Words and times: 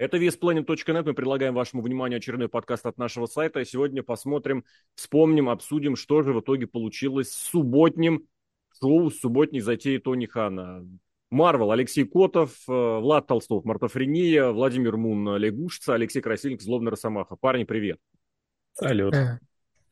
Это 0.00 0.16
VSPlanet.net. 0.16 1.02
Мы 1.04 1.12
предлагаем 1.12 1.52
вашему 1.52 1.82
вниманию 1.82 2.16
очередной 2.16 2.48
подкаст 2.48 2.86
от 2.86 2.96
нашего 2.96 3.26
сайта. 3.26 3.62
Сегодня 3.66 4.02
посмотрим, 4.02 4.64
вспомним, 4.94 5.50
обсудим, 5.50 5.94
что 5.94 6.22
же 6.22 6.32
в 6.32 6.40
итоге 6.40 6.66
получилось 6.66 7.30
с 7.30 7.50
субботним 7.50 8.26
шоу, 8.80 9.10
с 9.10 9.20
субботней 9.20 9.60
затеей 9.60 9.98
Тони 9.98 10.24
Хана. 10.24 10.86
Марвел, 11.28 11.70
Алексей 11.70 12.06
Котов, 12.06 12.52
э, 12.66 12.72
Влад 12.72 13.26
Толстов, 13.26 13.66
Мартофрения, 13.66 14.48
Владимир 14.48 14.96
Мун, 14.96 15.36
Лягушца, 15.36 15.92
Алексей 15.92 16.22
Красильник, 16.22 16.62
Злобный 16.62 16.92
Росомаха. 16.92 17.36
Парни, 17.36 17.64
привет. 17.64 17.98
Салют. 18.72 19.14
Э. 19.14 19.38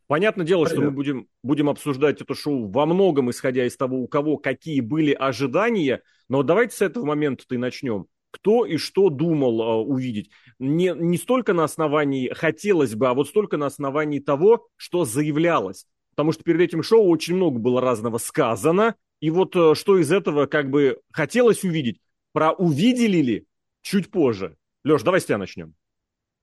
Понятное 0.06 0.46
дело, 0.46 0.64
Привет. 0.64 0.78
что 0.78 0.84
мы 0.86 0.90
будем, 0.90 1.28
будем 1.42 1.68
обсуждать 1.68 2.22
это 2.22 2.34
шоу 2.34 2.70
во 2.70 2.86
многом, 2.86 3.28
исходя 3.28 3.66
из 3.66 3.76
того, 3.76 3.98
у 3.98 4.08
кого 4.08 4.38
какие 4.38 4.80
были 4.80 5.12
ожидания. 5.12 6.00
Но 6.30 6.42
давайте 6.42 6.74
с 6.76 6.80
этого 6.80 7.04
момента-то 7.04 7.56
и 7.56 7.58
начнем 7.58 8.06
кто 8.30 8.64
и 8.64 8.76
что 8.76 9.10
думал 9.10 9.60
э, 9.60 9.74
увидеть. 9.84 10.30
Не, 10.58 10.94
не 10.96 11.16
столько 11.16 11.52
на 11.52 11.64
основании 11.64 12.28
хотелось 12.28 12.94
бы, 12.94 13.08
а 13.08 13.14
вот 13.14 13.28
столько 13.28 13.56
на 13.56 13.66
основании 13.66 14.18
того, 14.18 14.68
что 14.76 15.04
заявлялось. 15.04 15.86
Потому 16.10 16.32
что 16.32 16.42
перед 16.42 16.60
этим 16.60 16.82
шоу 16.82 17.08
очень 17.08 17.36
много 17.36 17.58
было 17.58 17.80
разного 17.80 18.18
сказано. 18.18 18.96
И 19.20 19.30
вот 19.30 19.54
э, 19.56 19.74
что 19.74 19.98
из 19.98 20.12
этого 20.12 20.46
как 20.46 20.70
бы 20.70 21.00
хотелось 21.12 21.64
увидеть, 21.64 22.00
про 22.32 22.52
увидели 22.52 23.18
ли 23.18 23.44
чуть 23.82 24.10
позже. 24.10 24.56
Леш, 24.84 25.02
давай 25.02 25.20
с 25.20 25.24
тебя 25.24 25.38
начнем. 25.38 25.74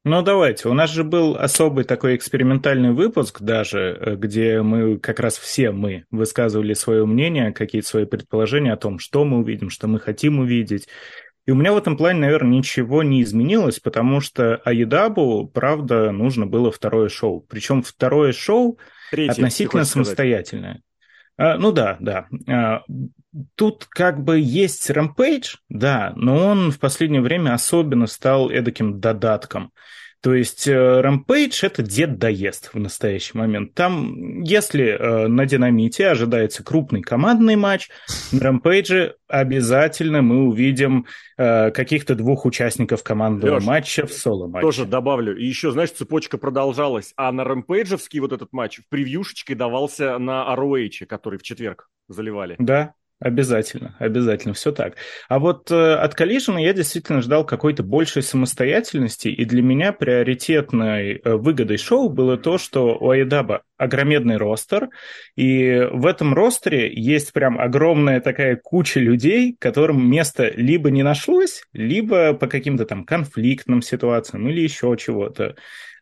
Ну, 0.08 0.22
давайте. 0.22 0.70
У 0.70 0.74
нас 0.74 0.92
же 0.92 1.04
был 1.04 1.36
особый 1.36 1.84
такой 1.84 2.16
экспериментальный 2.16 2.92
выпуск 2.92 3.42
даже, 3.42 3.98
э, 4.00 4.16
где 4.16 4.62
мы, 4.62 5.00
как 5.00 5.20
раз 5.20 5.36
все 5.36 5.72
мы, 5.72 6.06
высказывали 6.12 6.76
свое 6.76 7.08
мнение, 7.08 7.52
какие-то 7.52 7.88
свои 7.88 8.06
предположения 8.06 8.72
о 8.72 8.78
том, 8.78 9.00
что 9.00 9.26
мы 9.26 9.40
увидим, 9.40 9.72
что 9.72 9.88
мы 9.88 10.00
хотим 10.00 10.38
увидеть. 10.38 10.88
И 11.46 11.52
у 11.52 11.56
меня 11.56 11.74
в 11.74 11.78
этом 11.78 11.96
плане, 11.96 12.22
наверное, 12.22 12.58
ничего 12.58 13.04
не 13.04 13.22
изменилось, 13.22 13.80
потому 13.80 14.20
что 14.20 14.56
Аидабу, 14.66 15.48
правда, 15.48 16.12
нужно 16.12 16.48
было 16.48 16.72
второе 16.72 17.08
шоу. 17.08 17.42
Причем 17.42 17.84
второе 17.84 18.32
шоу 18.32 18.80
Третье, 19.12 19.34
относительно 19.34 19.86
самостоятельное. 19.86 20.82
А, 21.38 21.58
ну 21.58 21.72
да, 21.72 21.98
да. 22.00 22.28
А, 22.48 22.82
тут 23.56 23.86
как 23.86 24.24
бы 24.24 24.40
есть 24.40 24.90
Rampage, 24.90 25.58
да, 25.70 26.14
но 26.16 26.48
он 26.48 26.72
в 26.72 26.80
последнее 26.80 27.22
время 27.22 27.54
особенно 27.54 28.08
стал 28.08 28.50
эдаким 28.50 29.00
додатком. 29.00 29.72
То 30.26 30.34
есть 30.34 30.68
э, 30.68 30.74
Rampage— 30.74 31.60
это 31.62 31.84
дед 31.84 32.18
доест 32.18 32.72
в 32.74 32.80
настоящий 32.80 33.38
момент. 33.38 33.76
Там, 33.76 34.42
если 34.42 34.86
э, 34.86 35.28
на 35.28 35.46
Динамите 35.46 36.08
ожидается 36.08 36.64
крупный 36.64 37.04
командный 37.04 37.56
матч, 37.56 37.92
на 38.32 38.40
Rampage 38.40 39.12
обязательно 39.28 40.24
мы 40.24 40.48
увидим 40.48 41.06
э, 41.38 41.70
каких-то 41.70 42.16
двух 42.16 42.48
участников 42.48 43.04
командного 43.04 43.58
Леш, 43.58 43.66
матча 43.66 44.08
в 44.08 44.14
соло-матче. 44.14 44.66
Тоже 44.66 44.86
добавлю. 44.88 45.38
И 45.38 45.46
еще, 45.46 45.72
знаешь, 45.72 45.92
цепочка 45.92 46.40
продолжалась. 46.40 47.14
А 47.18 47.32
на 47.32 47.42
Rampage'овский 47.42 48.20
вот 48.20 48.34
этот 48.34 48.52
матч 48.52 48.80
в 48.80 48.90
превьюшечке 48.90 49.54
давался 49.54 50.18
на 50.18 50.52
ROH, 50.58 51.06
который 51.06 51.38
в 51.38 51.44
четверг 51.44 51.88
заливали. 52.08 52.56
Да, 52.58 52.96
Обязательно, 53.20 53.96
обязательно, 53.98 54.54
все 54.54 54.74
так. 54.74 54.96
А 55.30 55.40
вот 55.40 55.72
э, 55.72 55.94
от 55.96 56.20
Collision 56.20 56.62
я 56.62 56.74
действительно 56.74 57.22
ждал 57.22 57.46
какой-то 57.46 57.82
большей 57.82 58.22
самостоятельности, 58.22 59.30
и 59.30 59.46
для 59.46 59.62
меня 59.62 59.94
приоритетной 59.94 61.22
э, 61.24 61.36
выгодой 61.36 61.78
шоу 61.78 62.10
было 62.10 62.38
то, 62.38 62.58
что 62.58 62.98
у 62.98 63.10
Айдаба 63.10 63.64
огромедный 63.78 64.38
ростер, 64.38 64.90
и 65.36 65.88
в 65.92 66.06
этом 66.06 66.34
ростере 66.34 66.92
есть 66.94 67.34
прям 67.34 67.60
огромная 67.60 68.22
такая 68.22 68.56
куча 68.56 69.00
людей, 69.00 69.56
которым 69.60 70.10
место 70.10 70.52
либо 70.56 70.92
не 70.92 71.04
нашлось, 71.04 71.64
либо 71.74 72.34
по 72.34 72.48
каким-то 72.48 72.86
там 72.86 73.06
конфликтным 73.06 73.82
ситуациям 73.82 74.48
или 74.50 74.62
еще 74.62 74.96
чего-то 74.98 75.56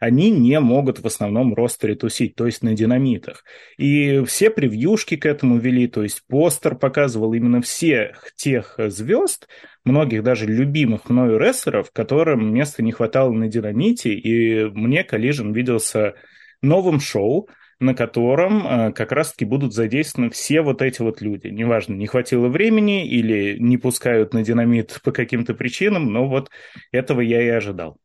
они 0.04 0.32
не 0.32 0.60
могут 0.60 1.00
в 1.00 1.08
основном 1.08 1.54
ростере 1.54 1.96
тусить, 1.96 2.36
то 2.36 2.46
есть 2.46 2.62
на 2.62 2.74
динамитах. 2.74 3.46
И 3.78 4.22
все 4.26 4.50
превьюшки 4.50 5.16
к 5.16 5.26
этому 5.26 5.58
вели, 5.58 5.88
то 5.88 6.04
есть 6.04 6.24
постер 6.28 6.76
показывал 6.76 7.34
именно 7.34 7.62
всех 7.62 8.32
тех 8.36 8.76
звезд, 8.78 9.48
многих 9.86 10.24
даже 10.24 10.46
любимых 10.46 11.10
мною 11.10 11.38
рестлеров, 11.38 11.92
которым 11.92 12.54
места 12.54 12.84
не 12.84 12.92
хватало 12.92 13.32
на 13.32 13.48
динамите, 13.48 14.14
и 14.14 14.66
мне 14.66 15.08
Collision 15.10 15.54
виделся 15.54 16.16
новым 16.62 17.00
шоу, 17.00 17.48
на 17.84 17.94
котором 17.94 18.66
э, 18.66 18.94
как 18.94 19.12
раз-таки 19.12 19.46
будут 19.46 19.74
задействованы 19.74 20.30
все 20.32 20.62
вот 20.62 20.82
эти 20.82 21.02
вот 21.02 21.22
люди. 21.22 21.48
Неважно, 21.48 21.94
не 21.94 22.08
хватило 22.08 22.48
времени 22.48 23.08
или 23.08 23.58
не 23.60 23.78
пускают 23.78 24.34
на 24.34 24.44
динамит 24.44 25.00
по 25.04 25.12
каким-то 25.12 25.54
причинам, 25.54 26.12
но 26.12 26.28
вот 26.28 26.50
этого 26.92 27.22
я 27.22 27.42
и 27.42 27.50
ожидал. 27.50 27.98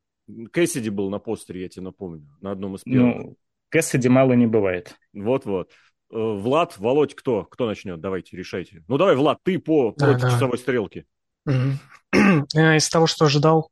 Кэссиди 0.53 0.91
был 0.91 1.11
на 1.11 1.19
постере, 1.19 1.63
я 1.63 1.69
тебе 1.69 1.85
напомню, 1.85 2.29
на 2.41 2.51
одном 2.51 2.75
из 2.75 2.83
первых. 2.83 3.17
Ну, 3.17 3.37
Кэссиди 3.71 4.09
мало 4.09 4.33
не 4.35 4.47
бывает. 4.47 4.97
Вот-вот. 5.15 5.71
Э, 6.11 6.17
Влад, 6.17 6.77
Володь, 6.79 7.15
кто? 7.15 7.45
Кто 7.45 7.67
начнет? 7.67 8.01
Давайте, 8.01 8.37
решайте. 8.37 8.83
Ну 8.89 8.99
давай, 8.99 9.15
Влад, 9.15 9.39
ты 9.43 9.59
по 9.59 9.95
да, 9.97 10.07
против 10.07 10.23
да. 10.23 10.31
часовой 10.31 10.59
стрелки. 10.59 11.07
Из 11.47 12.89
того, 12.89 13.07
что 13.07 13.27
ожидал, 13.27 13.71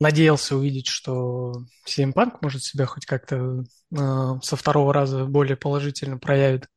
надеялся 0.00 0.56
увидеть, 0.56 0.86
что 0.86 1.64
CM 1.86 2.12
Punk 2.12 2.38
может 2.40 2.62
себя 2.62 2.86
хоть 2.86 3.06
как-то 3.06 3.64
э, 3.96 4.34
со 4.42 4.56
второго 4.56 4.92
раза 4.92 5.24
более 5.24 5.56
положительно 5.56 6.18
проявит. 6.18 6.68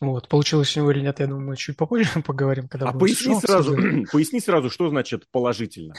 Вот. 0.00 0.28
Получилось 0.28 0.76
у 0.76 0.80
него 0.80 0.90
или 0.90 1.00
нет, 1.00 1.20
я 1.20 1.26
думаю, 1.26 1.56
чуть 1.56 1.76
попозже 1.76 2.22
поговорим. 2.26 2.68
Когда 2.68 2.88
а 2.88 2.92
поясни 2.92 3.38
сразу, 3.38 3.76
поясни 4.12 4.40
сразу, 4.40 4.70
что 4.70 4.88
значит 4.88 5.24
положительно. 5.30 5.94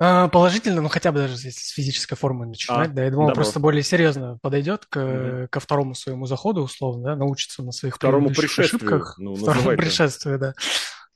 А, 0.00 0.28
положительно, 0.28 0.80
ну 0.80 0.88
хотя 0.88 1.10
бы 1.10 1.18
даже 1.18 1.34
если 1.34 1.50
с 1.50 1.70
физической 1.70 2.14
формы 2.14 2.46
начинать, 2.46 2.90
а, 2.90 2.92
да, 2.92 3.04
я 3.04 3.10
думал, 3.10 3.28
добро. 3.28 3.42
просто 3.42 3.58
более 3.58 3.82
серьезно 3.82 4.38
подойдет 4.42 4.86
к, 4.86 4.96
mm 4.96 5.48
ко 5.48 5.58
второму 5.58 5.94
своему 5.94 6.26
заходу, 6.26 6.62
условно, 6.62 7.04
да, 7.04 7.16
научится 7.16 7.64
на 7.64 7.72
своих 7.72 7.96
второму 7.96 8.30
ошибках. 8.30 9.16
Ну, 9.18 9.34
второму 9.34 9.76
пришествию, 9.76 10.38
да. 10.38 10.54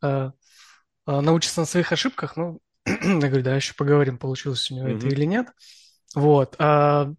А, 0.00 0.32
научится 1.06 1.60
на 1.60 1.66
своих 1.66 1.92
ошибках, 1.92 2.36
ну, 2.36 2.60
я 2.86 3.18
говорю, 3.28 3.42
да, 3.42 3.56
еще 3.56 3.74
поговорим, 3.74 4.18
получилось 4.18 4.70
у 4.70 4.74
него 4.74 4.88
mm 4.88 4.96
это 4.96 5.06
или 5.08 5.24
нет. 5.24 5.48
Вот. 6.14 6.56
А, 6.58 7.12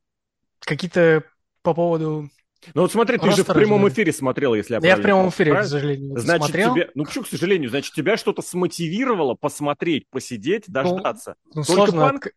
какие-то 0.60 1.24
по 1.62 1.74
поводу 1.74 2.30
ну 2.74 2.84
вот 2.84 2.92
смотри, 2.92 3.18
ты 3.18 3.30
же 3.32 3.44
в 3.44 3.48
прямом 3.48 3.88
эфире 3.90 4.14
смотрел, 4.14 4.54
если 4.54 4.76
я 4.76 4.80
Я 4.82 4.96
в 4.96 5.02
прямом 5.02 5.30
эфире, 5.30 5.52
правильно? 5.52 5.68
к 5.68 5.72
сожалению, 5.72 6.20
значит, 6.20 6.46
смотрел. 6.46 6.74
Тебя, 6.74 6.88
ну 6.96 7.04
почему, 7.04 7.24
к 7.26 7.28
сожалению, 7.28 7.70
значит, 7.70 7.94
тебя 7.94 8.18
что-то 8.18 8.42
смотивировало 8.42 9.36
посмотреть, 9.36 10.10
посидеть, 10.10 10.66
ну, 10.68 10.74
дождаться. 10.74 11.36
Ну, 11.46 11.52
ну 11.56 11.64
Только 11.64 11.92
сложно. 11.92 12.10
Панк... 12.10 12.28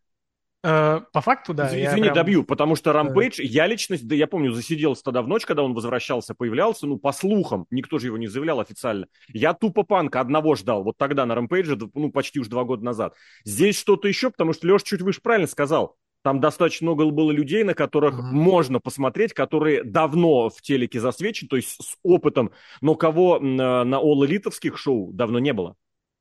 Uh, 0.66 1.04
по 1.12 1.20
факту, 1.20 1.54
да. 1.54 1.68
Извини, 1.68 2.02
прям... 2.02 2.14
добью, 2.14 2.42
потому 2.42 2.74
что 2.74 2.92
Рампейдж, 2.92 3.40
я 3.40 3.68
личность, 3.68 4.08
да 4.08 4.16
я 4.16 4.26
помню, 4.26 4.50
засиделся 4.50 5.04
тогда 5.04 5.22
в 5.22 5.28
ночь, 5.28 5.46
когда 5.46 5.62
он 5.62 5.74
возвращался, 5.74 6.34
появлялся, 6.34 6.88
ну, 6.88 6.98
по 6.98 7.12
слухам, 7.12 7.66
никто 7.70 8.00
же 8.00 8.06
его 8.06 8.18
не 8.18 8.26
заявлял 8.26 8.58
официально. 8.58 9.06
Я 9.28 9.54
тупо 9.54 9.84
панка 9.84 10.20
одного 10.20 10.56
ждал, 10.56 10.82
вот 10.82 10.96
тогда 10.96 11.24
на 11.24 11.36
Рампейдже, 11.36 11.78
ну, 11.94 12.10
почти 12.10 12.40
уже 12.40 12.50
два 12.50 12.64
года 12.64 12.84
назад. 12.84 13.14
Здесь 13.44 13.78
что-то 13.78 14.08
еще, 14.08 14.30
потому 14.32 14.54
что 14.54 14.66
Леша 14.66 14.84
чуть 14.84 15.02
выше 15.02 15.20
правильно 15.22 15.46
сказал. 15.46 15.94
Там 16.22 16.40
достаточно 16.40 16.86
много 16.86 17.08
было 17.10 17.30
людей, 17.30 17.62
на 17.62 17.74
которых 17.74 18.14
mm-hmm. 18.14 18.32
можно 18.32 18.80
посмотреть, 18.80 19.34
которые 19.34 19.84
давно 19.84 20.50
в 20.50 20.60
телеке 20.62 20.98
засвечены, 20.98 21.48
то 21.48 21.54
есть 21.54 21.80
с 21.80 21.96
опытом, 22.02 22.50
но 22.80 22.96
кого 22.96 23.38
на, 23.38 23.84
на 23.84 23.96
All 23.96 24.26
Элитовских 24.26 24.78
шоу 24.78 25.12
давно 25.12 25.38
не 25.38 25.52
было. 25.52 25.76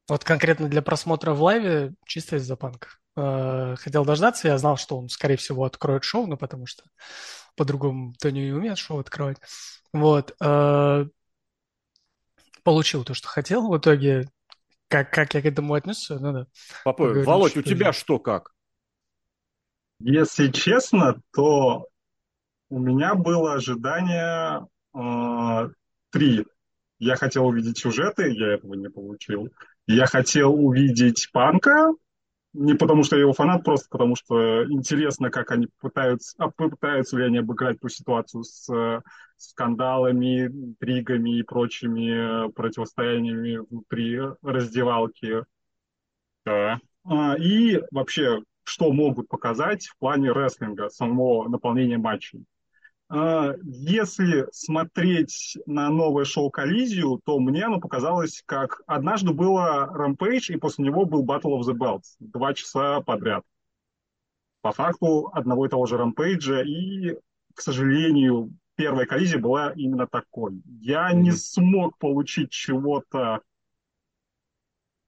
Вот 0.07 0.23
конкретно 0.23 0.69
для 0.69 0.83
просмотра 0.83 1.31
в 1.31 1.41
лайве 1.41 1.95
чисто 2.05 2.35
из-за 2.35 2.55
панка. 2.55 2.89
Э, 3.17 3.75
хотел 3.77 4.03
дождаться, 4.03 4.47
я 4.47 4.57
знал, 4.57 4.77
что 4.77 4.97
он, 4.97 5.09
скорее 5.09 5.37
всего, 5.37 5.63
откроет 5.63 6.03
шоу, 6.03 6.27
ну, 6.27 6.37
потому 6.37 6.65
что 6.65 6.83
по-другому 7.55 8.13
Тони 8.19 8.41
не 8.41 8.51
умеет 8.51 8.77
шоу 8.77 8.99
открывать. 8.99 9.37
Вот. 9.93 10.35
Э, 10.41 11.05
получил 12.63 13.05
то, 13.05 13.13
что 13.13 13.27
хотел. 13.27 13.69
В 13.69 13.77
итоге, 13.77 14.27
как, 14.89 15.11
как 15.11 15.33
я 15.33 15.41
к 15.41 15.45
этому 15.45 15.73
отнесся, 15.73 16.19
ну 16.19 16.33
да. 16.33 16.47
Папа, 16.83 17.05
Володь, 17.23 17.55
у 17.55 17.61
тебя 17.61 17.93
что 17.93 18.19
как? 18.19 18.51
Если 19.99 20.49
честно, 20.51 21.21
то 21.33 21.87
у 22.69 22.79
меня 22.79 23.15
было 23.15 23.53
ожидание 23.53 24.67
э, 24.93 25.69
три. 26.09 26.45
Я 26.99 27.15
хотел 27.15 27.45
увидеть 27.45 27.77
сюжеты, 27.77 28.29
я 28.33 28.55
этого 28.55 28.73
не 28.73 28.89
получил. 28.89 29.49
Я 29.87 30.05
хотел 30.05 30.53
увидеть 30.53 31.29
панка, 31.31 31.93
не 32.55 32.73
потому 32.73 33.03
что 33.03 33.15
я 33.15 33.21
его 33.21 33.33
фанат, 33.33 33.63
просто 33.63 33.87
потому 33.89 34.15
что 34.15 34.63
интересно, 34.71 35.29
как 35.29 35.51
они 35.51 35.67
пытаются, 35.79 36.35
а 36.37 36.49
пытаются 36.49 37.17
ли 37.17 37.25
они 37.25 37.39
обыграть 37.39 37.79
ту 37.79 37.89
ситуацию 37.89 38.43
с 38.43 38.73
э, 38.73 39.01
скандалами, 39.37 40.47
интригами 40.47 41.39
и 41.39 41.43
прочими 41.43 42.51
противостояниями 42.53 43.57
внутри 43.57 44.19
раздевалки. 44.41 45.43
Да. 46.45 46.79
А, 47.03 47.35
и 47.37 47.81
вообще 47.91 48.39
что 48.63 48.91
могут 48.91 49.27
показать 49.27 49.85
в 49.85 49.97
плане 49.97 50.31
рестлинга, 50.31 50.89
самого 50.89 51.47
наполнения 51.47 51.97
матчей. 51.97 52.45
А, 53.07 53.53
если 53.63 54.47
смотреть 54.51 55.57
на 55.65 55.89
новое 55.89 56.25
шоу 56.25 56.49
Коллизию, 56.49 57.21
то 57.23 57.39
мне 57.39 57.65
оно 57.65 57.79
показалось, 57.79 58.41
как 58.45 58.81
однажды 58.87 59.31
было 59.31 59.91
Rampage, 59.95 60.53
и 60.53 60.57
после 60.57 60.85
него 60.85 61.05
был 61.05 61.23
Battle 61.23 61.59
of 61.59 61.61
the 61.61 61.73
Belts. 61.73 62.15
Два 62.19 62.53
часа 62.53 63.01
подряд. 63.01 63.43
по 64.61 64.71
факту 64.71 65.29
одного 65.31 65.67
и 65.67 65.69
того 65.69 65.85
же 65.85 65.97
рампейджа, 65.97 66.63
и, 66.63 67.19
к 67.53 67.61
сожалению, 67.61 68.51
первая 68.75 69.05
коллизия 69.05 69.39
была 69.39 69.71
именно 69.75 70.07
такой. 70.07 70.59
Я 70.81 71.11
mm-hmm. 71.11 71.19
не 71.21 71.31
смог 71.31 71.97
получить 71.99 72.49
чего-то 72.49 73.41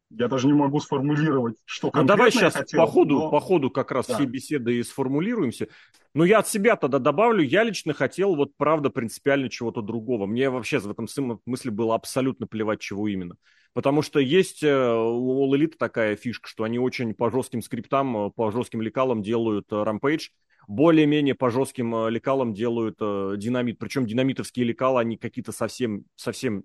я 0.10 0.28
даже 0.28 0.48
не 0.48 0.54
могу 0.54 0.80
сформулировать, 0.80 1.58
что 1.66 1.92
конкретно 1.92 2.14
Ну 2.14 2.18
давай 2.18 2.32
сейчас 2.32 2.54
хотел, 2.56 2.86
по, 2.86 2.88
ходу, 2.88 3.20
но... 3.20 3.30
по 3.30 3.40
ходу 3.40 3.70
как 3.70 3.92
раз 3.92 4.08
да. 4.08 4.16
все 4.16 4.26
беседы 4.26 4.78
и 4.78 4.84
сформулируемся. 4.84 5.68
Но 6.14 6.24
я 6.26 6.40
от 6.40 6.48
себя 6.48 6.76
тогда 6.76 7.00
добавлю, 7.00 7.44
я 7.44 7.64
лично 7.64 7.94
хотел 7.94 8.36
вот 8.36 8.56
правда 8.58 8.90
принципиально 8.90 9.50
чего-то 9.50 9.82
другого. 9.82 10.26
Мне 10.26 10.50
вообще 10.50 10.80
в 10.80 10.90
этом 10.90 11.08
смысле 11.08 11.72
было 11.72 11.96
абсолютно 11.96 12.48
плевать, 12.48 12.80
чего 12.80 13.08
именно. 13.08 13.36
Потому 13.74 14.02
что 14.02 14.20
есть 14.20 14.64
э, 14.64 14.68
у 14.74 15.46
All 15.46 15.56
Elite 15.56 15.76
такая 15.78 16.16
фишка, 16.16 16.50
что 16.50 16.64
они 16.64 16.80
очень 16.80 17.14
по 17.14 17.30
жестким 17.30 17.62
скриптам, 17.62 18.18
э, 18.18 18.32
по 18.32 18.50
жестким 18.52 18.82
лекалам 18.82 19.22
делают 19.22 19.68
рампейдж, 19.70 20.30
более-менее 20.68 21.36
по 21.36 21.52
жестким 21.52 21.94
э, 21.94 22.10
лекалам 22.10 22.54
делают 22.54 22.98
динамит. 22.98 23.78
Причем 23.78 24.08
динамитовские 24.08 24.66
лекала, 24.66 25.02
они 25.02 25.18
какие-то 25.18 25.52
совсем, 25.52 26.06
совсем 26.16 26.64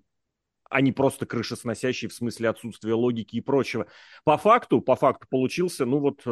они 0.73 0.91
просто 0.91 1.25
крышесносящие 1.25 2.09
в 2.09 2.13
смысле 2.13 2.49
отсутствия 2.49 2.93
логики 2.93 3.37
и 3.37 3.41
прочего. 3.41 3.87
По 4.25 4.37
факту, 4.37 4.81
по 4.81 4.95
факту 4.95 5.27
получился, 5.29 5.85
ну 5.85 5.99
вот 5.99 6.23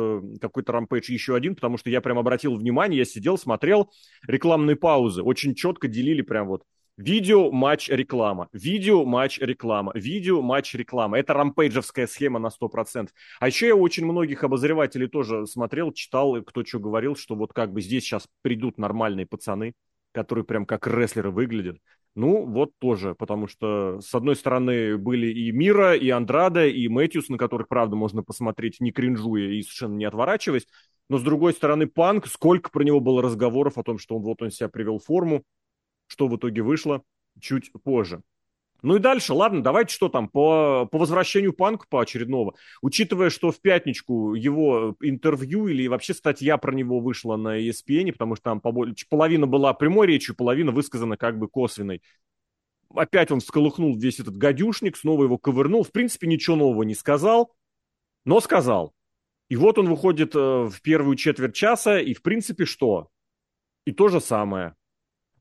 какой-то 0.42 0.72
рампейдж 0.72 1.12
еще 1.12 1.36
один, 1.36 1.56
потому 1.56 1.78
что 1.78 1.90
я 1.90 2.02
прям 2.02 2.20
обратил 2.20 2.56
внимание, 2.56 3.00
я 3.00 3.06
сидел, 3.06 3.38
смотрел 3.38 3.92
рекламные 4.28 4.76
паузы, 4.76 5.22
очень 5.24 5.56
четко 5.56 5.88
делили 5.88 6.22
прям 6.22 6.48
вот 6.48 6.64
Видео, 6.98 7.52
матч, 7.52 7.90
реклама. 7.90 8.48
Видео, 8.54 9.06
матч, 9.06 9.40
реклама. 9.40 9.92
Видео, 9.96 10.42
матч, 10.42 10.76
реклама. 10.76 11.18
Это 11.18 11.34
рампейджевская 11.34 12.06
схема 12.06 12.38
на 12.38 12.50
100%. 12.50 13.10
А 13.40 13.48
еще 13.48 13.68
я 13.68 13.76
очень 13.76 14.06
многих 14.06 14.44
обозревателей 14.44 15.08
тоже 15.08 15.48
смотрел, 15.48 15.92
читал, 15.94 16.40
кто 16.44 16.64
что 16.64 16.80
говорил, 16.80 17.16
что 17.16 17.36
вот 17.36 17.54
как 17.54 17.72
бы 17.74 17.82
здесь 17.82 18.04
сейчас 18.04 18.28
придут 18.44 18.78
нормальные 18.78 19.26
пацаны, 19.26 19.74
которые 20.12 20.46
прям 20.46 20.66
как 20.66 20.86
рестлеры 20.86 21.32
выглядят. 21.32 21.78
Ну, 22.14 22.46
вот 22.46 22.72
тоже, 22.80 23.16
потому 23.16 23.48
что, 23.48 24.02
с 24.02 24.14
одной 24.14 24.36
стороны, 24.36 24.98
были 24.98 25.28
и 25.28 25.52
Мира, 25.52 25.96
и 25.96 26.10
Андрада, 26.10 26.68
и 26.68 26.88
Мэтьюс, 26.90 27.30
на 27.30 27.38
которых, 27.38 27.70
правда, 27.70 27.96
можно 27.96 28.22
посмотреть, 28.22 28.82
не 28.82 28.92
кринжуя 28.92 29.50
и 29.52 29.62
совершенно 29.62 29.96
не 29.96 30.06
отворачиваясь. 30.06 30.68
Но, 31.10 31.18
с 31.18 31.24
другой 31.24 31.54
стороны, 31.54 31.88
Панк, 31.88 32.28
сколько 32.28 32.70
про 32.70 32.84
него 32.84 33.00
было 33.00 33.22
разговоров 33.22 33.78
о 33.78 33.84
том, 33.84 33.98
что 33.98 34.18
он 34.18 34.24
вот 34.24 34.42
он 34.42 34.52
себя 34.52 34.68
привел 34.68 35.00
в 35.00 35.06
форму, 35.06 35.44
что 36.08 36.28
в 36.28 36.36
итоге 36.36 36.62
вышло 36.62 37.02
чуть 37.40 37.72
позже. 37.84 38.22
Ну 38.82 38.96
и 38.96 39.00
дальше, 39.00 39.34
ладно, 39.34 39.62
давайте 39.62 39.94
что 39.94 40.10
там, 40.10 40.28
по, 40.28 40.88
по 40.92 40.98
возвращению 40.98 41.54
Панка 41.54 41.86
по 41.88 42.02
очередного. 42.02 42.56
Учитывая, 42.82 43.30
что 43.30 43.52
в 43.52 43.62
пятничку 43.62 44.34
его 44.34 44.96
интервью 45.02 45.68
или 45.68 45.88
вообще 45.88 46.16
статья 46.16 46.58
про 46.58 46.74
него 46.74 47.00
вышла 47.00 47.36
на 47.36 47.60
ESPN, 47.60 48.12
потому 48.12 48.36
что 48.36 48.44
там 48.44 48.62
половина 49.10 49.46
была 49.46 49.74
прямой 49.74 50.08
речью, 50.08 50.36
половина 50.36 50.72
высказана 50.72 51.16
как 51.16 51.38
бы 51.38 51.48
косвенной. 51.48 52.02
Опять 52.94 53.32
он 53.32 53.40
всколыхнул 53.40 53.96
весь 53.98 54.20
этот 54.20 54.36
гадюшник, 54.36 54.98
снова 54.98 55.24
его 55.24 55.38
ковырнул. 55.38 55.84
В 55.84 55.92
принципе, 55.92 56.28
ничего 56.28 56.56
нового 56.56 56.84
не 56.84 56.96
сказал, 56.96 57.54
но 58.26 58.42
сказал. 58.42 58.94
И 59.48 59.56
вот 59.56 59.78
он 59.78 59.90
выходит 59.90 60.36
э, 60.36 60.40
в 60.40 60.82
первую 60.82 61.16
четверть 61.18 61.54
часа, 61.54 62.00
и 62.00 62.14
в 62.14 62.22
принципе 62.22 62.66
что? 62.66 63.10
И 63.86 63.92
то 63.92 64.08
же 64.08 64.20
самое. 64.22 64.76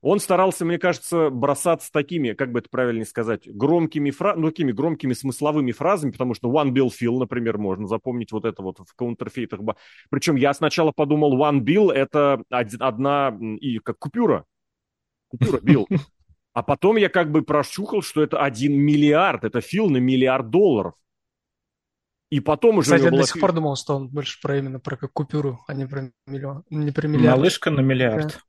Он 0.02 0.18
старался, 0.18 0.64
мне 0.64 0.78
кажется, 0.78 1.28
бросаться 1.28 1.92
такими, 1.92 2.32
как 2.32 2.52
бы 2.52 2.60
это 2.60 2.68
правильнее 2.70 3.04
сказать, 3.04 3.42
громкими 3.46 4.10
фразами, 4.10 4.42
ну, 4.42 4.48
такими 4.48 4.72
громкими 4.72 5.12
смысловыми 5.12 5.72
фразами, 5.72 6.12
потому 6.12 6.32
что 6.32 6.50
One 6.50 6.70
Bill 6.70 6.88
Phil, 6.88 7.18
например, 7.18 7.58
можно 7.58 7.86
запомнить 7.86 8.32
вот 8.32 8.46
это 8.46 8.62
вот 8.62 8.78
в 8.78 8.94
каунтерфейтах. 8.96 9.60
Причем 10.08 10.36
я 10.36 10.54
сначала 10.54 10.92
подумал, 10.92 11.38
One 11.38 11.60
Bill 11.60 11.92
это 11.92 12.42
одна 12.48 13.36
и 13.60 13.78
как 13.78 13.98
купюра. 13.98 14.44
Купюра 15.28 15.58
Bill. 15.58 15.86
А 16.52 16.62
потом 16.62 16.96
я 16.96 17.08
как 17.08 17.30
бы 17.30 17.42
прощухал, 17.42 18.02
что 18.02 18.22
это 18.22 18.42
один 18.42 18.72
миллиард, 18.74 19.44
это 19.44 19.60
Фил 19.60 19.88
на 19.88 19.98
миллиард 19.98 20.50
долларов. 20.50 20.94
И 22.30 22.40
потом 22.40 22.78
уже... 22.78 22.96
Кстати, 22.96 23.04
я 23.04 23.10
до 23.10 23.22
сих 23.24 23.40
пор 23.40 23.52
думал, 23.52 23.76
что 23.76 23.96
он 23.96 24.08
больше 24.08 24.40
про 24.40 24.56
именно 24.58 24.80
про 24.80 24.96
как 24.96 25.12
купюру, 25.12 25.60
а 25.68 25.74
не 25.74 25.86
про 25.86 26.10
миллион. 26.26 26.64
Не 26.70 26.90
про 26.90 27.06
миллиард. 27.06 27.36
Малышка 27.36 27.70
на 27.70 27.80
миллиард. 27.80 28.40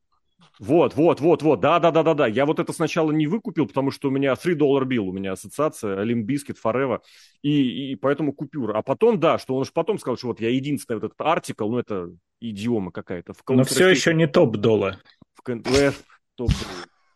Вот, 0.59 0.95
вот, 0.95 1.21
вот, 1.21 1.41
вот, 1.41 1.59
да, 1.59 1.79
да, 1.79 1.91
да, 1.91 2.03
да, 2.03 2.13
да. 2.13 2.27
Я 2.27 2.45
вот 2.45 2.59
это 2.59 2.71
сначала 2.73 3.11
не 3.11 3.27
выкупил, 3.27 3.67
потому 3.67 3.91
что 3.91 4.09
у 4.09 4.11
меня 4.11 4.35
3 4.35 4.53
доллар 4.55 4.85
бил, 4.85 5.07
у 5.07 5.11
меня 5.11 5.31
ассоциация, 5.31 6.05
Bizkit, 6.05 6.57
Forever, 6.63 6.99
и, 7.41 7.91
и 7.91 7.95
поэтому 7.95 8.33
купюра. 8.33 8.77
А 8.77 8.81
потом, 8.81 9.19
да, 9.19 9.37
что 9.37 9.55
он 9.55 9.65
же 9.65 9.71
потом 9.73 9.97
сказал, 9.97 10.17
что 10.17 10.27
вот 10.27 10.41
я 10.41 10.49
единственный 10.49 10.97
вот 10.97 11.05
этот 11.05 11.19
артикл, 11.19 11.69
ну 11.69 11.79
это 11.79 12.09
идиома 12.39 12.91
какая-то. 12.91 13.33
Но 13.49 13.63
все 13.63 13.89
еще 13.89 14.13
не 14.13 14.27
топ-дола. 14.27 14.99
В, 15.33 15.49
в, 15.49 15.93
топ 16.35 16.51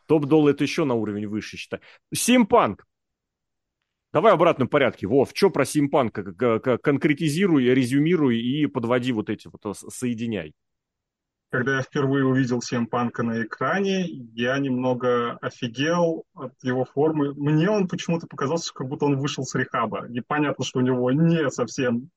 Топ-дол 0.07 0.47
это 0.47 0.63
еще 0.63 0.85
на 0.85 0.93
уровень 0.93 1.27
выше, 1.27 1.57
считай. 1.57 1.79
Симпанк. 2.13 2.85
Давай 4.13 4.31
в 4.31 4.35
обратном 4.35 4.67
порядке. 4.67 5.07
Вов, 5.07 5.31
что 5.33 5.49
про 5.49 5.65
Симпанк? 5.65 6.13
Конкретизируй, 6.81 7.65
резюмируй 7.65 8.39
и 8.39 8.65
подводи 8.67 9.11
вот 9.11 9.29
эти 9.29 9.49
вот, 9.51 9.77
соединяй 9.77 10.53
когда 11.51 11.77
я 11.77 11.81
впервые 11.81 12.25
увидел 12.25 12.59
CM 12.59 12.87
Панка 12.87 13.23
на 13.23 13.43
экране, 13.43 14.05
я 14.33 14.57
немного 14.57 15.37
офигел 15.41 16.25
от 16.33 16.53
его 16.63 16.85
формы. 16.85 17.33
Мне 17.33 17.69
он 17.69 17.87
почему-то 17.87 18.27
показался, 18.27 18.73
как 18.73 18.87
будто 18.87 19.05
он 19.05 19.17
вышел 19.17 19.43
с 19.43 19.55
рехаба. 19.55 20.07
И 20.07 20.19
понятно, 20.21 20.65
что 20.65 20.79
у 20.79 20.81
него 20.81 21.11
не 21.11 21.49
совсем 21.49 22.09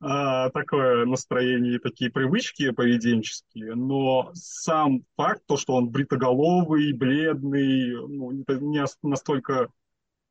а, 0.00 0.50
такое 0.50 1.06
настроение 1.06 1.76
и 1.76 1.78
такие 1.78 2.10
привычки 2.10 2.70
поведенческие, 2.70 3.74
но 3.74 4.30
сам 4.34 5.04
факт, 5.16 5.42
то, 5.46 5.56
что 5.56 5.74
он 5.74 5.88
бритоголовый, 5.88 6.92
бледный, 6.92 7.92
ну, 7.92 8.32
не 8.32 8.84
настолько 9.02 9.68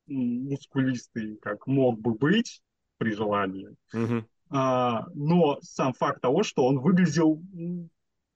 мускулистый, 0.05 1.37
как 1.41 1.65
мог 1.65 1.99
бы 1.99 2.13
быть 2.13 2.61
при 2.97 3.13
желании. 3.13 3.69
Mm-hmm. 3.95 4.25
А, 4.55 5.07
но 5.15 5.57
сам 5.61 5.93
факт 5.93 6.21
того, 6.21 6.43
что 6.43 6.65
он 6.65 6.79
выглядел 6.79 7.41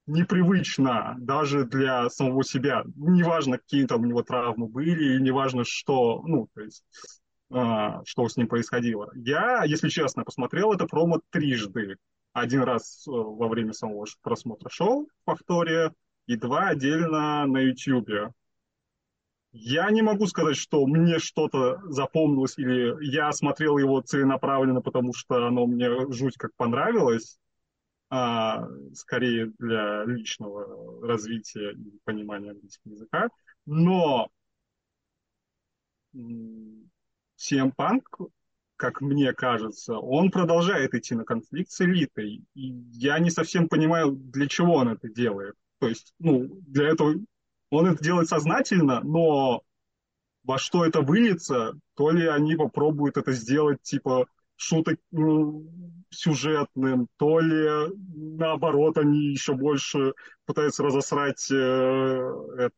непривычно 0.08 1.16
даже 1.20 1.66
для 1.66 2.10
самого 2.10 2.44
себя. 2.44 2.84
Неважно, 2.96 3.58
какие 3.58 3.86
там 3.86 4.02
у 4.02 4.06
него 4.06 4.24
травмы 4.24 4.68
были, 4.68 5.16
и 5.16 5.22
неважно, 5.22 5.64
что, 5.66 6.22
ну, 6.26 6.48
то 6.54 6.62
есть, 6.62 6.84
а, 7.52 8.02
что 8.06 8.28
с 8.28 8.38
ним 8.38 8.48
происходило. 8.48 9.12
Я, 9.16 9.64
если 9.64 9.90
честно, 9.90 10.24
посмотрел 10.24 10.74
это 10.74 10.86
промо 10.86 11.22
трижды. 11.30 11.98
Один 12.34 12.64
раз 12.64 13.06
э, 13.08 13.12
во 13.12 13.48
время 13.48 13.74
самого 13.74 14.06
просмотра 14.22 14.70
шоу 14.70 15.08
в 15.22 15.26
повторе, 15.26 15.92
и 16.28 16.36
два 16.36 16.70
отдельно 16.70 17.46
на 17.46 17.60
YouTube. 17.60 18.34
Я 19.52 19.90
не 19.90 20.02
могу 20.02 20.28
сказать, 20.28 20.58
что 20.58 20.86
мне 20.86 21.20
что-то 21.20 21.80
запомнилось, 21.86 22.58
или 22.58 22.96
я 23.10 23.32
смотрел 23.32 23.78
его 23.78 24.02
целенаправленно, 24.02 24.82
потому 24.82 25.14
что 25.14 25.48
оно 25.48 25.66
мне 25.66 25.90
жуть 26.12 26.36
как 26.38 26.52
понравилось 26.58 27.40
а, 28.10 28.68
скорее 28.94 29.52
для 29.60 30.06
личного 30.06 31.06
развития 31.06 31.72
и 31.72 32.00
понимания 32.04 32.52
английского 32.52 32.94
языка. 32.94 33.30
Но 33.66 34.30
CM 36.14 37.74
Punk, 37.76 38.30
как 38.78 39.02
мне 39.02 39.34
кажется, 39.34 39.98
он 39.98 40.32
продолжает 40.32 40.94
идти 40.94 41.16
на 41.16 41.26
конфликт 41.26 41.72
с 41.72 41.82
элитой. 41.82 42.44
И 42.54 42.68
я 42.92 43.20
не 43.20 43.30
совсем 43.30 43.68
понимаю, 43.68 44.12
для 44.12 44.48
чего 44.48 44.76
он 44.76 44.90
это 44.90 45.10
делает. 45.10 45.56
То 45.80 45.88
есть, 45.88 46.14
ну, 46.20 46.48
для 46.68 46.90
этого 46.90 47.16
он 47.70 47.88
это 47.88 48.04
делает 48.04 48.30
сознательно, 48.30 49.02
но 49.02 49.62
во 50.44 50.58
что 50.58 50.86
это 50.86 51.02
выльется, 51.02 51.74
то 51.96 52.10
ли 52.12 52.26
они 52.26 52.56
попробуют 52.56 53.18
это 53.18 53.34
сделать, 53.34 53.82
типа, 53.82 54.28
шуток 54.58 55.00
ну, 55.12 55.66
сюжетным, 56.10 57.08
то 57.18 57.40
ли 57.40 57.94
наоборот 58.14 58.98
они 58.98 59.32
еще 59.32 59.54
больше 59.54 60.14
пытаются 60.46 60.84
разосрать 60.84 61.50
э, 61.52 62.70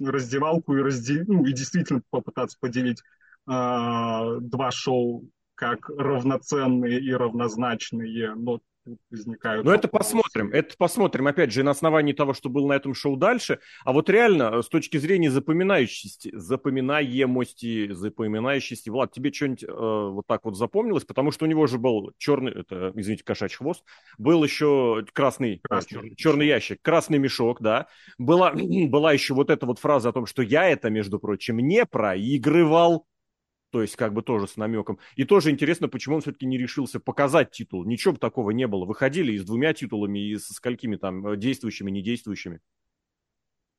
раздевалку 0.00 0.76
и, 0.76 0.82
разделить, 0.82 1.28
ну, 1.28 1.44
и 1.44 1.52
действительно 1.52 2.02
попытаться 2.10 2.58
поделить 2.60 3.00
э, 3.00 3.02
два 3.46 4.70
шоу 4.70 5.30
как 5.54 5.88
равноценные 5.88 7.00
и 7.00 7.12
равнозначные, 7.12 8.34
но 8.34 8.60
возникают. 9.10 9.64
Но 9.64 9.72
это 9.72 9.88
посмотрим, 9.88 10.50
это 10.52 10.76
посмотрим, 10.76 11.26
опять 11.26 11.52
же, 11.52 11.62
на 11.62 11.70
основании 11.70 12.12
того, 12.12 12.34
что 12.34 12.48
было 12.48 12.68
на 12.68 12.72
этом 12.74 12.94
шоу 12.94 13.16
дальше. 13.16 13.60
А 13.84 13.92
вот 13.92 14.10
реально, 14.10 14.62
с 14.62 14.68
точки 14.68 14.96
зрения 14.96 15.30
запоминающести, 15.30 16.30
запоминаемости, 16.34 17.92
запоминающести, 17.92 18.90
Влад, 18.90 19.12
тебе 19.12 19.32
что-нибудь 19.32 19.64
э, 19.64 19.68
вот 19.68 20.26
так 20.26 20.44
вот 20.44 20.56
запомнилось? 20.56 21.04
Потому 21.04 21.30
что 21.30 21.44
у 21.44 21.48
него 21.48 21.66
же 21.66 21.78
был 21.78 22.12
черный, 22.18 22.52
это, 22.52 22.92
извините, 22.94 23.24
кошачий 23.24 23.58
хвост, 23.58 23.84
был 24.18 24.42
еще 24.42 25.04
красный, 25.12 25.60
красный 25.62 25.90
черный, 25.90 26.16
черный 26.16 26.46
ящик, 26.46 26.80
красный 26.82 27.18
мешок, 27.18 27.60
да. 27.60 27.86
Была, 28.18 28.52
была 28.88 29.12
еще 29.12 29.34
вот 29.34 29.50
эта 29.50 29.66
вот 29.66 29.78
фраза 29.78 30.08
о 30.10 30.12
том, 30.12 30.26
что 30.26 30.42
я 30.42 30.68
это, 30.68 30.90
между 30.90 31.18
прочим, 31.18 31.58
не 31.58 31.86
проигрывал. 31.86 33.06
То 33.72 33.80
есть 33.80 33.96
как 33.96 34.12
бы 34.12 34.22
тоже 34.22 34.46
с 34.46 34.56
намеком. 34.56 34.98
И 35.16 35.24
тоже 35.24 35.50
интересно, 35.50 35.88
почему 35.88 36.16
он 36.16 36.20
все-таки 36.20 36.44
не 36.44 36.58
решился 36.58 37.00
показать 37.00 37.50
титул. 37.50 37.84
Ничего 37.84 38.12
бы 38.12 38.20
такого 38.20 38.50
не 38.50 38.66
было. 38.66 38.84
Выходили 38.84 39.32
и 39.32 39.38
с 39.38 39.44
двумя 39.44 39.72
титулами, 39.72 40.18
и 40.18 40.36
со 40.36 40.52
сколькими 40.52 40.96
там 40.96 41.26
э, 41.26 41.36
действующими, 41.38 41.90
недействующими. 41.90 42.60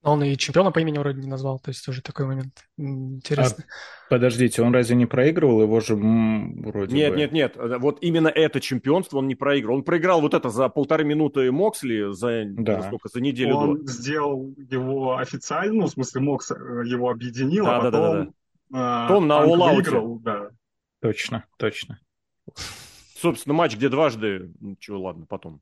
Он 0.02 0.22
и 0.22 0.36
чемпиона 0.36 0.72
по 0.72 0.80
имени 0.80 0.98
вроде 0.98 1.22
не 1.22 1.28
назвал, 1.28 1.60
то 1.60 1.70
есть 1.70 1.86
тоже 1.86 2.02
такой 2.02 2.26
момент 2.26 2.66
интересный. 2.76 3.64
А, 3.64 4.10
подождите, 4.10 4.62
он 4.62 4.74
разве 4.74 4.98
не 4.98 5.06
проигрывал? 5.06 5.62
Его 5.62 5.80
же 5.80 5.96
вроде 5.96 6.94
Нет, 6.94 7.14
бы... 7.14 7.20
нет, 7.20 7.32
нет. 7.32 7.56
Вот 7.56 8.00
именно 8.02 8.28
это 8.28 8.60
чемпионство 8.60 9.20
он 9.20 9.28
не 9.28 9.36
проиграл. 9.36 9.76
Он 9.76 9.84
проиграл 9.84 10.20
вот 10.20 10.34
это 10.34 10.50
за 10.50 10.68
полторы 10.68 11.06
минуты 11.06 11.50
Моксли 11.54 12.12
за, 12.12 12.44
да. 12.48 12.82
за 12.82 12.88
сколько, 12.88 13.08
за 13.08 13.22
неделю 13.22 13.56
он 13.56 13.86
до. 13.86 13.92
сделал 13.92 14.54
его 14.58 15.18
официально, 15.18 15.82
ну, 15.82 15.86
в 15.86 15.92
смысле, 15.92 16.20
Мокс 16.20 16.52
э, 16.52 16.56
его 16.86 17.10
объединил, 17.10 17.64
да, 17.64 17.78
а 17.78 17.82
да, 17.84 17.92
потом... 17.92 18.02
Да, 18.02 18.14
да, 18.14 18.26
да. 18.26 18.32
Том 18.74 19.28
на 19.28 19.44
All 19.44 19.76
выиграл, 19.76 20.20
да. 20.20 20.50
Точно, 21.00 21.46
точно. 21.58 22.00
Собственно, 23.16 23.54
матч, 23.54 23.76
где 23.76 23.88
дважды... 23.88 24.52
Ну, 24.60 24.76
чего, 24.78 25.02
ладно, 25.02 25.28
потом. 25.28 25.62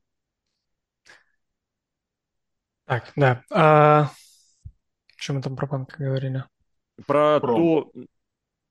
Так, 2.86 3.12
да. 3.14 3.42
А... 3.50 4.10
Что 5.16 5.34
мы 5.34 5.42
там 5.42 5.56
про 5.56 5.66
панка 5.66 6.02
говорили? 6.02 6.44
Про 7.06 7.38
промо. 7.38 7.82
то... 7.82 7.92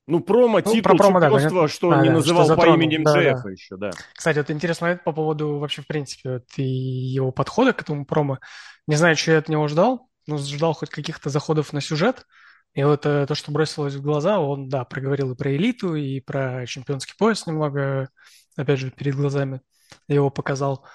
Ну, 0.08 0.20
промо, 0.20 0.58
ну, 0.58 0.62
титул, 0.62 0.82
про 0.82 0.96
промо, 0.96 1.20
да, 1.20 1.68
что 1.68 1.92
а, 1.92 2.02
не 2.02 2.10
да, 2.10 2.16
называл 2.16 2.46
что 2.46 2.56
по 2.56 2.66
имени 2.66 2.98
МДФ 2.98 3.44
да. 3.44 3.50
еще, 3.50 3.78
да. 3.78 3.92
Кстати, 4.14 4.40
вот 4.40 4.50
интересный 4.50 4.86
момент 4.86 5.04
по 5.04 5.14
поводу 5.14 5.60
вообще, 5.60 5.84
в 5.84 5.88
принципе, 5.88 6.32
вот, 6.34 6.48
и 6.58 6.64
его 6.64 7.32
подхода 7.32 7.72
к 7.74 7.82
этому 7.82 8.06
промо. 8.06 8.40
Не 8.88 8.96
знаю, 8.96 9.16
что 9.16 9.32
я 9.32 9.38
от 9.38 9.48
него 9.48 9.68
ждал, 9.68 10.10
но 10.26 10.38
ждал 10.38 10.74
хоть 10.74 10.90
каких-то 10.90 11.30
заходов 11.30 11.72
на 11.72 11.80
сюжет. 11.80 12.26
И 12.74 12.84
вот 12.84 13.06
э, 13.06 13.26
то, 13.26 13.36
что 13.36 13.52
бросилось 13.52 13.96
в 13.96 14.02
глаза, 14.02 14.40
он, 14.40 14.70
да, 14.70 14.86
проговорил 14.86 15.32
и 15.32 15.36
про 15.36 15.56
элиту, 15.56 15.96
и 15.96 16.20
про 16.22 16.66
чемпионский 16.66 17.16
пояс 17.18 17.46
немного, 17.46 18.10
опять 18.56 18.80
же, 18.80 18.92
перед 18.92 19.16
глазами 19.16 19.62
его 20.08 20.30
показал. 20.30 20.86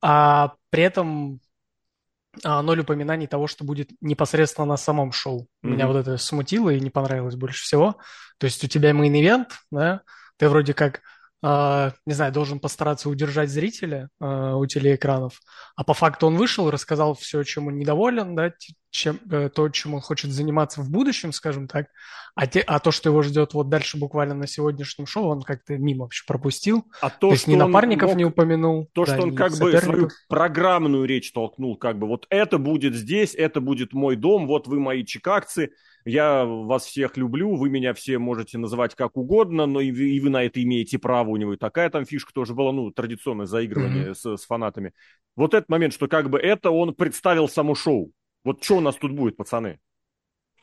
А 0.00 0.54
при 0.70 0.84
этом 0.84 1.40
а, 2.44 2.62
ноль 2.62 2.80
упоминаний 2.80 3.26
того, 3.26 3.46
что 3.46 3.64
будет 3.64 3.90
непосредственно 4.00 4.66
на 4.66 4.76
самом 4.76 5.12
шоу. 5.12 5.42
Mm-hmm. 5.42 5.68
Меня 5.68 5.86
вот 5.86 5.96
это 5.96 6.16
смутило 6.16 6.70
и 6.70 6.80
не 6.80 6.90
понравилось 6.90 7.36
больше 7.36 7.62
всего. 7.62 7.96
То 8.38 8.46
есть 8.46 8.62
у 8.64 8.68
тебя 8.68 8.92
main 8.92 9.14
event, 9.14 9.48
да, 9.70 10.02
ты 10.36 10.48
вроде 10.48 10.74
как 10.74 11.02
не 11.42 12.14
знаю, 12.14 12.32
должен 12.32 12.60
постараться 12.60 13.08
удержать 13.08 13.50
зрителя 13.50 14.08
э, 14.22 14.54
у 14.54 14.66
телеэкранов. 14.66 15.40
А 15.76 15.84
по 15.84 15.94
факту 15.94 16.26
он 16.26 16.36
вышел, 16.36 16.70
рассказал 16.70 17.14
все, 17.14 17.42
чем 17.42 17.68
он 17.68 17.76
недоволен, 17.76 18.34
да, 18.34 18.52
чем, 18.90 19.16
э, 19.28 19.48
то, 19.50 19.68
чем 19.68 19.94
он 19.94 20.00
хочет 20.00 20.32
заниматься 20.32 20.80
в 20.80 20.90
будущем, 20.90 21.32
скажем 21.32 21.68
так. 21.68 21.88
А, 22.34 22.46
те, 22.46 22.60
а 22.60 22.80
то, 22.80 22.90
что 22.90 23.10
его 23.10 23.22
ждет 23.22 23.54
вот 23.54 23.68
дальше 23.68 23.98
буквально 23.98 24.34
на 24.34 24.46
сегодняшнем 24.46 25.06
шоу, 25.06 25.28
он 25.28 25.42
как-то 25.42 25.76
мимо 25.78 26.04
вообще 26.04 26.24
пропустил. 26.26 26.84
А 27.00 27.10
то, 27.10 27.28
то 27.28 27.32
есть 27.32 27.46
ни 27.46 27.54
напарников 27.54 28.10
мог... 28.10 28.18
не 28.18 28.24
упомянул. 28.24 28.90
То, 28.92 29.04
да, 29.04 29.14
что 29.14 29.22
он 29.22 29.34
как 29.34 29.52
бы 29.52 29.78
свою 29.78 30.10
программную 30.28 31.04
речь 31.04 31.32
толкнул, 31.32 31.76
как 31.76 31.98
бы 31.98 32.06
вот 32.06 32.26
это 32.28 32.58
будет 32.58 32.94
здесь, 32.94 33.34
это 33.34 33.60
будет 33.60 33.92
мой 33.92 34.16
дом, 34.16 34.46
вот 34.46 34.66
вы 34.66 34.80
мои 34.80 35.04
чикагцы, 35.04 35.70
я 36.06 36.44
вас 36.44 36.86
всех 36.86 37.16
люблю, 37.16 37.56
вы 37.56 37.68
меня 37.68 37.92
все 37.92 38.18
можете 38.18 38.58
называть 38.58 38.94
как 38.94 39.16
угодно, 39.16 39.66
но 39.66 39.80
и 39.80 39.90
вы, 39.90 40.10
и 40.10 40.20
вы 40.20 40.30
на 40.30 40.44
это 40.44 40.62
имеете 40.62 40.98
право. 41.00 41.30
У 41.30 41.36
него 41.36 41.54
и 41.54 41.56
такая 41.56 41.90
там 41.90 42.06
фишка 42.06 42.32
тоже 42.32 42.54
была, 42.54 42.72
ну, 42.72 42.92
традиционное 42.92 43.46
заигрывание 43.46 44.10
mm-hmm. 44.10 44.14
с, 44.14 44.42
с 44.42 44.46
фанатами. 44.46 44.92
Вот 45.34 45.52
этот 45.52 45.68
момент, 45.68 45.92
что 45.92 46.06
как 46.06 46.30
бы 46.30 46.38
это 46.38 46.70
он 46.70 46.94
представил 46.94 47.48
само 47.48 47.74
шоу. 47.74 48.12
Вот 48.44 48.62
что 48.62 48.76
у 48.76 48.80
нас 48.80 48.94
тут 48.94 49.12
будет, 49.12 49.36
пацаны? 49.36 49.80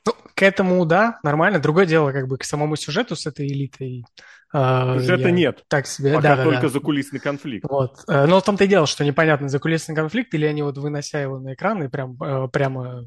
Ну, 0.05 0.13
к 0.35 0.43
этому, 0.43 0.85
да, 0.85 1.19
нормально. 1.23 1.59
Другое 1.59 1.85
дело, 1.85 2.11
как 2.11 2.27
бы 2.27 2.37
к 2.37 2.43
самому 2.43 2.75
сюжету 2.75 3.15
с 3.15 3.25
этой 3.25 3.47
элитой. 3.47 4.05
Э, 4.53 4.99
Сюжета 4.99 5.31
нет. 5.31 5.63
Так 5.67 5.87
себе. 5.87 6.13
Пока 6.13 6.35
да, 6.35 6.43
только 6.43 6.61
да. 6.61 6.69
закулисный 6.69 7.19
конфликт. 7.19 7.65
Вот. 7.67 8.03
Э, 8.07 8.25
но 8.25 8.39
в 8.39 8.43
том-то 8.43 8.65
и 8.65 8.67
дело, 8.67 8.85
что 8.85 9.03
непонятно, 9.03 9.49
закулисный 9.49 9.95
конфликт 9.95 10.33
или 10.33 10.45
они 10.45 10.61
вот 10.61 10.77
вынося 10.77 11.19
его 11.19 11.39
на 11.39 11.55
экран 11.55 11.83
и 11.83 11.87
прям, 11.87 12.21
э, 12.21 12.47
прямо 12.49 13.05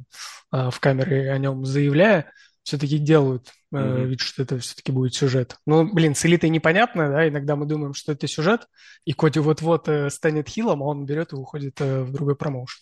в 0.50 0.74
камеры 0.80 1.28
о 1.28 1.38
нем 1.38 1.64
заявляя, 1.64 2.32
все-таки 2.62 2.98
делают 2.98 3.52
mm-hmm. 3.74 4.06
вид, 4.06 4.20
что 4.20 4.42
это 4.42 4.58
все-таки 4.58 4.90
будет 4.90 5.14
сюжет. 5.14 5.56
Ну, 5.66 5.92
блин, 5.92 6.14
с 6.14 6.24
элитой 6.24 6.50
непонятно, 6.50 7.10
да, 7.10 7.28
иногда 7.28 7.56
мы 7.56 7.66
думаем, 7.66 7.94
что 7.94 8.12
это 8.12 8.26
сюжет, 8.28 8.68
и 9.04 9.12
Коди 9.12 9.40
вот-вот 9.40 9.88
станет 10.08 10.48
хилом, 10.48 10.82
а 10.82 10.86
он 10.86 11.04
берет 11.04 11.32
и 11.32 11.36
уходит 11.36 11.80
в 11.80 12.12
другой 12.12 12.36
промоушен. 12.36 12.80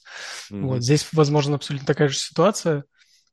Mm-hmm. 0.52 0.60
Вот, 0.62 0.82
здесь, 0.82 1.08
возможно, 1.12 1.56
абсолютно 1.56 1.86
такая 1.86 2.08
же 2.08 2.16
ситуация, 2.16 2.84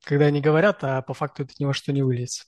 когда 0.03 0.25
они 0.25 0.41
говорят, 0.41 0.83
а 0.83 1.01
по 1.01 1.13
факту 1.13 1.43
это 1.43 1.53
ни 1.59 1.65
во 1.65 1.73
что 1.73 1.91
не 1.93 2.01
выльется. 2.01 2.43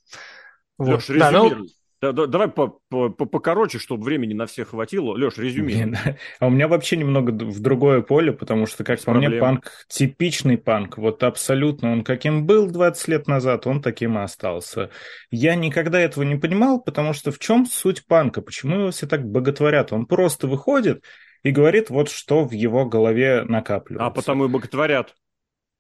Вот. 0.78 1.08
Леш, 1.08 1.20
да, 1.20 1.32
ну, 1.32 1.66
да, 2.04 2.12
да, 2.12 2.28
давай 2.28 2.50
по, 2.50 2.80
по, 2.90 3.08
по, 3.08 3.26
покороче, 3.26 3.80
чтобы 3.80 4.04
времени 4.04 4.34
на 4.34 4.46
всех 4.46 4.72
хватило. 4.72 5.14
Леш, 5.14 5.38
резюмируй. 5.38 5.96
А 6.40 6.48
у 6.48 6.50
меня 6.50 6.68
вообще 6.68 6.98
немного 6.98 7.32
в 7.32 7.62
другое 7.62 8.02
поле, 8.02 8.34
потому 8.34 8.66
что, 8.66 8.84
как 8.84 8.98
Без 8.98 9.06
по 9.06 9.12
проблем. 9.12 9.32
мне, 9.32 9.40
панк 9.40 9.72
типичный 9.88 10.58
панк. 10.58 10.98
Вот 10.98 11.24
абсолютно 11.24 11.94
он 11.94 12.04
каким 12.04 12.46
был 12.46 12.68
20 12.70 13.08
лет 13.08 13.28
назад, 13.28 13.68
он 13.68 13.82
таким 13.82 14.18
и 14.18 14.22
остался. 14.22 14.90
Я 15.32 15.56
никогда 15.56 15.98
этого 15.98 16.24
не 16.24 16.36
понимал, 16.36 16.82
потому 16.82 17.14
что 17.14 17.32
в 17.32 17.40
чем 17.40 17.66
суть 17.66 18.06
панка? 18.06 18.42
Почему 18.42 18.80
его 18.80 18.92
все 18.92 19.08
так 19.08 19.26
боготворят? 19.26 19.94
Он 19.94 20.06
просто 20.06 20.48
выходит 20.48 21.06
и 21.44 21.52
говорит 21.52 21.90
вот 21.90 22.10
что 22.10 22.44
в 22.44 22.52
его 22.52 22.86
голове 22.86 23.44
накапливается. 23.44 24.08
А 24.08 24.12
потому 24.12 24.44
и 24.46 24.50
боготворят. 24.50 25.16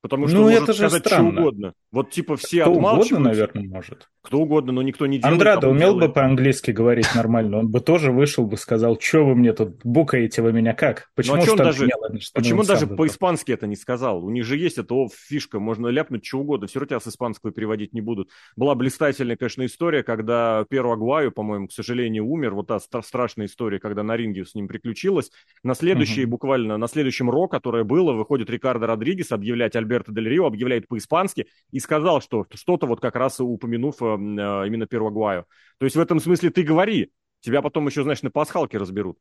Потому 0.03 0.27
что 0.27 0.35
ну, 0.35 0.43
он 0.43 0.49
это 0.49 0.59
может 0.59 0.75
же 0.75 0.89
сказать 0.89 1.05
странно. 1.05 1.31
что 1.31 1.39
угодно. 1.39 1.73
Вот 1.93 2.11
типа 2.11 2.35
все 2.35 2.63
Кто 2.63 2.73
угодно, 2.73 3.19
наверное, 3.19 3.63
может. 3.69 4.09
Кто 4.21 4.39
угодно, 4.39 4.73
но 4.73 4.81
никто 4.81 5.05
не 5.05 5.17
делает. 5.17 5.33
Андрада 5.33 5.69
умел 5.69 5.93
делает. 5.93 6.09
бы 6.09 6.13
по-английски 6.13 6.71
говорить 6.71 7.07
нормально, 7.15 7.59
он 7.59 7.71
бы 7.71 7.79
тоже 7.79 8.11
вышел 8.11 8.45
бы, 8.45 8.57
сказал, 8.57 8.99
что 8.99 9.25
вы 9.25 9.35
мне 9.35 9.53
тут 9.53 9.79
букаете 9.85 10.41
вы 10.41 10.51
меня 10.51 10.73
как? 10.73 11.09
Почему, 11.15 11.37
ну, 11.37 11.43
а 11.47 11.51
он 11.51 11.57
даже, 11.57 11.89
ладно, 12.01 12.19
почему 12.33 12.63
даже 12.63 12.85
по-испански 12.85 13.53
это 13.53 13.65
не 13.65 13.77
сказал? 13.77 14.25
У 14.25 14.29
них 14.29 14.43
же 14.43 14.57
есть 14.57 14.77
эта 14.77 14.93
фишка, 15.13 15.61
можно 15.61 15.87
ляпнуть 15.87 16.25
что 16.25 16.39
угодно, 16.39 16.67
все 16.67 16.79
равно 16.79 16.87
тебя 16.87 16.99
с 16.99 17.07
испанского 17.07 17.53
переводить 17.53 17.93
не 17.93 18.01
будут. 18.01 18.29
Была 18.57 18.75
блистательная, 18.75 19.37
конечно, 19.37 19.65
история, 19.65 20.03
когда 20.03 20.65
Перу 20.69 20.91
Агуаю, 20.91 21.31
по-моему, 21.31 21.67
к 21.67 21.71
сожалению, 21.71 22.25
умер. 22.25 22.55
Вот 22.55 22.67
та 22.67 22.79
страшная 23.01 23.45
история, 23.45 23.79
когда 23.79 24.03
на 24.03 24.17
ринге 24.17 24.43
с 24.43 24.53
ним 24.53 24.67
приключилась. 24.67 25.31
На 25.63 25.75
следующий, 25.75 26.23
угу. 26.23 26.31
буквально, 26.31 26.75
на 26.75 26.89
следующем 26.89 27.29
Ро, 27.29 27.47
которое 27.47 27.85
было, 27.85 28.11
выходит 28.11 28.49
Рикардо 28.49 28.85
Родригес 28.85 29.31
объявлять 29.31 29.77
Альберто 29.93 30.11
Дель 30.11 30.29
Рио, 30.29 30.45
объявляет 30.45 30.87
по-испански 30.87 31.47
и 31.71 31.79
сказал, 31.79 32.21
что 32.21 32.45
что-то 32.53 32.87
вот 32.87 32.99
как 32.99 33.15
раз 33.15 33.39
упомянув 33.39 34.01
э, 34.01 34.05
э, 34.05 34.67
именно 34.67 34.87
Первогваю. 34.87 35.45
То 35.77 35.85
есть 35.85 35.95
в 35.95 35.99
этом 35.99 36.19
смысле 36.19 36.49
ты 36.49 36.63
говори, 36.63 37.11
тебя 37.41 37.61
потом 37.61 37.87
еще, 37.87 38.03
знаешь, 38.03 38.21
на 38.23 38.31
пасхалке 38.31 38.77
разберут. 38.77 39.17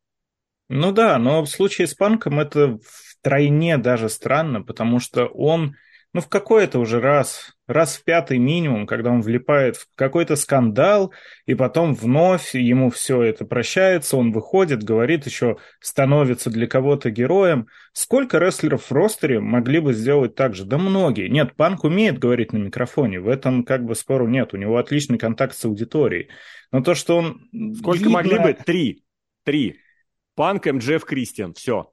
Ну 0.69 0.93
да, 0.93 1.19
но 1.19 1.43
в 1.43 1.49
случае 1.49 1.87
с 1.87 1.95
Панком 1.95 2.41
это 2.41 2.79
втройне 2.83 3.77
даже 3.77 4.09
странно, 4.09 4.63
потому 4.63 5.01
что 5.01 5.27
он 5.27 5.77
ну, 6.15 6.21
в 6.21 6.29
какой-то 6.29 6.79
уже 6.79 7.01
раз, 7.01 7.53
раз 7.67 7.97
в 7.97 8.05
пятый 8.05 8.39
минимум, 8.39 8.87
когда 8.87 9.11
он 9.11 9.23
влипает 9.23 9.77
в 9.77 9.87
какой-то 9.95 10.37
скандал, 10.37 11.13
и 11.47 11.55
потом 11.55 11.95
вновь 11.95 12.55
ему 12.55 12.91
все 12.91 13.23
это 13.23 13.47
прощается, 13.47 14.19
он 14.19 14.31
выходит, 14.31 14.83
говорит, 14.83 15.25
еще 15.25 15.57
становится 15.81 16.51
для 16.51 16.67
кого-то 16.67 17.11
героем. 17.11 17.67
Сколько 17.95 18.39
рестлеров 18.39 18.91
в 18.91 18.93
ростере 18.93 19.41
могли 19.41 19.81
бы 19.81 19.95
сделать 19.95 20.35
так 20.35 20.55
же? 20.55 20.67
Да 20.67 20.77
многие. 20.77 21.29
Нет, 21.29 21.55
Панк 21.57 21.85
умеет 21.85 22.19
говорить 22.19 22.53
на 22.53 22.59
микрофоне, 22.59 23.21
в 23.21 23.29
этом 23.29 23.65
как 23.65 23.85
бы 23.85 23.95
спору 23.95 24.29
нет, 24.29 24.53
у 24.53 24.59
него 24.59 24.77
отличный 24.77 25.19
контакт 25.19 25.57
с 25.57 25.65
аудиторией. 25.65 26.29
Но 26.73 26.83
то, 26.83 26.95
что 26.95 27.17
он... 27.17 27.49
Сколько 27.79 28.01
видно... 28.01 28.13
могли 28.13 28.39
бы? 28.39 28.53
Три. 28.53 29.05
Три. 29.45 29.79
Панк, 30.35 30.67
МДФ, 30.67 31.05
Кристиан. 31.05 31.55
Все. 31.55 31.92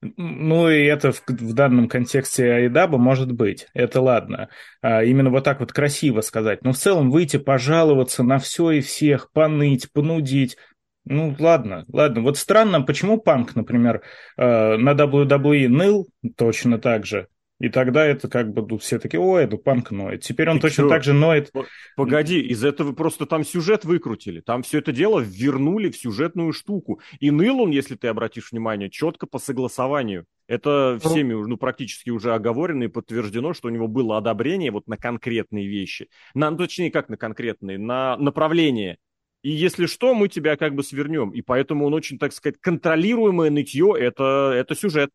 Ну 0.00 0.70
и 0.70 0.84
это 0.84 1.12
в, 1.12 1.22
в 1.26 1.54
данном 1.54 1.88
контексте 1.88 2.52
Айдаба 2.52 2.98
может 2.98 3.32
быть, 3.32 3.68
это 3.74 4.00
ладно. 4.00 4.48
А, 4.82 5.02
именно 5.04 5.30
вот 5.30 5.44
так 5.44 5.60
вот 5.60 5.72
красиво 5.72 6.20
сказать. 6.20 6.62
Но 6.62 6.72
в 6.72 6.76
целом 6.76 7.10
выйти 7.10 7.38
пожаловаться 7.38 8.22
на 8.22 8.38
все 8.38 8.72
и 8.72 8.80
всех, 8.80 9.30
поныть, 9.32 9.90
понудить. 9.92 10.56
Ну 11.04 11.34
ладно, 11.38 11.84
ладно. 11.92 12.22
Вот 12.22 12.36
странно, 12.36 12.82
почему 12.82 13.18
Панк, 13.18 13.54
например, 13.54 14.02
э, 14.36 14.76
на 14.76 14.92
WWE 14.92 15.68
ныл 15.68 16.08
точно 16.36 16.78
так 16.78 17.06
же, 17.06 17.28
и 17.58 17.70
тогда 17.70 18.04
это 18.04 18.28
как 18.28 18.52
бы 18.52 18.78
все 18.78 18.98
такие, 18.98 19.18
ой, 19.18 19.44
это 19.44 19.56
панк 19.56 19.90
ноет. 19.90 20.22
Теперь 20.22 20.50
он 20.50 20.58
Ты 20.58 20.68
точно 20.68 20.84
что? 20.84 20.88
так 20.90 21.04
же 21.04 21.14
ноет. 21.14 21.50
Погоди, 21.96 22.40
из 22.40 22.62
этого 22.62 22.92
просто 22.92 23.24
там 23.24 23.44
сюжет 23.44 23.84
выкрутили. 23.84 24.40
Там 24.40 24.62
все 24.62 24.78
это 24.78 24.92
дело 24.92 25.20
вернули 25.20 25.90
в 25.90 25.96
сюжетную 25.96 26.52
штуку. 26.52 27.00
И 27.18 27.30
ныл 27.30 27.60
он, 27.60 27.70
если 27.70 27.94
ты 27.94 28.08
обратишь 28.08 28.52
внимание, 28.52 28.90
четко 28.90 29.26
по 29.26 29.38
согласованию. 29.38 30.26
Это 30.48 31.00
ну. 31.02 31.10
всеми 31.10 31.32
ну, 31.32 31.56
практически 31.56 32.10
уже 32.10 32.34
оговорено 32.34 32.84
и 32.84 32.88
подтверждено, 32.88 33.54
что 33.54 33.68
у 33.68 33.70
него 33.70 33.88
было 33.88 34.18
одобрение 34.18 34.70
вот 34.70 34.86
на 34.86 34.98
конкретные 34.98 35.66
вещи. 35.66 36.08
На, 36.34 36.50
ну, 36.50 36.58
точнее, 36.58 36.90
как 36.90 37.08
на 37.08 37.16
конкретные, 37.16 37.78
на 37.78 38.18
направление. 38.18 38.98
И 39.42 39.50
если 39.50 39.86
что, 39.86 40.14
мы 40.14 40.28
тебя 40.28 40.56
как 40.56 40.74
бы 40.74 40.82
свернем. 40.82 41.30
И 41.30 41.40
поэтому 41.40 41.86
он 41.86 41.94
очень, 41.94 42.18
так 42.18 42.32
сказать, 42.32 42.60
контролируемое 42.60 43.50
нытье 43.50 43.94
это, 43.98 44.52
это 44.54 44.74
сюжет. 44.74 45.10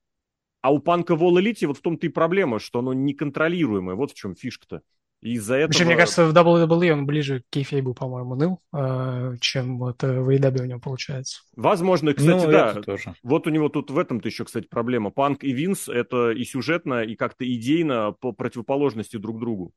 А 0.62 0.72
у 0.72 0.80
панка 0.80 1.14
Wall 1.14 1.42
Elite 1.42 1.66
вот 1.68 1.78
в 1.78 1.82
том-то 1.82 2.06
и 2.06 2.10
проблема, 2.10 2.60
что 2.60 2.80
оно 2.80 2.94
неконтролируемое. 2.94 3.96
Вот 3.96 4.12
в 4.12 4.14
чем 4.16 4.36
фишка-то. 4.36 4.82
из-за 5.22 5.56
этого... 5.56 5.68
Вообще, 5.68 5.86
мне 5.86 5.96
кажется, 5.96 6.26
в 6.28 6.34
WWE 6.34 6.92
он 6.92 7.06
ближе 7.06 7.42
к 7.42 7.44
кейфейбу, 7.50 7.96
по-моему, 7.96 8.36
ныл, 8.36 8.60
э, 8.74 9.36
чем 9.42 9.80
вот 9.80 10.04
э, 10.04 10.20
в 10.20 10.30
AEW 10.30 10.62
у 10.62 10.66
него 10.66 10.80
получается. 10.80 11.42
Возможно, 11.56 12.14
кстати, 12.14 12.46
ну, 12.46 12.52
да. 12.52 12.74
Тоже. 12.76 13.16
Вот 13.24 13.48
у 13.48 13.50
него 13.50 13.70
тут 13.70 13.90
в 13.90 13.98
этом-то 13.98 14.28
еще, 14.28 14.46
кстати, 14.46 14.68
проблема. 14.68 15.10
Панк 15.10 15.44
и 15.44 15.52
Винс— 15.52 15.88
это 15.90 16.32
и 16.32 16.44
сюжетно, 16.44 17.04
и 17.04 17.16
как-то 17.16 17.52
идейно 17.52 18.12
по 18.20 18.32
противоположности 18.32 19.18
друг 19.18 19.40
другу. 19.40 19.74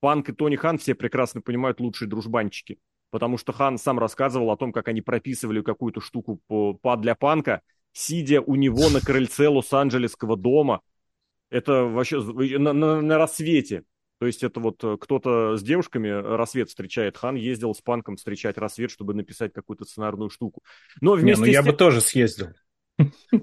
Панк 0.00 0.28
и 0.28 0.32
Тони 0.32 0.56
Хан 0.56 0.78
все 0.78 0.94
прекрасно 0.94 1.40
понимают 1.40 1.80
лучшие 1.80 2.08
дружбанчики. 2.08 2.78
Потому 3.10 3.38
что 3.38 3.52
Хан 3.52 3.76
сам 3.76 3.98
рассказывал 3.98 4.50
о 4.50 4.56
том, 4.56 4.72
как 4.72 4.88
они 4.88 5.00
прописывали 5.02 5.62
какую-то 5.62 6.00
штуку 6.00 6.40
по, 6.46 6.74
по, 6.74 6.96
для 6.96 7.14
Панка, 7.14 7.60
сидя 7.92 8.40
у 8.40 8.54
него 8.54 8.88
на 8.88 9.00
крыльце 9.00 9.48
Лос-Анджелесского 9.48 10.36
дома. 10.36 10.80
Это 11.50 11.84
вообще 11.84 12.20
на, 12.20 12.72
на, 12.72 13.00
на 13.00 13.18
рассвете. 13.18 13.84
То 14.20 14.26
есть 14.26 14.42
это 14.42 14.60
вот 14.60 14.84
э, 14.84 14.98
кто-то 15.00 15.56
с 15.56 15.62
девушками 15.62 16.08
рассвет 16.08 16.68
встречает. 16.68 17.16
Хан 17.16 17.36
ездил 17.36 17.74
с 17.74 17.80
панком 17.80 18.16
встречать 18.16 18.58
рассвет, 18.58 18.90
чтобы 18.90 19.14
написать 19.14 19.52
какую-то 19.54 19.86
сценарную 19.86 20.28
штуку. 20.28 20.62
Но 21.00 21.14
вместе 21.14 21.40
Не, 21.42 21.46
ну 21.46 21.52
я 21.52 21.62
бы 21.62 21.72
тоже 21.72 22.02
съездил. 22.02 22.48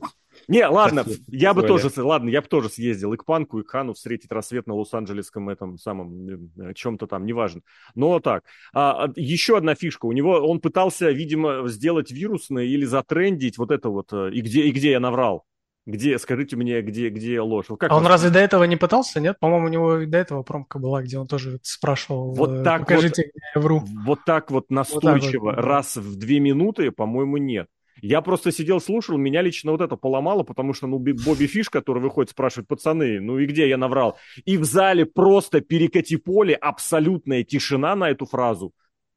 Не, 0.48 0.66
ладно, 0.68 1.04
я 1.28 1.54
бы 1.54 1.64
тоже, 1.64 1.90
ладно, 1.98 2.30
я 2.30 2.42
бы 2.42 2.48
тоже 2.48 2.70
съездил 2.70 3.14
и 3.14 3.18
к 3.18 3.26
Панку, 3.26 3.60
и 3.60 3.64
к 3.64 3.70
Хану 3.70 3.94
встретить 3.94 4.32
рассвет 4.32 4.66
на 4.66 4.76
Лос-Анджелесском 4.76 5.50
этом 5.50 5.78
самом 5.78 6.50
э, 6.58 6.74
чем-то 6.74 7.06
там, 7.08 7.26
неважно. 7.26 7.62
Но 7.96 8.20
так. 8.20 8.44
А, 8.74 9.06
а, 9.06 9.14
еще 9.16 9.58
одна 9.58 9.76
фишка. 9.76 10.06
У 10.06 10.14
него, 10.14 10.40
он 10.40 10.62
пытался, 10.62 11.12
видимо, 11.12 11.68
сделать 11.68 12.12
вирусное 12.12 12.64
или 12.64 12.86
затрендить 12.86 13.58
вот 13.58 13.72
это 13.72 13.90
вот, 13.90 14.14
э, 14.14 14.32
и 14.32 14.42
где, 14.42 14.64
и 14.64 14.72
где 14.72 14.92
я 14.92 15.00
наврал. 15.00 15.46
Где, 15.86 16.20
скажите 16.20 16.58
мне, 16.58 16.82
где, 16.82 17.10
где 17.10 17.40
ложь? 17.40 17.68
Как 17.80 17.92
а 17.92 17.96
он 17.96 18.06
разве 18.08 18.30
до 18.30 18.40
этого 18.40 18.66
не 18.66 18.76
пытался, 18.76 19.22
нет? 19.22 19.40
По-моему, 19.40 19.68
у 19.68 19.70
него 19.70 20.06
до 20.06 20.18
этого 20.18 20.44
промка 20.44 20.80
была, 20.80 21.02
где 21.02 21.18
он 21.18 21.28
тоже 21.28 21.60
спрашивал, 21.64 22.34
вот 22.34 22.52
э, 22.52 22.64
так 22.64 22.82
покажите, 22.82 23.24
вот, 23.24 23.32
где 23.32 23.42
я 23.56 23.62
вру. 23.62 23.84
Вот 24.06 24.20
так 24.26 24.52
вот 24.52 24.70
настойчиво, 24.70 25.46
вот 25.46 25.56
так 25.56 25.64
вот. 25.64 25.66
раз 25.66 25.96
в 25.96 26.18
две 26.18 26.40
минуты, 26.42 26.92
по-моему, 26.92 27.38
нет. 27.38 27.68
Я 28.02 28.22
просто 28.22 28.52
сидел, 28.52 28.80
слушал, 28.80 29.18
меня 29.18 29.42
лично 29.42 29.72
вот 29.72 29.82
это 29.82 29.96
поломало, 29.96 30.44
потому 30.44 30.74
что, 30.74 30.88
ну, 30.88 31.00
Бобби 31.00 31.48
Фиш, 31.48 31.70
который 31.70 32.02
выходит, 32.02 32.32
спрашивает, 32.32 32.68
пацаны, 32.68 33.20
ну 33.20 33.40
и 33.40 33.46
где 33.46 33.68
я 33.68 33.78
наврал? 33.78 34.18
И 34.46 34.58
в 34.58 34.64
зале 34.64 35.06
просто 35.06 35.62
перекати 35.62 36.18
поле, 36.18 36.56
абсолютная 36.56 37.44
тишина 37.44 37.96
на 37.96 38.10
эту 38.10 38.26
фразу. 38.26 38.74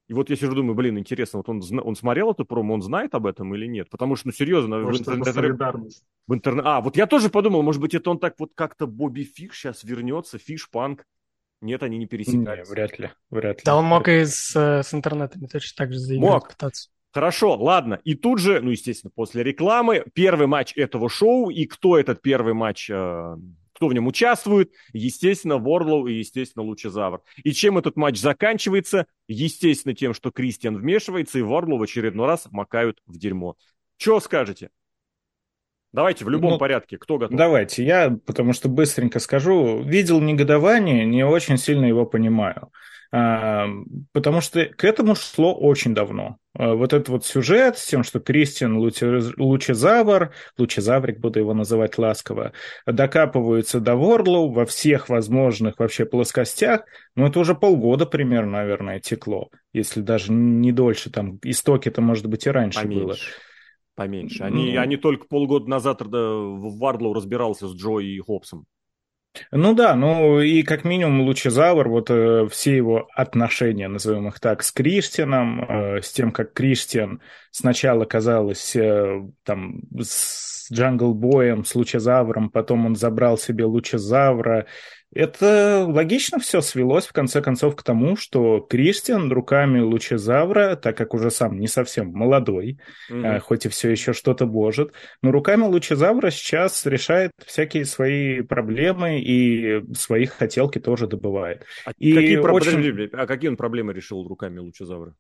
И 0.08 0.12
вот 0.12 0.28
я 0.28 0.34
сижу, 0.34 0.56
думаю, 0.56 0.74
блин, 0.74 0.98
интересно, 0.98 1.38
вот 1.38 1.48
он, 1.48 1.62
он 1.84 1.94
смотрел 1.94 2.32
эту 2.32 2.44
промо, 2.44 2.74
он 2.74 2.82
знает 2.82 3.14
об 3.14 3.26
этом 3.26 3.54
или 3.54 3.66
нет? 3.66 3.88
Потому 3.90 4.16
что, 4.16 4.26
ну, 4.26 4.32
серьезно, 4.32 4.80
может, 4.80 5.06
в 5.06 5.14
интернете... 5.14 6.00
В 6.26 6.34
интернет... 6.34 6.66
А, 6.66 6.80
вот 6.80 6.96
я 6.96 7.06
тоже 7.06 7.28
подумал, 7.28 7.62
может 7.62 7.80
быть, 7.80 7.94
это 7.94 8.10
он 8.10 8.18
так 8.18 8.34
вот 8.40 8.50
как-то 8.56 8.88
Бобби 8.88 9.22
Фиш 9.22 9.52
сейчас 9.52 9.84
вернется, 9.84 10.38
Фиш, 10.38 10.68
Панк. 10.68 11.04
Нет, 11.60 11.84
они 11.84 11.96
не 11.98 12.06
пересекались. 12.06 12.68
Не, 12.68 12.74
вряд 12.74 12.98
ли, 12.98 13.10
вряд 13.30 13.58
ли. 13.58 13.62
Да 13.64 13.76
он 13.76 13.84
мог 13.84 14.08
и 14.08 14.24
с, 14.24 14.56
э, 14.56 14.82
с 14.82 14.92
интернетами 14.94 15.46
точно 15.46 15.76
так 15.76 15.92
же 15.92 15.98
заиграть, 15.98 16.30
мог. 16.32 16.48
пытаться. 16.48 16.90
Хорошо, 17.12 17.56
ладно. 17.56 18.00
И 18.04 18.14
тут 18.14 18.38
же, 18.38 18.60
ну, 18.60 18.70
естественно, 18.70 19.10
после 19.14 19.42
рекламы, 19.42 20.04
первый 20.14 20.46
матч 20.46 20.72
этого 20.76 21.08
шоу. 21.08 21.50
И 21.50 21.66
кто 21.66 21.98
этот 21.98 22.22
первый 22.22 22.54
матч 22.54 22.88
э, 22.88 23.36
кто 23.80 23.88
в 23.88 23.94
нем 23.94 24.06
участвует, 24.06 24.72
естественно, 24.92 25.56
Ворлоу 25.56 26.06
и, 26.06 26.12
естественно, 26.12 26.62
Лучезавр. 26.64 27.22
И 27.42 27.52
чем 27.52 27.78
этот 27.78 27.96
матч 27.96 28.18
заканчивается? 28.18 29.06
Естественно, 29.26 29.94
тем, 29.94 30.12
что 30.12 30.30
Кристиан 30.30 30.76
вмешивается, 30.76 31.38
и 31.38 31.42
Ворлоу 31.42 31.78
в 31.78 31.82
очередной 31.82 32.26
раз 32.26 32.46
макают 32.50 33.00
в 33.06 33.16
дерьмо. 33.16 33.56
Что 33.96 34.20
скажете? 34.20 34.68
Давайте 35.92 36.24
в 36.24 36.28
любом 36.28 36.52
ну, 36.52 36.58
порядке. 36.58 36.98
Кто 36.98 37.18
готов? 37.18 37.36
Давайте. 37.36 37.84
Я, 37.84 38.16
потому 38.26 38.52
что 38.52 38.68
быстренько 38.68 39.18
скажу, 39.18 39.82
видел 39.82 40.20
негодование, 40.20 41.04
не 41.04 41.24
очень 41.24 41.56
сильно 41.58 41.84
его 41.84 42.06
понимаю. 42.06 42.70
Потому 43.10 44.40
что 44.40 44.66
к 44.66 44.84
этому 44.84 45.16
шло 45.16 45.52
очень 45.52 45.94
давно. 45.94 46.36
А, 46.56 46.74
вот 46.74 46.92
этот 46.92 47.08
вот 47.08 47.24
сюжет 47.24 47.76
с 47.76 47.86
тем, 47.86 48.04
что 48.04 48.20
Кристиан 48.20 48.76
Лучезавр, 48.76 50.32
Лучезаврик 50.56 51.18
буду 51.18 51.40
его 51.40 51.52
называть 51.52 51.98
ласково, 51.98 52.52
докапываются 52.86 53.80
до 53.80 53.96
Вардлоу 53.96 54.52
во 54.52 54.64
всех 54.64 55.08
возможных 55.08 55.78
вообще 55.78 56.04
плоскостях, 56.04 56.82
ну 57.16 57.26
это 57.26 57.40
уже 57.40 57.56
полгода 57.56 58.06
примерно, 58.06 58.52
наверное, 58.52 59.00
текло, 59.00 59.50
если 59.72 60.00
даже 60.00 60.32
не 60.32 60.70
дольше, 60.70 61.10
там 61.10 61.38
истоки-то, 61.42 62.00
может 62.00 62.26
быть, 62.26 62.46
и 62.46 62.50
раньше 62.50 62.82
Поменьше. 62.82 63.04
было. 63.04 63.16
Поменьше. 64.00 64.44
Они, 64.44 64.72
ну, 64.72 64.80
они 64.80 64.96
только 64.96 65.26
полгода 65.26 65.68
назад 65.68 66.00
в 66.00 66.78
Вардлоу 66.78 67.12
разбирался 67.12 67.68
с 67.68 67.74
Джо 67.74 67.98
и 67.98 68.18
Хоббсом. 68.18 68.64
Ну 69.52 69.74
да, 69.74 69.94
ну 69.94 70.40
и 70.40 70.62
как 70.62 70.84
минимум 70.84 71.20
Лучезавр, 71.20 71.86
вот 71.86 72.08
э, 72.08 72.48
все 72.50 72.74
его 72.74 73.08
отношения, 73.14 73.88
назовем 73.88 74.28
их 74.28 74.40
так, 74.40 74.62
с 74.62 74.72
Кристианом, 74.72 75.64
э, 75.68 76.00
с 76.00 76.12
тем, 76.12 76.32
как 76.32 76.54
Кристиан 76.54 77.20
сначала 77.50 78.06
казалось 78.06 78.74
э, 78.74 79.20
там 79.42 79.82
с 80.00 80.72
Джангл 80.72 81.12
Боем, 81.12 81.66
с 81.66 81.74
Лучезавром, 81.74 82.48
потом 82.48 82.86
он 82.86 82.96
забрал 82.96 83.36
себе 83.36 83.66
Лучезавра, 83.66 84.64
это 85.12 85.84
логично 85.88 86.38
все 86.38 86.60
свелось, 86.60 87.06
в 87.06 87.12
конце 87.12 87.42
концов, 87.42 87.74
к 87.74 87.82
тому, 87.82 88.16
что 88.16 88.60
Кристиан 88.60 89.32
руками 89.32 89.80
Лучезавра, 89.80 90.76
так 90.76 90.96
как 90.96 91.14
уже 91.14 91.30
сам 91.30 91.58
не 91.58 91.66
совсем 91.66 92.12
молодой, 92.12 92.78
mm-hmm. 93.10 93.40
хоть 93.40 93.66
и 93.66 93.68
все 93.68 93.90
еще 93.90 94.12
что-то 94.12 94.46
божит, 94.46 94.92
но 95.22 95.32
руками 95.32 95.64
Лучезавра 95.64 96.30
сейчас 96.30 96.86
решает 96.86 97.32
всякие 97.44 97.86
свои 97.86 98.42
проблемы 98.42 99.20
и 99.20 99.82
свои 99.94 100.26
хотелки 100.26 100.78
тоже 100.78 101.08
добывает. 101.08 101.64
А, 101.84 101.92
и 101.98 102.12
какие, 102.12 102.36
очень... 102.36 103.10
а 103.12 103.26
какие 103.26 103.50
он 103.50 103.56
проблемы 103.56 103.92
решил 103.92 104.26
руками 104.26 104.60
Лучезавра? 104.60 105.14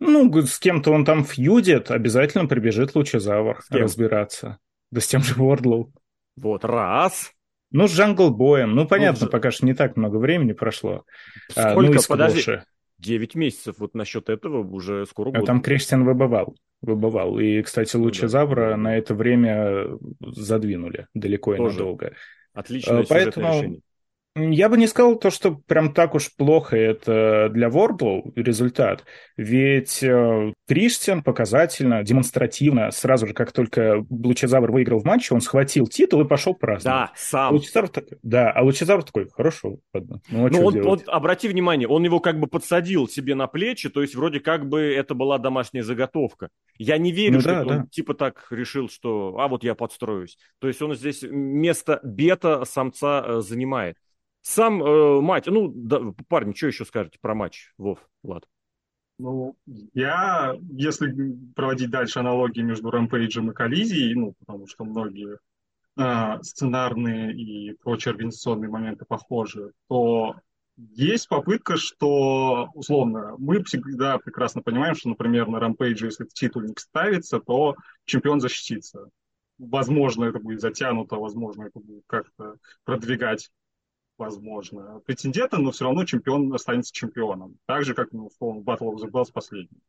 Ну, 0.00 0.42
с 0.42 0.58
кем-то 0.58 0.90
он 0.90 1.04
там 1.04 1.24
фьюдит, 1.24 1.92
обязательно 1.92 2.46
прибежит 2.46 2.96
Лучезавр 2.96 3.62
разбираться. 3.70 4.58
Да 4.90 5.00
с 5.00 5.06
тем 5.06 5.22
же 5.22 5.34
Вордлоу. 5.34 5.92
Вот, 6.36 6.64
раз. 6.64 7.33
Ну, 7.74 7.88
с 7.88 7.92
Джангл 7.92 8.30
Боем. 8.30 8.76
Ну, 8.76 8.86
понятно, 8.86 9.26
ну, 9.26 9.32
пока 9.32 9.50
что 9.50 9.66
не 9.66 9.74
так 9.74 9.96
много 9.96 10.18
времени 10.18 10.52
прошло. 10.52 11.04
Сколько? 11.50 11.70
А, 11.70 11.74
ну, 11.74 12.00
Подожди. 12.08 12.60
Девять 12.98 13.34
месяцев. 13.34 13.74
Вот 13.78 13.94
насчет 13.94 14.28
этого 14.28 14.64
уже 14.64 15.04
скоро 15.06 15.30
будет. 15.30 15.42
А 15.42 15.46
там 15.46 15.60
Кристиан 15.60 16.04
выбывал. 16.04 16.56
Выбывал. 16.82 17.40
И, 17.40 17.60
кстати, 17.62 17.96
Лучезавра 17.96 18.70
да. 18.70 18.76
на 18.76 18.96
это 18.96 19.16
время 19.16 19.88
задвинули 20.20 21.08
далеко 21.14 21.56
Тоже. 21.56 21.74
и 21.74 21.78
надолго. 21.78 22.12
Отличное 22.52 23.00
а, 23.00 23.04
Поэтому... 23.08 23.48
решение. 23.48 23.80
Я 24.36 24.68
бы 24.68 24.76
не 24.76 24.88
сказал 24.88 25.16
то, 25.16 25.30
что 25.30 25.54
прям 25.54 25.94
так 25.94 26.16
уж 26.16 26.34
плохо 26.34 26.76
это 26.76 27.48
для 27.52 27.70
Вордлоу 27.70 28.32
результат. 28.34 29.04
Ведь 29.36 30.02
э, 30.02 30.52
Кристиан 30.66 31.22
показательно, 31.22 32.02
демонстративно, 32.02 32.90
сразу 32.90 33.28
же, 33.28 33.32
как 33.32 33.52
только 33.52 34.04
Лучезавр 34.10 34.72
выиграл 34.72 34.98
в 34.98 35.04
матче, 35.04 35.34
он 35.34 35.40
схватил 35.40 35.86
титул 35.86 36.22
и 36.22 36.28
пошел 36.28 36.52
праздновать. 36.52 37.10
Да, 37.10 37.12
сам. 37.14 37.52
Лучезавр 37.52 37.88
так, 37.88 38.06
да, 38.24 38.50
а 38.50 38.62
Лучезавр 38.64 39.04
такой, 39.04 39.28
хорошо, 39.30 39.78
ладно. 39.92 40.20
Ну, 40.28 40.46
а 40.46 40.50
ну 40.50 40.64
он, 40.64 40.84
он, 40.84 41.00
обрати 41.06 41.46
внимание, 41.46 41.86
он 41.86 42.02
его 42.02 42.18
как 42.18 42.40
бы 42.40 42.48
подсадил 42.48 43.06
себе 43.06 43.36
на 43.36 43.46
плечи, 43.46 43.88
то 43.88 44.02
есть 44.02 44.16
вроде 44.16 44.40
как 44.40 44.68
бы 44.68 44.80
это 44.80 45.14
была 45.14 45.38
домашняя 45.38 45.84
заготовка. 45.84 46.48
Я 46.76 46.98
не 46.98 47.12
верю, 47.12 47.34
ну, 47.34 47.40
что 47.40 47.50
да, 47.50 47.64
да. 47.64 47.76
он 47.76 47.86
типа 47.86 48.14
так 48.14 48.48
решил, 48.50 48.88
что 48.88 49.36
а 49.38 49.46
вот 49.46 49.62
я 49.62 49.76
подстроюсь. 49.76 50.38
То 50.58 50.66
есть 50.66 50.82
он 50.82 50.92
здесь 50.96 51.22
место 51.22 52.00
бета-самца 52.02 53.24
э, 53.24 53.40
занимает. 53.40 53.96
Сам 54.46 54.82
э, 54.82 55.20
матч, 55.22 55.46
ну, 55.46 55.72
да, 55.74 56.00
парни, 56.28 56.52
что 56.52 56.66
еще 56.66 56.84
скажете 56.84 57.18
про 57.18 57.34
матч, 57.34 57.72
Вов, 57.78 57.98
Влад? 58.22 58.44
Ну, 59.18 59.56
я, 59.94 60.54
если 60.70 61.14
проводить 61.56 61.88
дальше 61.88 62.18
аналогии 62.18 62.60
между 62.60 62.90
Рэмпейджем 62.90 63.50
и 63.50 63.54
Коллизией, 63.54 64.14
ну, 64.14 64.34
потому 64.38 64.66
что 64.66 64.84
многие 64.84 65.38
э, 65.98 66.42
сценарные 66.42 67.32
и 67.32 67.72
прочие 67.78 68.10
организационные 68.10 68.68
моменты 68.68 69.06
похожи, 69.06 69.72
то 69.88 70.34
есть 70.76 71.26
попытка, 71.26 71.78
что, 71.78 72.68
условно, 72.74 73.36
мы 73.38 73.64
всегда 73.64 74.18
прекрасно 74.18 74.60
понимаем, 74.60 74.94
что, 74.94 75.08
например, 75.08 75.48
на 75.48 75.58
Рампейдже, 75.58 76.06
если 76.06 76.26
титульник 76.26 76.80
ставится, 76.80 77.40
то 77.40 77.76
чемпион 78.04 78.40
защитится. 78.40 79.08
Возможно, 79.56 80.26
это 80.26 80.38
будет 80.38 80.60
затянуто, 80.60 81.16
возможно, 81.16 81.62
это 81.62 81.80
будет 81.80 82.02
как-то 82.06 82.56
продвигать 82.84 83.50
возможно, 84.18 85.00
претендента, 85.06 85.58
но 85.58 85.70
все 85.70 85.84
равно 85.84 86.04
чемпион 86.04 86.52
останется 86.52 86.92
чемпионом. 86.92 87.58
Так 87.66 87.84
же, 87.84 87.94
как, 87.94 88.12
ну, 88.12 88.26
условно, 88.26 88.60
Battle 88.60 88.94
of 88.94 88.96
the 88.96 89.10
Bells 89.10 89.32
последний. 89.32 89.82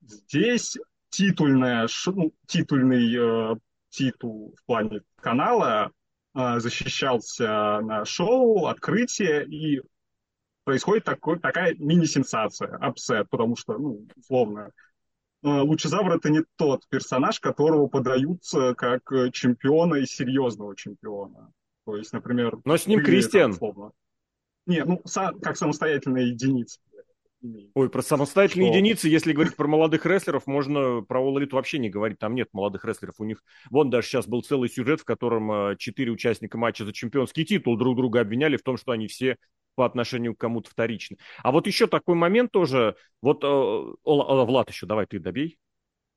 Здесь 0.00 0.78
титульная, 1.10 1.88
ну, 2.06 2.32
титульный 2.46 3.52
э, 3.52 3.56
титул 3.90 4.54
в 4.58 4.64
плане 4.64 5.02
канала 5.16 5.92
э, 6.34 6.60
защищался 6.60 7.80
на 7.82 8.04
шоу, 8.04 8.66
открытие, 8.66 9.46
и 9.46 9.82
происходит 10.64 11.04
такой, 11.04 11.38
такая 11.38 11.74
мини-сенсация, 11.78 12.76
upset, 12.76 13.28
потому 13.28 13.56
что, 13.56 13.78
ну, 13.78 14.06
условно, 14.16 14.70
э, 15.42 15.48
Лучезавр 15.48 16.12
это 16.12 16.30
не 16.30 16.42
тот 16.56 16.88
персонаж, 16.88 17.38
которого 17.38 17.86
подаются 17.86 18.74
как 18.74 19.02
чемпиона 19.32 19.96
и 19.96 20.06
серьезного 20.06 20.74
чемпиона. 20.74 21.52
То 21.84 21.96
есть, 21.96 22.12
например... 22.12 22.58
Но 22.64 22.76
с 22.76 22.86
ним-то 22.86 23.06
Кристиан. 23.06 23.54
Там, 23.54 23.92
Не, 24.66 24.84
ну, 24.84 25.02
как 25.40 25.56
самостоятельная 25.56 26.24
единица. 26.24 26.78
Ой, 27.74 27.90
про 27.90 28.02
самостоятельные 28.02 28.68
что... 28.68 28.78
единицы, 28.78 29.08
если 29.08 29.32
говорить 29.32 29.56
про 29.56 29.66
молодых 29.66 30.06
рестлеров, 30.06 30.46
можно 30.46 31.02
про 31.02 31.20
All 31.20 31.34
Elite 31.34 31.52
вообще 31.52 31.78
не 31.78 31.90
говорить. 31.90 32.18
Там 32.18 32.36
нет 32.36 32.48
молодых 32.52 32.84
рестлеров. 32.84 33.16
У 33.18 33.24
них, 33.24 33.42
вон 33.68 33.90
даже 33.90 34.06
сейчас 34.06 34.28
был 34.28 34.42
целый 34.42 34.68
сюжет, 34.68 35.00
в 35.00 35.04
котором 35.04 35.50
э, 35.50 35.76
четыре 35.76 36.12
участника 36.12 36.56
матча 36.56 36.84
за 36.84 36.92
чемпионский 36.92 37.44
титул 37.44 37.76
друг 37.76 37.96
друга 37.96 38.20
обвиняли 38.20 38.56
в 38.56 38.62
том, 38.62 38.76
что 38.76 38.92
они 38.92 39.08
все 39.08 39.38
по 39.74 39.84
отношению 39.84 40.36
к 40.36 40.38
кому-то 40.38 40.70
вторичны. 40.70 41.16
А 41.42 41.50
вот 41.50 41.66
еще 41.66 41.88
такой 41.88 42.14
момент 42.14 42.52
тоже. 42.52 42.94
Вот, 43.20 43.42
э, 43.42 43.46
Влад 44.04 44.70
еще, 44.70 44.86
давай 44.86 45.06
ты 45.06 45.18
добей. 45.18 45.58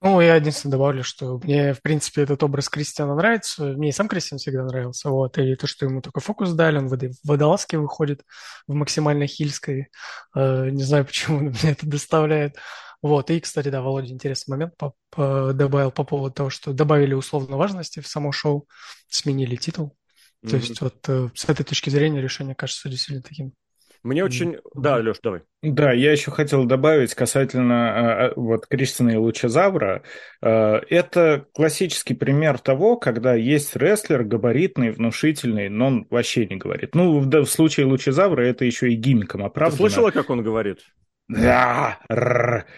Ну, 0.02 0.22
я 0.22 0.36
единственное 0.36 0.74
добавлю, 0.74 1.04
что 1.04 1.40
мне, 1.40 1.74
в 1.74 1.82
принципе, 1.82 2.24
этот 2.24 2.44
образ 2.44 2.70
Кристиана 2.70 3.16
нравится. 3.16 3.64
Мне 3.64 3.90
и 3.90 3.92
сам 3.92 4.08
Кристиан 4.08 4.38
всегда 4.38 4.64
нравился. 4.64 5.10
Вот. 5.10 5.38
И 5.38 5.56
то, 5.56 5.68
что 5.68 5.86
ему 5.86 6.02
такой 6.02 6.22
фокус 6.22 6.52
дали, 6.52 6.78
он 6.78 6.88
в 6.88 6.98
водолазке 7.24 7.78
выходит 7.78 8.22
в 8.68 8.74
максимально 8.74 9.26
хильской. 9.26 9.88
Э, 10.36 10.70
не 10.70 10.84
знаю, 10.84 11.06
почему 11.06 11.40
мне 11.50 11.72
это 11.72 11.88
доставляет. 11.88 12.58
Вот. 13.02 13.32
И, 13.32 13.40
кстати, 13.40 13.70
да, 13.70 13.82
Володя 13.82 14.14
интересный 14.14 14.52
момент 14.52 14.78
по 14.78 14.94
по 15.10 15.54
добавил 15.54 15.92
по 15.92 16.04
поводу 16.04 16.34
того, 16.34 16.50
что 16.50 16.74
добавили 16.74 17.14
условно 17.14 17.56
важности 17.58 18.00
в 18.00 18.08
само 18.08 18.32
шоу, 18.32 18.68
сменили 19.08 19.56
титул. 19.56 19.96
Mm-hmm. 20.44 20.50
То 20.50 20.56
есть 20.58 20.82
вот 20.82 21.10
э, 21.10 21.30
с 21.34 21.46
этой 21.46 21.64
точки 21.64 21.90
зрения 21.90 22.22
решение 22.22 22.54
кажется 22.54 22.90
действительно 22.90 23.24
таким 23.24 23.54
мне 24.04 24.24
очень... 24.24 24.58
Да, 24.74 24.98
Леш, 24.98 25.18
давай. 25.22 25.42
Да, 25.62 25.92
я 25.92 26.12
еще 26.12 26.32
хотел 26.32 26.66
добавить 26.66 27.14
касательно 27.14 27.90
а, 27.90 28.26
а, 28.28 28.34
вот 28.36 28.68
Кристина 28.68 29.12
и 29.12 29.16
Лучезавра. 29.16 30.04
А, 30.42 30.82
это 30.90 31.48
классический 31.54 32.14
пример 32.14 32.60
того, 32.60 32.98
когда 32.98 33.34
есть 33.34 33.76
рестлер 33.76 34.24
габаритный, 34.24 34.92
внушительный, 34.92 35.70
но 35.70 35.88
он 35.88 36.08
вообще 36.10 36.46
не 36.46 36.58
говорит. 36.58 36.96
Ну, 36.96 37.20
в, 37.20 37.46
случае 37.46 37.86
Лучезавра 37.88 38.42
это 38.42 38.66
еще 38.66 38.92
и 38.92 38.96
гиммиком 38.96 39.44
оправдано. 39.44 39.78
Ты 39.78 39.90
слышала, 39.90 40.12
как 40.12 40.30
он 40.30 40.44
говорит? 40.44 40.80
Да. 41.28 42.00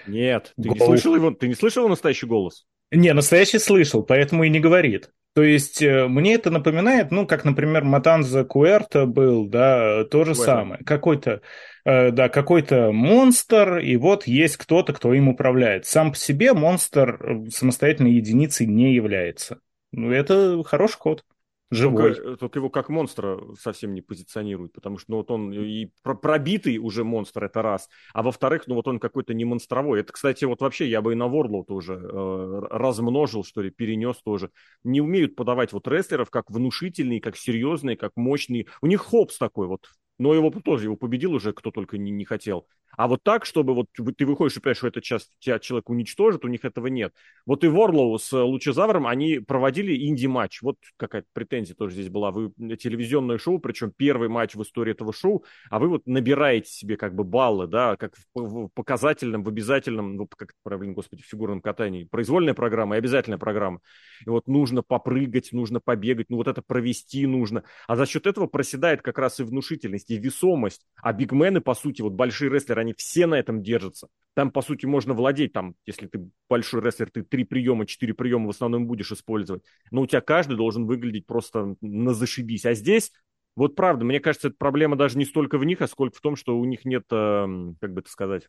Нет, 0.07 0.53
ты 0.55 0.69
не 0.69 0.79
слышал 0.79 1.15
его, 1.15 1.31
ты 1.31 1.47
не 1.47 1.55
слышал 1.55 1.83
его 1.83 1.89
настоящий 1.89 2.25
голос? 2.25 2.65
Не, 2.91 3.13
настоящий 3.13 3.59
слышал, 3.59 4.03
поэтому 4.03 4.43
и 4.43 4.49
не 4.49 4.59
говорит. 4.59 5.11
То 5.33 5.43
есть 5.43 5.83
э, 5.83 6.07
мне 6.07 6.33
это 6.33 6.49
напоминает, 6.49 7.11
ну, 7.11 7.27
как, 7.27 7.45
например, 7.45 7.83
Матанза 7.83 8.43
Куэрта 8.43 9.05
был, 9.05 9.45
да, 9.45 10.03
то 10.05 10.23
же 10.23 10.33
самое. 10.33 10.83
Какой-то, 10.83 11.41
э, 11.85 12.09
да, 12.11 12.27
какой-то 12.27 12.91
монстр, 12.91 13.77
и 13.77 13.97
вот 13.97 14.25
есть 14.25 14.57
кто-то, 14.57 14.93
кто 14.93 15.13
им 15.13 15.27
управляет. 15.27 15.85
Сам 15.85 16.11
по 16.11 16.17
себе 16.17 16.53
монстр 16.53 17.19
э, 17.21 17.49
самостоятельной 17.51 18.13
единицей 18.13 18.65
не 18.65 18.95
является. 18.95 19.59
Ну, 19.91 20.11
это 20.11 20.63
хороший 20.63 20.97
код 20.97 21.23
живой. 21.69 22.15
Только, 22.15 22.37
только 22.37 22.59
его 22.59 22.69
как 22.69 22.89
монстра 22.89 23.39
совсем 23.59 23.93
не 23.93 24.01
позиционируют, 24.01 24.73
потому 24.73 24.97
что 24.97 25.11
ну, 25.11 25.17
вот 25.17 25.31
он 25.31 25.51
и 25.53 25.91
пробитый 26.03 26.77
уже 26.77 27.03
монстр, 27.03 27.45
это 27.45 27.61
раз, 27.61 27.89
а 28.13 28.23
во-вторых, 28.23 28.63
ну 28.67 28.75
вот 28.75 28.87
он 28.87 28.99
какой-то 28.99 29.33
не 29.33 29.45
монстровой. 29.45 29.99
Это, 30.01 30.13
кстати, 30.13 30.45
вот 30.45 30.61
вообще 30.61 30.87
я 30.87 31.01
бы 31.01 31.13
и 31.13 31.15
на 31.15 31.27
Ворлоу 31.27 31.63
тоже 31.63 31.93
э, 31.93 32.61
размножил, 32.69 33.43
что 33.43 33.61
ли, 33.61 33.69
перенес 33.69 34.17
тоже. 34.23 34.51
Не 34.83 35.01
умеют 35.01 35.35
подавать 35.35 35.73
вот 35.73 35.87
рестлеров 35.87 36.29
как 36.29 36.49
внушительные, 36.49 37.21
как 37.21 37.35
серьезные, 37.37 37.97
как 37.97 38.13
мощные. 38.15 38.67
У 38.81 38.87
них 38.87 39.01
хопс 39.01 39.37
такой 39.37 39.67
вот, 39.67 39.89
но 40.19 40.33
его 40.33 40.49
тоже, 40.49 40.85
его 40.85 40.95
победил 40.95 41.33
уже 41.33 41.53
кто 41.53 41.71
только 41.71 41.97
не, 41.97 42.11
не 42.11 42.25
хотел. 42.25 42.67
А 42.97 43.07
вот 43.07 43.21
так, 43.23 43.45
чтобы 43.45 43.75
вот 43.75 43.85
ты 44.17 44.25
выходишь 44.25 44.57
и 44.57 44.59
понимаешь, 44.59 44.77
что 44.77 44.87
этот 44.87 45.03
час 45.03 45.29
тебя 45.39 45.59
человек 45.59 45.89
уничтожит, 45.89 46.43
у 46.43 46.47
них 46.47 46.65
этого 46.65 46.87
нет. 46.87 47.13
Вот 47.45 47.63
и 47.63 47.67
Ворлоу 47.67 48.17
с 48.17 48.33
Лучезавром, 48.33 49.05
они 49.05 49.37
проводили 49.37 50.07
инди-матч. 50.07 50.63
Вот 50.63 50.77
какая-то 50.97 51.27
претензия 51.31 51.75
тоже 51.75 51.93
здесь 51.93 52.09
была. 52.09 52.31
Вы 52.31 52.51
телевизионное 52.77 53.37
шоу, 53.37 53.59
причем 53.59 53.93
первый 53.95 54.29
матч 54.29 54.55
в 54.55 54.63
истории 54.63 54.91
этого 54.91 55.13
шоу, 55.13 55.45
а 55.69 55.77
вы 55.77 55.89
вот 55.89 56.07
набираете 56.07 56.71
себе 56.71 56.97
как 56.97 57.13
бы 57.13 57.23
баллы, 57.23 57.67
да, 57.67 57.97
как 57.97 58.15
в, 58.33 58.69
показательном, 58.69 59.43
в 59.43 59.49
обязательном, 59.49 60.15
ну, 60.15 60.27
как 60.27 60.49
это 60.49 60.59
правильно, 60.63 60.93
господи, 60.93 61.21
в 61.21 61.27
фигурном 61.27 61.61
катании. 61.61 62.05
Произвольная 62.05 62.55
программа 62.55 62.95
и 62.95 62.97
обязательная 62.97 63.37
программа. 63.37 63.79
И 64.25 64.29
вот 64.29 64.47
нужно 64.47 64.81
попрыгать, 64.81 65.51
нужно 65.51 65.79
побегать, 65.79 66.27
ну 66.29 66.37
вот 66.37 66.47
это 66.47 66.63
провести 66.63 67.27
нужно. 67.27 67.63
А 67.87 67.95
за 67.95 68.07
счет 68.07 68.25
этого 68.25 68.47
проседает 68.47 69.03
как 69.03 69.19
раз 69.19 69.39
и 69.39 69.43
внушительность, 69.43 70.09
и 70.09 70.17
весомость. 70.17 70.83
А 71.03 71.13
бигмены, 71.13 71.61
по 71.61 71.75
сути, 71.75 72.01
вот 72.01 72.13
большие 72.13 72.49
рестлеры, 72.49 72.86
они 72.87 72.93
все 72.93 73.25
на 73.27 73.35
этом 73.35 73.61
держатся. 73.61 74.07
Там, 74.33 74.51
по 74.51 74.61
сути, 74.61 74.85
можно 74.85 75.13
владеть, 75.13 75.51
там, 75.51 75.75
если 75.85 76.07
ты 76.07 76.29
большой 76.47 76.81
рестлер, 76.81 77.09
ты 77.09 77.23
три 77.23 77.43
приема, 77.43 77.85
четыре 77.85 78.13
приема 78.13 78.47
в 78.47 78.51
основном 78.51 78.87
будешь 78.87 79.11
использовать. 79.11 79.63
Но 79.91 80.01
у 80.01 80.07
тебя 80.07 80.21
каждый 80.21 80.55
должен 80.55 80.85
выглядеть 80.85 81.25
просто 81.25 81.75
на 81.81 82.13
зашибись. 82.13 82.65
А 82.65 82.73
здесь, 82.73 83.11
вот 83.55 83.75
правда, 83.75 84.05
мне 84.05 84.19
кажется, 84.19 84.49
эта 84.49 84.57
проблема 84.57 84.95
даже 84.95 85.17
не 85.17 85.25
столько 85.25 85.57
в 85.57 85.65
них, 85.65 85.81
а 85.81 85.87
сколько 85.87 86.17
в 86.17 86.21
том, 86.21 86.35
что 86.35 86.57
у 86.57 86.65
них 86.65 86.85
нет, 86.85 87.05
эм, 87.11 87.75
как 87.81 87.93
бы 87.93 88.01
это 88.01 88.09
сказать, 88.09 88.47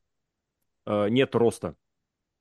э, 0.87 1.09
нет 1.09 1.35
роста. 1.35 1.75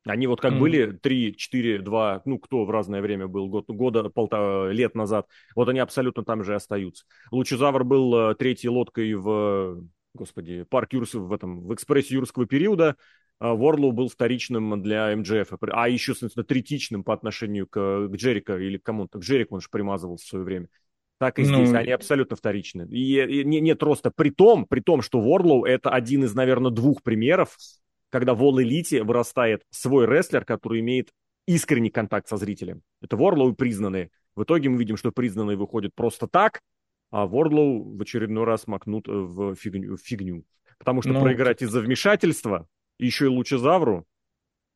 Они 0.05 0.27
вот 0.27 0.41
как 0.41 0.53
mm. 0.53 0.59
были 0.59 0.91
3, 0.91 1.35
4, 1.35 1.79
2, 1.79 2.21
ну, 2.25 2.39
кто 2.39 2.65
в 2.65 2.69
разное 2.69 3.01
время 3.01 3.27
был, 3.27 3.47
год, 3.47 3.65
года, 3.67 4.09
полтора 4.09 4.71
лет 4.71 4.95
назад, 4.95 5.27
вот 5.55 5.69
они 5.69 5.79
абсолютно 5.79 6.23
там 6.23 6.43
же 6.43 6.53
и 6.53 6.55
остаются. 6.55 7.05
Лучезавр 7.31 7.83
был 7.83 8.31
э, 8.31 8.35
третьей 8.35 8.69
лодкой 8.69 9.13
в 9.13 9.87
господи, 10.17 10.63
парк 10.69 10.93
Юрского, 10.93 11.25
в 11.25 11.33
этом, 11.33 11.61
в 11.61 11.73
экспрессе 11.73 12.15
юрского 12.15 12.45
периода, 12.45 12.97
а, 13.39 13.53
Ворлоу 13.53 13.91
был 13.91 14.09
вторичным 14.09 14.81
для 14.81 15.15
МДФ, 15.15 15.53
а 15.71 15.89
еще, 15.89 16.13
соответственно, 16.13 16.43
третичным 16.43 17.03
по 17.03 17.13
отношению 17.13 17.67
к, 17.67 18.07
к 18.09 18.15
Джерико 18.15 18.57
или 18.57 18.77
к 18.77 18.83
кому-то. 18.83 19.19
К 19.19 19.21
Джерику 19.21 19.55
он 19.55 19.61
же 19.61 19.67
примазывал 19.71 20.17
в 20.17 20.21
свое 20.21 20.43
время. 20.43 20.67
Так 21.19 21.39
и 21.39 21.43
здесь, 21.43 21.71
ну... 21.71 21.77
они 21.77 21.91
абсолютно 21.91 22.35
вторичны. 22.35 22.87
И, 22.91 23.41
и 23.41 23.43
нет 23.43 23.81
роста. 23.81 24.11
При 24.15 24.29
том, 24.29 24.65
при 24.65 24.81
том, 24.81 25.01
что 25.01 25.19
Ворлоу 25.19 25.65
это 25.65 25.89
один 25.89 26.23
из, 26.23 26.35
наверное, 26.35 26.71
двух 26.71 27.01
примеров, 27.01 27.57
когда 28.09 28.33
в 28.33 28.43
All 28.43 28.63
Elite 28.63 29.03
вырастает 29.03 29.63
свой 29.69 30.05
рестлер, 30.05 30.45
который 30.45 30.79
имеет 30.81 31.09
искренний 31.47 31.89
контакт 31.89 32.27
со 32.27 32.37
зрителем. 32.37 32.81
Это 33.01 33.17
Ворлоу 33.17 33.53
признанные. 33.53 34.11
В 34.35 34.43
итоге 34.43 34.69
мы 34.69 34.77
видим, 34.77 34.97
что 34.97 35.11
признанные 35.11 35.57
выходят 35.57 35.93
просто 35.95 36.27
так, 36.27 36.61
а 37.11 37.25
Вордлоу 37.25 37.95
в 37.95 38.01
очередной 38.01 38.43
раз 38.43 38.67
макнут 38.67 39.07
в 39.07 39.55
фигню. 39.55 39.95
В 39.95 40.01
фигню. 40.01 40.45
Потому 40.77 41.01
что 41.01 41.11
ну... 41.13 41.21
проиграть 41.21 41.61
из-за 41.61 41.81
вмешательства, 41.81 42.67
еще 42.99 43.25
и 43.25 43.29
Лучезавру, 43.29 44.05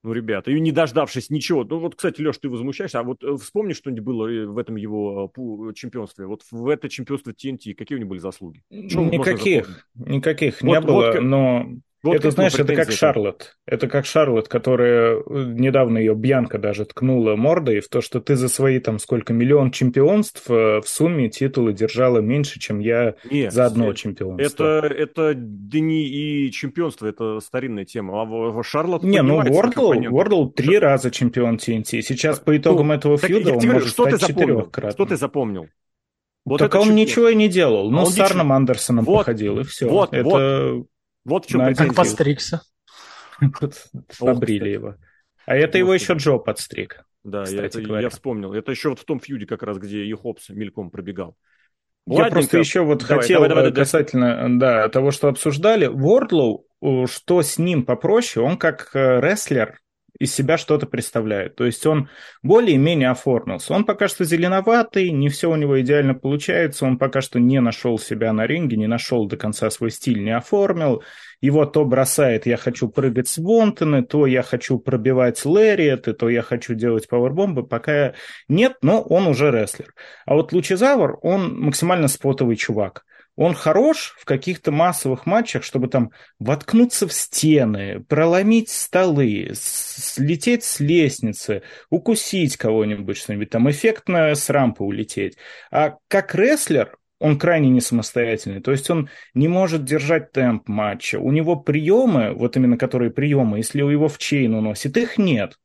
ну, 0.04 0.14
ребята, 0.14 0.50
и 0.50 0.60
не 0.60 0.72
дождавшись 0.72 1.30
ничего. 1.30 1.64
Ну, 1.64 1.78
вот, 1.78 1.96
кстати, 1.96 2.22
Леш, 2.22 2.38
ты 2.40 2.50
возмущаешься, 2.50 3.00
а 3.00 3.04
вот 3.04 3.24
э, 3.24 3.36
вспомни 3.38 3.74
что-нибудь 3.74 4.04
было 4.04 4.28
э, 4.28 4.46
в 4.48 4.58
этом 4.58 4.76
его 4.76 5.32
э, 5.36 5.74
чемпионстве. 5.76 6.26
Вот 6.26 6.42
в 6.50 6.68
это 6.70 6.90
чемпионство 6.90 7.32
TNT, 7.32 7.76
какие 7.76 7.98
у 7.98 8.00
него 8.00 8.10
были 8.10 8.20
заслуги? 8.20 8.64
Что 8.88 9.02
никаких, 9.02 9.88
никаких 9.94 10.62
вот, 10.62 10.68
не 10.68 10.82
было, 10.82 11.12
вот, 11.12 11.22
но 11.22 11.68
вот 12.04 12.16
это, 12.16 12.32
знаешь, 12.32 12.56
это 12.56 12.76
как 12.76 12.92
Шарлот. 12.92 13.56
Это 13.68 13.88
как 13.88 14.06
Шарлот, 14.06 14.48
которая 14.48 15.18
э, 15.18 15.22
недавно 15.28 16.00
ее 16.00 16.16
Бьянка 16.16 16.58
даже 16.58 16.86
ткнула 16.86 17.36
мордой 17.36 17.80
в 17.80 17.90
то, 17.90 18.02
что 18.02 18.20
ты 18.20 18.36
за 18.36 18.50
свои 18.50 18.80
там 18.80 18.98
сколько 18.98 19.34
миллион 19.34 19.72
чемпионств 19.72 20.50
э, 20.50 20.82
в 20.82 20.88
сумме 20.88 21.30
титулы 21.30 21.74
держала 21.74 22.18
меньше, 22.20 22.60
чем 22.60 22.80
я 22.80 23.16
Нет, 23.30 23.54
за 23.54 23.66
одно 23.66 23.94
чемпионство. 23.94 24.64
Это, 24.64 24.88
это 24.88 25.34
дни 25.36 26.08
и 26.08 26.52
чемпионство, 26.52 27.06
это 27.06 27.40
старинная 27.40 27.86
тема. 27.86 28.24
А 28.24 28.64
Шарлот 28.64 29.04
Не, 29.04 29.22
ну 29.22 29.38
Вордл, 29.42 29.94
Вордл 30.10 30.48
три 30.48 30.80
раза 30.80 31.12
чемпион 31.12 31.58
TNT. 31.58 32.02
Сейчас 32.02 32.40
по 32.40 32.58
итогам 32.58 32.88
ну, 32.88 32.94
этого 32.96 33.18
фьюда 33.18 33.54
он 33.54 33.68
может 33.68 33.90
что 33.90 34.08
стать 34.08 34.28
четырехкратным. 34.28 34.92
Что 34.92 35.06
ты 35.06 35.18
запомнил? 35.18 35.68
Вот 36.46 36.58
так 36.58 36.74
он 36.74 36.82
чемпион. 36.82 36.96
ничего 36.96 37.30
и 37.30 37.36
не 37.36 37.48
делал. 37.48 37.92
Ну, 37.92 38.02
а 38.02 38.06
с 38.08 38.20
Арном 38.20 38.48
ничего... 38.48 38.56
Андерсоном 38.56 39.06
вот, 39.06 39.18
походил, 39.20 39.60
и 39.60 39.64
все. 39.64 39.88
Вот, 39.88 40.14
это... 40.14 40.24
вот. 40.24 40.88
Вот 41.26 41.46
в 41.46 41.50
чем 41.50 41.66
претензия. 41.66 41.88
Как 41.88 41.96
подстригся. 41.96 42.62
Побрили 44.20 44.70
его. 44.70 44.96
А 45.46 45.56
это 45.56 45.78
его 45.78 45.94
еще 45.94 46.14
Джо 46.14 46.38
подстриг. 46.38 47.04
Да, 47.24 47.44
я, 47.48 47.66
это, 47.66 47.80
я 47.80 48.10
вспомнил. 48.10 48.54
Это 48.54 48.72
еще 48.72 48.90
вот 48.90 49.00
в 49.00 49.06
том 49.06 49.20
фьюде 49.20 49.46
как 49.46 49.64
раз, 49.64 49.78
где 49.78 50.04
и 50.04 50.14
Хопс 50.14 50.50
мельком 50.50 50.90
пробегал. 50.90 51.36
Я 52.08 52.26
просто 52.26 52.58
еще 52.58 52.82
вот 52.82 53.06
давай, 53.08 53.22
хотел 53.22 53.42
давай, 53.42 53.50
давай, 53.50 53.74
касательно 53.74 54.60
да, 54.60 54.90
того, 54.90 55.12
что 55.12 55.28
обсуждали. 55.28 55.86
Вордлоу, 55.86 56.66
что 57.06 57.42
с 57.44 57.60
ним 57.60 57.86
попроще, 57.86 58.44
он 58.44 58.58
как 58.58 58.90
э, 58.96 59.20
рестлер 59.20 59.80
из 60.22 60.34
себя 60.34 60.58
что-то 60.58 60.86
представляет. 60.86 61.56
То 61.56 61.66
есть 61.66 61.86
он 61.88 62.08
более-менее 62.44 63.10
оформился. 63.10 63.74
Он 63.74 63.86
пока 63.86 64.08
что 64.08 64.24
зеленоватый, 64.24 65.10
не 65.10 65.30
все 65.30 65.50
у 65.50 65.56
него 65.56 65.82
идеально 65.82 66.14
получается, 66.14 66.86
он 66.86 67.00
пока 67.00 67.22
что 67.22 67.40
не 67.40 67.60
нашел 67.60 67.98
себя 67.98 68.32
на 68.32 68.46
ринге, 68.46 68.78
не 68.78 68.88
нашел 68.88 69.28
до 69.28 69.36
конца 69.36 69.70
свой 69.72 69.90
стиль, 69.90 70.24
не 70.24 70.36
оформил. 70.36 71.04
Его 71.42 71.66
то 71.66 71.86
бросает 71.86 72.46
«я 72.46 72.56
хочу 72.56 72.88
прыгать 72.88 73.28
с 73.28 73.40
Вонтоны», 73.40 74.04
то 74.04 74.28
«я 74.28 74.44
хочу 74.44 74.78
пробивать 74.78 75.44
Лэриэты», 75.44 76.14
то 76.14 76.30
«я 76.30 76.44
хочу 76.44 76.76
делать 76.76 77.08
пауэрбомбы». 77.08 77.66
Пока 77.66 78.14
нет, 78.48 78.78
но 78.84 79.02
он 79.02 79.26
уже 79.26 79.50
рестлер. 79.50 79.96
А 80.28 80.36
вот 80.36 80.54
Лучезавр, 80.54 81.18
он 81.24 81.60
максимально 81.60 82.08
спотовый 82.08 82.58
чувак 82.58 83.06
он 83.36 83.54
хорош 83.54 84.16
в 84.20 84.26
каких-то 84.26 84.72
массовых 84.72 85.26
матчах, 85.26 85.64
чтобы 85.64 85.88
там 85.88 86.12
воткнуться 86.40 87.08
в 87.08 87.14
стены, 87.14 88.04
проломить 88.08 88.70
столы, 88.70 89.52
слететь 89.54 90.64
с 90.64 90.80
лестницы, 90.80 91.64
укусить 91.90 92.58
кого-нибудь, 92.58 93.18
что-нибудь 93.18 93.50
там 93.50 93.70
эффектно 93.70 94.36
с 94.36 94.50
рампы 94.50 94.84
улететь. 94.84 95.38
А 95.72 95.98
как 96.08 96.36
рестлер 96.36 96.98
он 97.22 97.38
крайне 97.38 97.70
не 97.70 97.82
самостоятельный. 97.82 98.62
То 98.62 98.72
есть 98.72 98.90
он 98.90 99.10
не 99.36 99.48
может 99.48 99.86
держать 99.86 100.32
темп 100.32 100.68
матча. 100.68 101.20
У 101.20 101.32
него 101.32 101.56
приемы, 101.56 102.34
вот 102.34 102.58
именно 102.58 102.78
которые 102.78 103.12
приемы, 103.12 103.58
если 103.58 103.84
у 103.84 103.90
его 103.90 104.08
в 104.08 104.18
chain 104.18 104.56
уносит, 104.56 104.98
их 104.98 105.20
нет. 105.20 105.58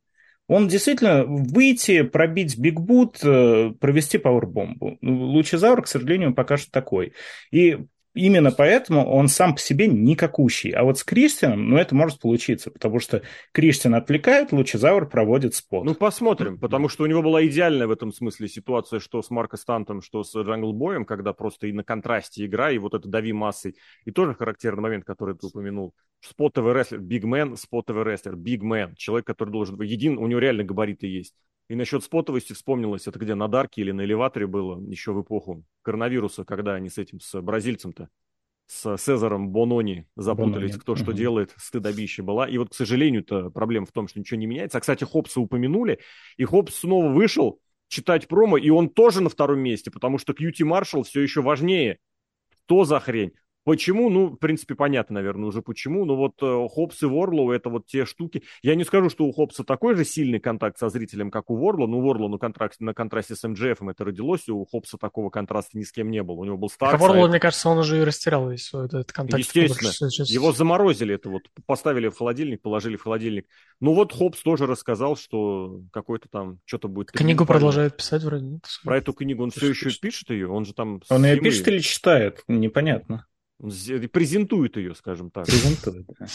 Он 0.48 0.68
действительно 0.68 1.24
выйти, 1.24 2.02
пробить 2.02 2.56
big 2.56 2.79
boot, 2.79 3.18
э, 3.22 3.72
провести 3.80 4.18
пауэрбомбу. 4.18 4.98
Лучезаур, 5.02 5.82
к 5.82 5.88
сожалению, 5.88 6.34
пока 6.34 6.56
что 6.56 6.70
такой. 6.70 7.14
И 7.50 7.78
именно 8.16 8.50
поэтому 8.50 9.06
он 9.06 9.28
сам 9.28 9.54
по 9.54 9.60
себе 9.60 9.86
никакущий. 9.86 10.70
А 10.70 10.82
вот 10.82 10.98
с 10.98 11.04
Кристианом, 11.04 11.68
ну, 11.70 11.76
это 11.76 11.94
может 11.94 12.20
получиться, 12.20 12.70
потому 12.70 12.98
что 12.98 13.22
Кристиан 13.52 13.94
отвлекает, 13.94 14.52
Лучезаур 14.52 15.08
проводит 15.08 15.54
spot. 15.54 15.84
Ну, 15.84 15.94
посмотрим, 15.94 16.58
потому 16.58 16.88
что 16.88 17.04
у 17.04 17.06
него 17.06 17.22
была 17.22 17.44
идеальная 17.46 17.86
в 17.86 17.90
этом 17.90 18.12
смысле 18.12 18.48
ситуация, 18.48 18.98
что 18.98 19.22
с 19.22 19.30
Марко 19.30 19.56
Стантом, 19.56 20.02
что 20.02 20.24
с 20.24 20.34
Джангл 20.34 20.72
Боем, 20.72 21.04
когда 21.04 21.32
просто 21.32 21.68
и 21.68 21.72
на 21.72 21.84
контрасте 21.84 22.44
игра, 22.46 22.70
и 22.70 22.78
вот 22.78 22.94
это 22.94 23.08
дави 23.08 23.32
массой. 23.32 23.76
И 24.04 24.10
тоже 24.10 24.34
характерный 24.34 24.82
момент, 24.82 25.04
который 25.04 25.36
ты 25.36 25.46
упомянул. 25.46 25.94
Спотовый 26.20 26.74
рестлер, 26.74 27.00
бигмен, 27.00 27.56
спотовый 27.56 28.04
рестлер, 28.04 28.36
бигмен. 28.36 28.94
Человек, 28.96 29.26
который 29.26 29.50
должен 29.50 29.76
быть 29.76 29.90
един, 29.90 30.18
у 30.18 30.26
него 30.26 30.40
реально 30.40 30.64
габариты 30.64 31.06
есть. 31.06 31.34
И 31.68 31.74
насчет 31.74 32.04
спотовости 32.04 32.52
вспомнилось, 32.52 33.08
это 33.08 33.18
где, 33.18 33.34
на 33.34 33.48
Дарке 33.48 33.80
или 33.80 33.90
на 33.90 34.02
элеваторе 34.04 34.46
было, 34.46 34.80
еще 34.88 35.12
в 35.12 35.22
эпоху 35.22 35.64
коронавируса, 35.82 36.44
когда 36.44 36.74
они 36.74 36.88
с 36.88 36.98
этим, 36.98 37.18
с 37.20 37.40
бразильцем-то, 37.40 38.08
с 38.66 38.96
Цезаром 38.96 39.50
Бонони 39.50 40.06
запутались, 40.16 40.72
Бонони. 40.72 40.80
кто 40.80 40.92
угу. 40.92 41.00
что 41.00 41.12
делает, 41.12 41.54
стыдобище 41.56 42.22
была. 42.22 42.48
И 42.48 42.58
вот, 42.58 42.70
к 42.70 42.74
сожалению-то, 42.74 43.50
проблема 43.50 43.86
в 43.86 43.92
том, 43.92 44.08
что 44.08 44.18
ничего 44.18 44.38
не 44.38 44.46
меняется. 44.46 44.78
А, 44.78 44.80
кстати, 44.80 45.04
Хопса 45.04 45.40
упомянули, 45.40 46.00
и 46.36 46.44
Хопс 46.44 46.76
снова 46.76 47.12
вышел 47.12 47.60
читать 47.88 48.28
промо, 48.28 48.58
и 48.58 48.70
он 48.70 48.88
тоже 48.88 49.20
на 49.20 49.28
втором 49.28 49.60
месте, 49.60 49.90
потому 49.90 50.18
что 50.18 50.34
Кьюти 50.34 50.64
Маршал 50.64 51.04
все 51.04 51.20
еще 51.20 51.42
важнее. 51.42 51.98
Что 52.64 52.84
за 52.84 52.98
хрень? 52.98 53.32
Почему? 53.66 54.10
Ну, 54.10 54.26
в 54.28 54.36
принципе, 54.36 54.76
понятно, 54.76 55.14
наверное, 55.14 55.48
уже 55.48 55.60
почему. 55.60 56.04
Но 56.04 56.14
вот 56.14 56.34
э, 56.40 56.68
Хопс 56.70 57.02
и 57.02 57.06
Ворлоу– 57.06 57.50
это 57.52 57.68
вот 57.68 57.84
те 57.86 58.06
штуки. 58.06 58.44
Я 58.62 58.76
не 58.76 58.84
скажу, 58.84 59.10
что 59.10 59.24
у 59.24 59.32
Хопса 59.32 59.64
такой 59.64 59.96
же 59.96 60.04
сильный 60.04 60.38
контакт 60.38 60.78
со 60.78 60.88
зрителем, 60.88 61.32
как 61.32 61.50
у 61.50 61.56
Ворлоу. 61.56 61.88
Ну, 61.88 62.00
Ворлоу 62.00 62.28
на, 62.28 62.38
контракте, 62.38 62.84
на 62.84 62.94
контрасте 62.94 63.34
с 63.34 63.42
МДФ 63.42 63.82
это 63.82 64.04
родилось. 64.04 64.48
У 64.48 64.64
Хопса 64.64 64.98
такого 64.98 65.30
контраста 65.30 65.76
ни 65.76 65.82
с 65.82 65.90
кем 65.90 66.12
не 66.12 66.22
было. 66.22 66.36
У 66.36 66.44
него 66.44 66.56
был 66.56 66.70
Старк. 66.70 66.94
А 66.94 66.96
Ворлоу, 66.96 67.26
мне 67.26 67.40
кажется, 67.40 67.68
он 67.68 67.78
уже 67.78 67.98
и 67.98 68.04
растерял 68.04 68.48
весь 68.48 68.66
свой 68.66 68.86
этот 68.86 69.10
контакт. 69.10 69.40
Естественно. 69.40 69.90
Сейчас... 69.90 70.30
Его 70.30 70.52
заморозили. 70.52 71.16
Это 71.16 71.28
вот 71.28 71.42
поставили 71.66 72.06
в 72.06 72.16
холодильник, 72.16 72.62
положили 72.62 72.94
в 72.94 73.02
холодильник. 73.02 73.48
Ну, 73.80 73.94
вот 73.94 74.12
Хопс 74.12 74.42
тоже 74.42 74.66
рассказал, 74.66 75.16
что 75.16 75.80
какой-то 75.92 76.28
там 76.28 76.60
что-то 76.66 76.86
будет... 76.86 77.10
Книгу 77.10 77.44
продолжает 77.44 77.96
писать 77.96 78.22
вроде. 78.22 78.60
Про 78.84 78.98
эту 78.98 79.12
книгу 79.12 79.42
он 79.42 79.50
все 79.50 79.70
еще 79.70 79.90
пишет 79.90 80.30
ее? 80.30 80.48
Он 80.48 80.64
же 80.64 80.72
там... 80.72 81.00
Он 81.08 81.24
ее 81.24 81.40
пишет 81.40 81.66
или 81.66 81.80
читает? 81.80 82.44
Непонятно. 82.46 83.26
Презентует 83.58 84.76
ее, 84.76 84.94
скажем 84.94 85.30
так. 85.30 85.46
Презентует, 85.46 86.06
да. 86.18 86.26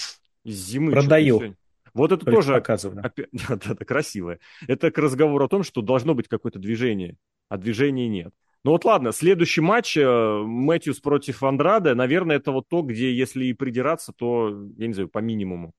Из 0.44 0.56
зимы. 0.56 0.92
Продаю. 0.92 1.56
Вот 1.94 2.12
это 2.12 2.26
тоже... 2.26 2.54
Показываю. 2.54 3.06
Опять, 3.06 3.28
да, 3.32 3.56
да, 3.56 3.76
да, 3.78 3.86
красивое. 3.86 4.40
Это 4.68 4.92
к 4.92 4.98
разговору 4.98 5.46
о 5.46 5.50
том, 5.50 5.64
что 5.64 5.82
должно 5.82 6.16
быть 6.16 6.28
какое-то 6.28 6.60
движение, 6.60 7.18
а 7.50 7.58
движения 7.58 8.08
нет. 8.08 8.34
Ну 8.64 8.72
вот 8.72 8.86
ладно, 8.86 9.12
следующий 9.12 9.62
матч 9.62 9.98
э, 9.98 10.06
Мэтьюс 10.06 11.00
против 11.00 11.42
Андрада, 11.42 11.96
наверное, 11.96 12.36
это 12.36 12.52
вот 12.52 12.70
то, 12.70 12.84
где 12.84 13.12
если 13.12 13.46
и 13.46 13.54
придираться, 13.54 14.14
то, 14.16 14.50
я 14.78 14.88
не 14.88 14.94
знаю, 14.94 15.10
по 15.10 15.18
минимуму. 15.20 15.74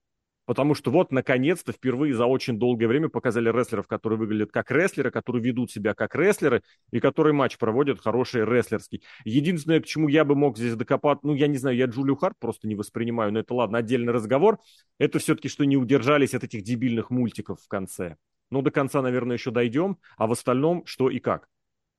Потому 0.44 0.74
что 0.74 0.90
вот, 0.90 1.12
наконец-то, 1.12 1.72
впервые 1.72 2.14
за 2.14 2.26
очень 2.26 2.59
долгое 2.59 2.88
время 2.88 3.09
показали 3.09 3.48
рестлеров, 3.48 3.87
которые 3.87 4.18
выглядят 4.18 4.50
как 4.50 4.70
рестлеры, 4.72 5.11
которые 5.11 5.42
ведут 5.42 5.70
себя 5.70 5.94
как 5.94 6.16
рестлеры, 6.16 6.62
и 6.90 6.98
которые 6.98 7.33
матч 7.33 7.59
проводят 7.59 8.00
хороший 8.00 8.44
рестлерский. 8.44 9.05
Единственное, 9.24 9.81
к 9.81 9.87
чему 9.87 10.09
я 10.09 10.24
бы 10.24 10.35
мог 10.35 10.59
здесь 10.59 10.74
докопать, 10.74 11.22
ну, 11.22 11.35
я 11.35 11.46
не 11.46 11.59
знаю, 11.59 11.76
я 11.76 11.87
Джулию 11.87 12.16
Харт 12.16 12.37
просто 12.40 12.66
не 12.66 12.74
воспринимаю, 12.74 13.33
но 13.33 13.38
это, 13.38 13.55
ладно, 13.55 13.78
отдельный 13.78 14.12
разговор, 14.12 14.59
это 14.98 15.20
все-таки, 15.20 15.48
что 15.48 15.64
не 15.64 15.76
удержались 15.76 16.35
от 16.35 16.42
этих 16.42 16.62
дебильных 16.62 17.11
мультиков 17.11 17.61
в 17.61 17.68
конце. 17.68 18.16
Ну, 18.50 18.62
до 18.62 18.70
конца, 18.70 19.00
наверное, 19.00 19.37
еще 19.37 19.52
дойдем, 19.52 19.96
а 20.16 20.26
в 20.26 20.33
остальном 20.33 20.85
что 20.87 21.09
и 21.09 21.20
как. 21.20 21.48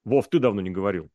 Вов, 0.04 0.28
ты 0.28 0.40
давно 0.40 0.62
не 0.62 0.70
говорил. 0.70 1.10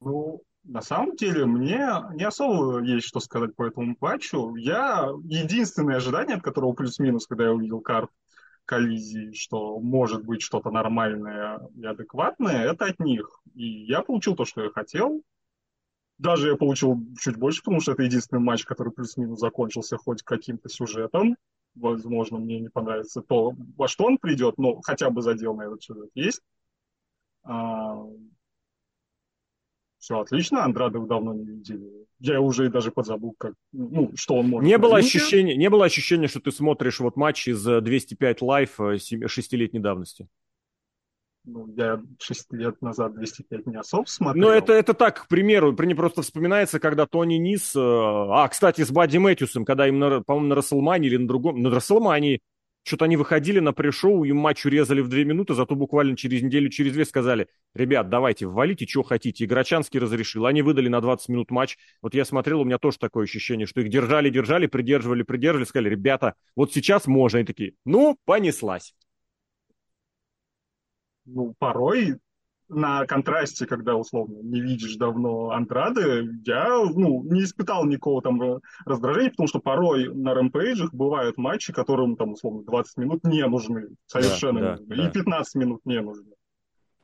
Ну, 0.00 0.42
на 0.68 0.82
самом 0.82 1.16
деле, 1.16 1.46
мне 1.46 1.88
не 2.12 2.24
особо 2.24 2.82
есть 2.82 3.06
что 3.06 3.20
сказать 3.20 3.56
по 3.56 3.64
этому 3.64 3.96
матчу. 4.00 4.54
Я 4.56 5.10
единственное 5.24 5.96
ожидание, 5.96 6.36
от 6.36 6.42
которого 6.42 6.72
плюс-минус, 6.74 7.26
когда 7.26 7.44
я 7.44 7.52
увидел 7.52 7.80
карт 7.80 8.10
коллизии, 8.66 9.32
что 9.32 9.80
может 9.80 10.26
быть 10.26 10.42
что-то 10.42 10.70
нормальное 10.70 11.58
и 11.74 11.84
адекватное, 11.86 12.70
это 12.70 12.84
от 12.84 13.00
них. 13.00 13.40
И 13.54 13.66
я 13.86 14.02
получил 14.02 14.36
то, 14.36 14.44
что 14.44 14.62
я 14.62 14.70
хотел. 14.70 15.22
Даже 16.18 16.50
я 16.50 16.56
получил 16.56 16.98
чуть 17.18 17.36
больше, 17.36 17.62
потому 17.62 17.80
что 17.80 17.92
это 17.92 18.02
единственный 18.02 18.40
матч, 18.40 18.64
который 18.64 18.92
плюс-минус 18.92 19.40
закончился 19.40 19.96
хоть 19.96 20.22
каким-то 20.22 20.68
сюжетом. 20.68 21.36
Возможно, 21.76 22.38
мне 22.38 22.60
не 22.60 22.68
понравится 22.68 23.22
то, 23.22 23.54
во 23.76 23.88
что 23.88 24.04
он 24.04 24.18
придет, 24.18 24.58
но 24.58 24.82
хотя 24.82 25.08
бы 25.08 25.22
задел 25.22 25.54
на 25.54 25.62
этот 25.62 25.82
сюжет 25.82 26.10
есть. 26.14 26.42
Все 29.98 30.20
отлично, 30.20 30.64
Андрада 30.64 31.00
давно 31.00 31.34
не 31.34 31.44
видели. 31.44 32.06
Я 32.20 32.40
уже 32.40 32.68
даже 32.68 32.90
подзабыл, 32.90 33.34
как, 33.38 33.54
ну, 33.72 34.10
что 34.16 34.36
он 34.36 34.48
может. 34.48 34.66
Не 34.66 34.78
было, 34.78 34.96
ощущения, 34.96 35.56
не 35.56 35.70
было 35.70 35.84
ощущения, 35.84 36.28
что 36.28 36.40
ты 36.40 36.50
смотришь 36.50 37.00
вот 37.00 37.16
матч 37.16 37.48
из 37.48 37.62
205 37.62 38.42
лайф 38.42 38.78
шестилетней 39.26 39.80
давности? 39.80 40.28
Ну, 41.44 41.66
я 41.76 42.00
6 42.18 42.52
лет 42.52 42.82
назад 42.82 43.14
205 43.14 43.66
не 43.66 43.76
особо 43.76 44.04
смотрел. 44.06 44.48
Ну, 44.48 44.52
это, 44.52 44.72
это 44.72 44.92
так, 44.94 45.24
к 45.24 45.28
примеру, 45.28 45.74
мне 45.78 45.94
просто 45.94 46.22
вспоминается, 46.22 46.78
когда 46.78 47.06
Тони 47.06 47.36
Нис... 47.36 47.74
Э, 47.74 47.80
а, 47.80 48.46
кстати, 48.48 48.82
с 48.82 48.90
Бадди 48.90 49.16
Мэтьюсом, 49.16 49.64
когда 49.64 49.88
им, 49.88 50.22
по-моему, 50.24 50.48
на 50.48 50.54
Расселмане 50.54 51.08
или 51.08 51.16
на 51.16 51.26
другом... 51.26 51.62
На 51.62 51.70
Расселмане 51.70 52.40
что-то 52.88 53.04
они 53.04 53.16
выходили 53.16 53.60
на 53.60 53.72
пришоу, 53.72 54.24
им 54.24 54.38
матч 54.38 54.64
урезали 54.66 55.00
в 55.00 55.08
две 55.08 55.24
минуты, 55.24 55.54
зато 55.54 55.74
буквально 55.74 56.16
через 56.16 56.42
неделю, 56.42 56.70
через 56.70 56.92
две 56.92 57.04
сказали, 57.04 57.48
ребят, 57.74 58.08
давайте, 58.08 58.46
ввалите, 58.46 58.86
что 58.86 59.02
хотите. 59.02 59.44
Играчанский 59.44 60.00
разрешил. 60.00 60.46
Они 60.46 60.62
выдали 60.62 60.88
на 60.88 61.00
20 61.00 61.28
минут 61.28 61.50
матч. 61.50 61.76
Вот 62.02 62.14
я 62.14 62.24
смотрел, 62.24 62.62
у 62.62 62.64
меня 62.64 62.78
тоже 62.78 62.98
такое 62.98 63.24
ощущение, 63.24 63.66
что 63.66 63.80
их 63.80 63.90
держали, 63.90 64.30
держали, 64.30 64.66
придерживали, 64.66 65.22
придерживали, 65.22 65.66
сказали, 65.66 65.90
ребята, 65.90 66.34
вот 66.56 66.72
сейчас 66.72 67.06
можно. 67.06 67.38
И 67.38 67.44
такие, 67.44 67.74
ну, 67.84 68.18
понеслась. 68.24 68.94
Ну, 71.26 71.54
порой 71.58 72.16
на 72.68 73.06
контрасте, 73.06 73.66
когда, 73.66 73.96
условно, 73.96 74.38
не 74.42 74.60
видишь 74.60 74.96
давно 74.96 75.50
Андрады, 75.50 76.28
я, 76.44 76.68
ну, 76.68 77.22
не 77.24 77.44
испытал 77.44 77.84
никакого 77.86 78.22
там 78.22 78.60
раздражения, 78.84 79.30
потому 79.30 79.48
что 79.48 79.58
порой 79.58 80.12
на 80.14 80.34
рэмпейджах 80.34 80.92
бывают 80.92 81.38
матчи, 81.38 81.72
которым, 81.72 82.16
там, 82.16 82.32
условно, 82.32 82.62
20 82.64 82.96
минут 82.98 83.24
не 83.24 83.46
нужны, 83.46 83.88
совершенно 84.06 84.60
да, 84.60 84.66
не 84.74 84.80
нужны, 84.80 84.96
да. 84.96 85.08
и 85.08 85.12
15 85.12 85.54
минут 85.54 85.80
не 85.84 86.00
нужны. 86.00 86.32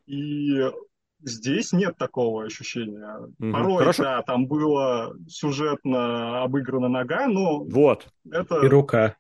И 0.07 0.71
здесь 1.21 1.73
нет 1.73 1.97
такого 1.97 2.45
ощущения. 2.45 3.17
Угу. 3.39 3.53
Порой, 3.53 3.79
Хорошо. 3.79 4.03
да, 4.03 4.23
там 4.23 4.47
было 4.47 5.15
сюжетно 5.27 6.43
обыграна 6.43 6.89
нога, 6.89 7.27
но... 7.27 7.65
Вот. 7.65 8.07
Это... 8.31 8.65
И 8.65 8.69
рука. 8.69 9.17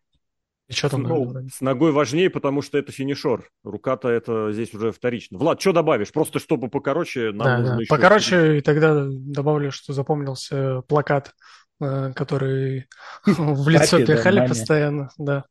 И 0.68 0.72
что 0.72 0.88
там? 0.88 1.02
Ну, 1.02 1.48
с 1.52 1.60
ногой 1.60 1.92
важнее, 1.92 2.30
потому 2.30 2.62
что 2.62 2.78
это 2.78 2.90
финишер. 2.90 3.50
Рука-то 3.64 4.08
это 4.08 4.50
здесь 4.52 4.72
уже 4.72 4.92
вторично. 4.92 5.36
Влад, 5.36 5.60
что 5.60 5.72
добавишь? 5.72 6.10
Просто 6.10 6.38
чтобы 6.38 6.68
покороче, 6.68 7.32
нам 7.32 7.44
да, 7.44 7.58
нужно 7.58 7.74
да. 7.74 7.80
еще... 7.82 7.88
Покороче, 7.88 8.58
и 8.58 8.60
тогда 8.62 9.06
добавлю, 9.06 9.70
что 9.70 9.92
запомнился 9.92 10.80
плакат, 10.88 11.34
э, 11.82 12.12
который 12.14 12.86
в 13.26 13.68
лицо 13.68 14.04
пихали 14.04 14.46
постоянно. 14.46 15.10
Да. 15.18 15.44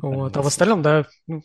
Вот. 0.00 0.36
А 0.36 0.42
в 0.42 0.46
остальном, 0.46 0.82
да, 0.82 1.06
ну, 1.26 1.42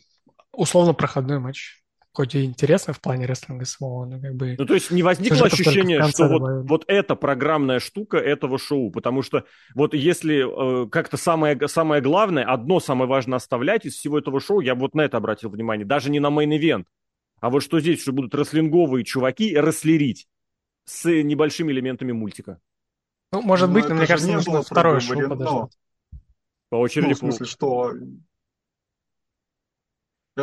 условно 0.52 0.94
проходной 0.94 1.40
матч 1.40 1.79
хоть 2.12 2.34
и 2.34 2.44
интересно 2.44 2.92
в 2.92 3.00
плане 3.00 3.26
рестлинга 3.26 3.64
самого, 3.64 4.04
но 4.04 4.20
как 4.20 4.34
бы... 4.34 4.56
Ну, 4.58 4.66
то 4.66 4.74
есть 4.74 4.90
не 4.90 5.02
возникло 5.02 5.46
ощущение, 5.46 6.02
что 6.08 6.28
вот, 6.28 6.68
вот 6.68 6.84
эта 6.88 7.14
программная 7.14 7.78
штука 7.78 8.18
этого 8.18 8.58
шоу, 8.58 8.90
потому 8.90 9.22
что 9.22 9.44
вот 9.74 9.94
если 9.94 10.84
э, 10.84 10.88
как-то 10.88 11.16
самое, 11.16 11.58
самое 11.68 12.02
главное, 12.02 12.44
одно 12.44 12.80
самое 12.80 13.08
важное 13.08 13.36
оставлять 13.36 13.86
из 13.86 13.94
всего 13.94 14.18
этого 14.18 14.40
шоу, 14.40 14.60
я 14.60 14.74
вот 14.74 14.94
на 14.94 15.02
это 15.02 15.18
обратил 15.18 15.50
внимание, 15.50 15.86
даже 15.86 16.10
не 16.10 16.20
на 16.20 16.30
main 16.30 16.52
event, 16.52 16.86
а 17.40 17.50
вот 17.50 17.62
что 17.62 17.80
здесь, 17.80 18.02
что 18.02 18.12
будут 18.12 18.34
рестлинговые 18.34 19.04
чуваки 19.04 19.54
рестлерить 19.54 20.28
с 20.84 21.04
небольшими 21.04 21.72
элементами 21.72 22.12
мультика. 22.12 22.60
Ну, 23.32 23.42
может 23.42 23.68
ну, 23.68 23.74
быть, 23.74 23.88
но 23.88 23.94
мне 23.94 24.06
кажется, 24.06 24.32
нужно 24.32 24.62
второе 24.62 25.00
шоу 25.00 25.28
подождать. 25.28 25.78
По 26.68 26.76
очереди. 26.76 27.08
Ну, 27.08 27.14
в 27.14 27.18
смысле, 27.18 27.46
что 27.46 27.92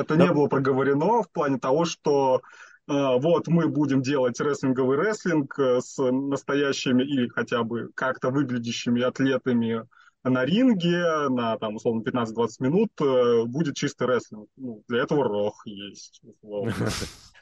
это 0.02 0.16
да. 0.16 0.26
не 0.26 0.34
было 0.34 0.48
проговорено 0.48 1.24
в 1.24 1.32
плане 1.32 1.58
того, 1.58 1.86
что 1.86 2.42
э, 2.88 2.92
вот 2.94 3.48
мы 3.48 3.68
будем 3.68 4.02
делать 4.02 4.40
рестлинговый 4.40 4.98
рестлинг 4.98 5.58
э, 5.60 5.80
с 5.82 5.98
настоящими 6.12 7.04
или 7.04 7.28
хотя 7.28 7.64
бы 7.64 7.90
как-то 7.96 8.30
выглядящими 8.30 9.02
атлетами 9.02 9.84
на 10.24 10.46
ринге 10.46 11.30
на, 11.30 11.58
там, 11.58 11.76
условно, 11.76 12.02
15-20 12.02 12.48
минут 12.60 12.90
э, 13.02 13.44
будет 13.46 13.76
чистый 13.76 14.08
рестлинг. 14.08 14.50
Ну, 14.58 14.84
для 14.88 15.04
этого 15.04 15.24
рох 15.24 15.62
есть. 15.66 16.22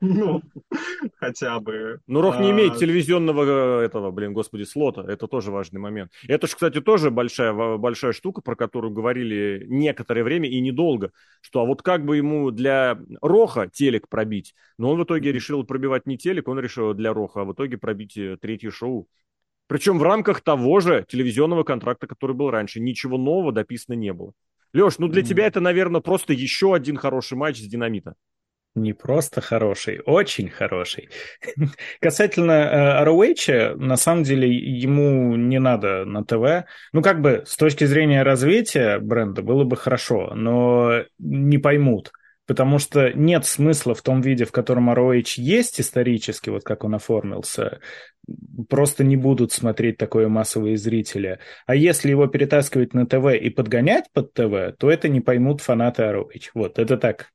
Ну, 0.00 0.42
хотя 1.16 1.60
бы. 1.60 2.00
Ну, 2.06 2.20
Рох 2.20 2.38
не 2.40 2.50
имеет 2.50 2.74
а, 2.74 2.76
телевизионного 2.76 3.80
э, 3.80 3.84
этого, 3.84 4.10
блин, 4.10 4.32
господи, 4.32 4.64
слота. 4.64 5.04
Это 5.06 5.26
тоже 5.26 5.50
важный 5.50 5.80
момент. 5.80 6.12
Это 6.26 6.46
же, 6.46 6.54
кстати, 6.54 6.80
тоже 6.80 7.10
большая, 7.10 7.76
большая 7.76 8.12
штука, 8.12 8.40
про 8.40 8.56
которую 8.56 8.92
говорили 8.92 9.64
некоторое 9.68 10.24
время 10.24 10.48
и 10.48 10.60
недолго. 10.60 11.12
Что 11.40 11.60
а 11.60 11.64
вот 11.64 11.82
как 11.82 12.04
бы 12.04 12.16
ему 12.16 12.50
для 12.50 12.98
Роха 13.20 13.68
телек 13.68 14.08
пробить? 14.08 14.54
Но 14.78 14.90
он 14.90 14.98
в 14.98 15.04
итоге 15.04 15.32
решил 15.32 15.64
пробивать 15.64 16.06
не 16.06 16.16
телек, 16.16 16.48
он 16.48 16.58
решил 16.58 16.94
для 16.94 17.12
Роха, 17.12 17.42
а 17.42 17.44
в 17.44 17.52
итоге 17.52 17.76
пробить 17.76 18.16
э, 18.16 18.36
третье 18.40 18.70
шоу. 18.70 19.08
Причем 19.66 19.98
в 19.98 20.02
рамках 20.02 20.40
того 20.40 20.80
же 20.80 21.04
телевизионного 21.08 21.62
контракта, 21.62 22.06
который 22.06 22.36
был 22.36 22.50
раньше. 22.50 22.80
Ничего 22.80 23.16
нового 23.16 23.52
дописано 23.52 23.94
не 23.94 24.12
было. 24.12 24.32
Леш, 24.74 24.98
ну 24.98 25.08
для 25.08 25.22
mm. 25.22 25.26
тебя 25.26 25.46
это, 25.46 25.60
наверное, 25.60 26.00
просто 26.00 26.32
еще 26.32 26.74
один 26.74 26.96
хороший 26.96 27.36
матч 27.36 27.58
с 27.58 27.66
Динамита. 27.66 28.14
Не 28.74 28.92
просто 28.92 29.40
хороший, 29.40 30.00
очень 30.04 30.48
хороший. 30.48 31.08
Касательно 32.00 32.52
э, 32.52 33.04
ROH, 33.04 33.76
на 33.76 33.96
самом 33.96 34.24
деле 34.24 34.52
ему 34.52 35.36
не 35.36 35.60
надо 35.60 36.04
на 36.04 36.24
ТВ. 36.24 36.66
Ну, 36.92 37.00
как 37.00 37.20
бы 37.20 37.44
с 37.46 37.56
точки 37.56 37.84
зрения 37.84 38.24
развития 38.24 38.98
бренда 38.98 39.42
было 39.42 39.62
бы 39.62 39.76
хорошо, 39.76 40.32
но 40.34 41.04
не 41.18 41.58
поймут. 41.58 42.10
Потому 42.46 42.78
что 42.78 43.10
нет 43.12 43.46
смысла 43.46 43.94
в 43.94 44.02
том 44.02 44.20
виде, 44.20 44.44
в 44.44 44.52
котором 44.52 44.90
ROH 44.90 45.34
есть 45.36 45.80
исторически, 45.80 46.50
вот 46.50 46.62
как 46.64 46.84
он 46.84 46.96
оформился, 46.96 47.80
просто 48.68 49.02
не 49.04 49.16
будут 49.16 49.52
смотреть 49.52 49.96
такое 49.98 50.28
массовые 50.28 50.76
зрители. 50.76 51.38
А 51.66 51.74
если 51.74 52.10
его 52.10 52.26
перетаскивать 52.26 52.92
на 52.92 53.06
ТВ 53.06 53.34
и 53.40 53.48
подгонять 53.50 54.06
под 54.12 54.34
ТВ, 54.34 54.76
то 54.78 54.90
это 54.90 55.08
не 55.08 55.20
поймут 55.20 55.62
фанаты 55.62 56.02
ROH. 56.02 56.50
Вот, 56.54 56.78
это 56.78 56.98
так, 56.98 57.30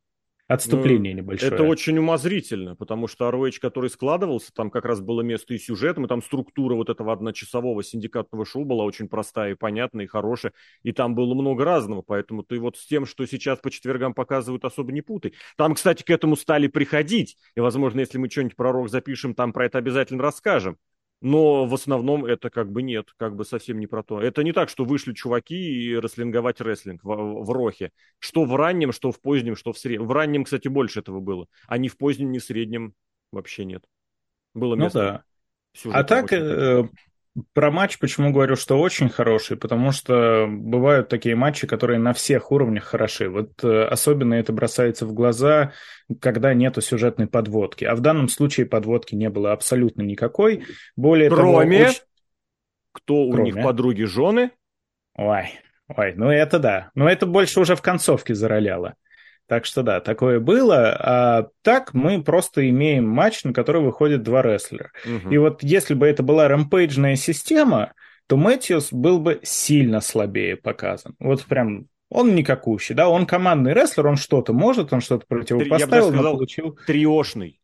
Отступление 0.49 1.13
ну, 1.13 1.21
небольшое. 1.21 1.53
Это 1.53 1.61
очень 1.61 1.99
умозрительно, 1.99 2.75
потому 2.75 3.07
что 3.07 3.29
ROH, 3.29 3.59
который 3.61 3.91
складывался, 3.91 4.51
там 4.51 4.71
как 4.71 4.83
раз 4.83 4.99
было 4.99 5.21
место 5.21 5.53
и 5.53 5.59
сюжетом, 5.59 6.05
и 6.05 6.07
там 6.07 6.23
структура 6.23 6.73
вот 6.73 6.89
этого 6.89 7.13
одночасового 7.13 7.83
синдикатного 7.83 8.47
шоу 8.47 8.65
была 8.65 8.83
очень 8.83 9.07
простая 9.07 9.51
и 9.51 9.55
понятная, 9.55 10.05
и 10.05 10.07
хорошая, 10.07 10.53
и 10.81 10.91
там 10.91 11.13
было 11.13 11.35
много 11.35 11.63
разного, 11.65 12.01
поэтому 12.01 12.41
ты 12.41 12.59
вот 12.59 12.77
с 12.77 12.87
тем, 12.87 13.05
что 13.05 13.27
сейчас 13.27 13.59
по 13.59 13.69
четвергам 13.69 14.15
показывают, 14.15 14.65
особо 14.65 14.91
не 14.91 15.01
путай. 15.01 15.33
Там, 15.55 15.75
кстати, 15.75 16.01
к 16.01 16.09
этому 16.09 16.35
стали 16.35 16.65
приходить, 16.65 17.37
и, 17.55 17.59
возможно, 17.59 17.99
если 17.99 18.17
мы 18.17 18.27
что-нибудь 18.27 18.55
про 18.55 18.71
Рок 18.71 18.89
запишем, 18.89 19.35
там 19.35 19.53
про 19.53 19.67
это 19.67 19.77
обязательно 19.77 20.23
расскажем. 20.23 20.79
Но 21.21 21.65
в 21.65 21.73
основном 21.73 22.25
это 22.25 22.49
как 22.49 22.71
бы 22.71 22.81
нет, 22.81 23.09
как 23.17 23.35
бы 23.35 23.43
совсем 23.43 23.79
не 23.79 23.87
про 23.87 24.03
то. 24.03 24.21
Это 24.21 24.41
не 24.41 24.53
так, 24.53 24.69
что 24.69 24.85
вышли 24.85 25.13
чуваки 25.13 25.55
и 25.55 25.95
расслинговать 25.95 26.61
рестлинг 26.61 27.03
в, 27.03 27.43
в 27.43 27.51
Рохе. 27.51 27.91
Что 28.19 28.45
в 28.45 28.55
раннем, 28.55 28.93
что 28.93 29.11
в 29.11 29.19
позднем, 29.19 29.57
что 29.57 29.73
в 29.73 29.77
среднем. 29.77 30.07
В 30.07 30.11
раннем, 30.13 30.45
кстати, 30.45 30.69
больше 30.69 31.01
этого 31.01 31.19
было. 31.19 31.47
А 31.67 31.77
ни 31.77 31.89
в 31.89 31.97
позднем, 31.97 32.31
ни 32.31 32.39
в 32.39 32.43
среднем 32.43 32.93
вообще 33.31 33.65
нет. 33.65 33.83
Было 34.53 34.75
ну 34.75 34.83
место. 34.83 35.25
Ну 35.83 35.91
да. 35.91 35.99
А 35.99 36.03
так, 36.03 36.31
э, 36.31 36.87
про 37.53 37.71
матч 37.71 37.99
почему 37.99 38.31
говорю, 38.31 38.55
что 38.55 38.79
очень 38.79 39.09
хороший, 39.09 39.57
потому 39.57 39.91
что 39.91 40.47
бывают 40.49 41.09
такие 41.09 41.35
матчи, 41.35 41.67
которые 41.67 41.99
на 41.99 42.13
всех 42.13 42.51
уровнях 42.51 42.83
хороши. 42.85 43.29
Вот 43.29 43.63
э, 43.63 43.83
особенно 43.83 44.35
это 44.35 44.53
бросается 44.53 45.05
в 45.05 45.13
глаза, 45.13 45.73
когда 46.21 46.53
нету 46.53 46.81
сюжетной 46.81 47.27
подводки. 47.27 47.85
А 47.85 47.95
в 47.95 48.01
данном 48.01 48.29
случае 48.29 48.65
подводки 48.65 49.15
не 49.15 49.29
было 49.29 49.51
абсолютно 49.51 50.01
никакой. 50.01 50.63
Более 50.95 51.29
Кроме 51.29 51.79
того, 51.79 51.89
очень... 51.89 52.01
кто 52.91 53.15
у 53.15 53.31
Кроме... 53.31 53.51
них 53.51 53.63
подруги 53.63 54.03
жены? 54.03 54.51
Ой, 55.15 55.51
ой, 55.87 56.13
ну 56.15 56.29
это 56.29 56.59
да. 56.59 56.91
Но 56.95 57.09
это 57.09 57.25
больше 57.25 57.59
уже 57.59 57.75
в 57.75 57.81
концовке 57.81 58.33
зароляло. 58.33 58.95
Так 59.49 59.65
что 59.65 59.81
да, 59.81 59.99
такое 59.99 60.39
было. 60.39 60.95
А 60.99 61.47
так 61.63 61.95
мы 61.95 62.23
просто 62.23 62.69
имеем 62.69 63.09
матч, 63.09 63.43
на 63.43 63.51
который 63.51 63.81
выходит 63.81 64.21
два 64.21 64.43
рестлера. 64.43 64.91
Угу. 65.03 65.33
И 65.33 65.37
вот 65.39 65.63
если 65.63 65.95
бы 65.95 66.05
это 66.05 66.21
была 66.21 66.47
рампейджная 66.47 67.15
система, 67.15 67.93
то 68.27 68.37
Мэтьюс 68.37 68.93
был 68.93 69.19
бы 69.19 69.39
сильно 69.41 70.01
слабее 70.01 70.55
показан. 70.55 71.15
Вот 71.19 71.43
прям 71.45 71.87
он 72.11 72.35
никакущий, 72.35 72.93
да, 72.93 73.09
он 73.09 73.25
командный 73.25 73.73
рестлер, 73.73 74.05
он 74.05 74.17
что-то 74.17 74.53
может, 74.53 74.93
он 74.93 75.01
что-то 75.01 75.25
противопоставил, 75.27 75.79
Я 75.79 75.85
бы 75.87 75.91
сказал, 75.91 76.11
но 76.11 76.31
получил... 76.33 76.77
Триошный. 76.85 77.58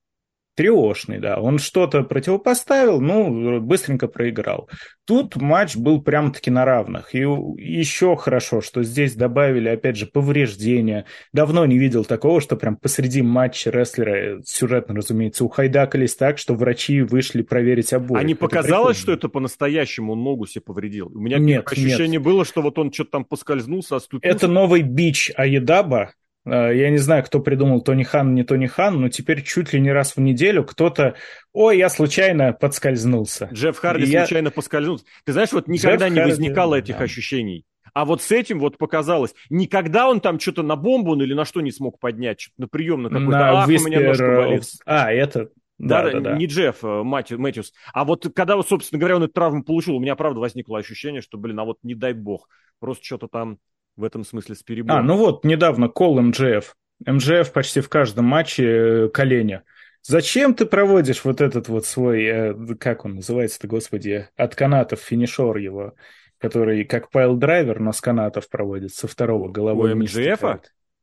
Триошный, 0.55 1.19
да. 1.19 1.37
Он 1.37 1.59
что-то 1.59 2.03
противопоставил, 2.03 3.01
ну, 3.01 3.59
быстренько 3.59 4.07
проиграл. 4.07 4.69
Тут 5.05 5.35
матч 5.35 5.75
был 5.75 6.01
прям-таки 6.01 6.49
на 6.49 6.63
равных. 6.63 7.13
И 7.13 7.19
еще 7.19 8.15
хорошо, 8.15 8.61
что 8.61 8.81
здесь 8.81 9.15
добавили, 9.15 9.67
опять 9.67 9.97
же, 9.97 10.05
повреждения. 10.05 11.05
Давно 11.33 11.65
не 11.65 11.77
видел 11.77 12.05
такого, 12.05 12.39
что 12.39 12.55
прям 12.55 12.77
посреди 12.77 13.21
матча 13.21 13.69
рестлера, 13.69 14.41
сюжетно, 14.45 14.95
разумеется, 14.95 15.43
ухайдакались 15.43 16.15
так, 16.15 16.37
что 16.37 16.55
врачи 16.55 17.01
вышли 17.01 17.41
проверить 17.41 17.91
обоих. 17.91 18.21
А 18.21 18.23
не 18.23 18.33
показалось, 18.33 18.97
что 18.97 19.11
это 19.11 19.27
по-настоящему 19.27 20.13
он 20.13 20.23
ногу 20.23 20.47
себе 20.47 20.61
повредил? 20.61 21.11
У 21.13 21.19
меня 21.19 21.37
нет, 21.37 21.69
ощущение 21.69 22.07
нет. 22.07 22.23
было, 22.23 22.45
что 22.45 22.61
вот 22.61 22.79
он 22.79 22.93
что-то 22.93 23.11
там 23.11 23.25
поскользнулся, 23.25 23.97
оступился. 23.97 24.35
Это 24.35 24.47
новый 24.47 24.81
бич 24.83 25.31
Аедаба, 25.35 26.05
Э, 26.05 26.24
я 26.45 26.89
не 26.89 26.97
знаю, 26.97 27.23
кто 27.23 27.39
придумал 27.39 27.81
Тони 27.81 28.03
Хан, 28.03 28.35
не 28.35 28.43
Тони 28.43 28.67
Хан, 28.67 29.01
но 29.01 29.09
теперь 29.09 29.43
чуть 29.43 29.73
ли 29.73 29.79
не 29.79 29.91
раз 29.91 30.15
в 30.15 30.19
неделю 30.19 30.63
кто-то, 30.63 31.15
ой, 31.53 31.77
я 31.77 31.89
случайно 31.89 32.53
подскользнулся. 32.53 33.49
Джефф 33.51 33.77
Харди 33.77 34.03
и 34.03 34.17
случайно 34.17 34.47
я... 34.47 34.51
поскользнулся. 34.51 35.05
Ты 35.25 35.33
знаешь, 35.33 35.51
вот 35.51 35.67
никогда 35.67 36.07
Джефф 36.07 36.15
не 36.15 36.21
Харди, 36.21 36.31
возникало 36.31 36.75
этих 36.75 36.97
да. 36.97 37.03
ощущений. 37.03 37.65
А 37.93 38.03
вот 38.03 38.21
с 38.21 38.31
этим 38.31 38.59
вот 38.59 38.77
показалось, 38.77 39.33
никогда 39.49 40.09
он 40.09 40.19
там 40.19 40.39
что-то 40.39 40.63
на 40.63 40.75
бомбу 40.75 41.15
или 41.15 41.33
на 41.33 41.45
что 41.45 41.61
не 41.61 41.71
смог 41.71 41.99
поднять, 41.99 42.41
что-то 42.41 42.61
на 42.61 42.67
прием 42.67 43.03
на 43.03 43.09
какой-то, 43.09 43.31
на 43.31 43.61
ах, 43.61 43.69
Виспер... 43.69 43.87
у 43.87 43.89
меня 43.89 44.07
ножка 44.07 44.35
болит. 44.35 44.63
А, 44.85 45.11
это, 45.13 45.49
да, 45.77 46.03
да, 46.03 46.11
да, 46.11 46.19
да, 46.19 46.37
не 46.37 46.45
Джефф 46.45 46.83
э, 46.83 47.03
Мэтью, 47.03 47.39
Мэтьюс. 47.39 47.73
А 47.93 48.05
вот 48.05 48.27
когда, 48.33 48.61
собственно 48.63 48.99
говоря, 48.99 49.17
он 49.17 49.23
эту 49.23 49.33
травму 49.33 49.63
получил, 49.63 49.95
у 49.95 49.99
меня, 49.99 50.15
правда, 50.15 50.39
возникло 50.39 50.79
ощущение, 50.79 51.21
что, 51.21 51.37
блин, 51.37 51.59
а 51.59 51.65
вот 51.65 51.79
не 51.83 51.95
дай 51.95 52.13
бог, 52.13 52.47
просто 52.79 53.03
что-то 53.03 53.27
там 53.27 53.59
в 53.95 54.03
этом 54.03 54.23
смысле 54.23 54.55
с 54.55 54.63
перебором. 54.63 54.99
А, 54.99 55.03
ну 55.03 55.17
вот, 55.17 55.43
недавно 55.43 55.87
кол 55.89 56.19
МЖФ. 56.21 56.75
МЖФ 57.05 57.51
почти 57.51 57.81
в 57.81 57.89
каждом 57.89 58.25
матче 58.25 58.65
э, 58.65 59.09
коленя. 59.09 59.63
Зачем 60.01 60.53
ты 60.53 60.65
проводишь 60.65 61.23
вот 61.23 61.41
этот 61.41 61.67
вот 61.67 61.85
свой, 61.85 62.23
э, 62.23 62.75
как 62.79 63.05
он 63.05 63.15
называется-то, 63.15 63.67
господи, 63.67 64.29
от 64.35 64.55
канатов 64.55 64.99
финишор 64.99 65.57
его, 65.57 65.95
который 66.37 66.85
как 66.85 67.09
пайл-драйвер, 67.11 67.79
но 67.79 67.91
с 67.91 68.01
канатов 68.01 68.49
проводит, 68.49 68.93
со 68.93 69.07
второго 69.07 69.49
головой. 69.49 69.93
У 69.93 69.95
МЖФа? 69.97 70.61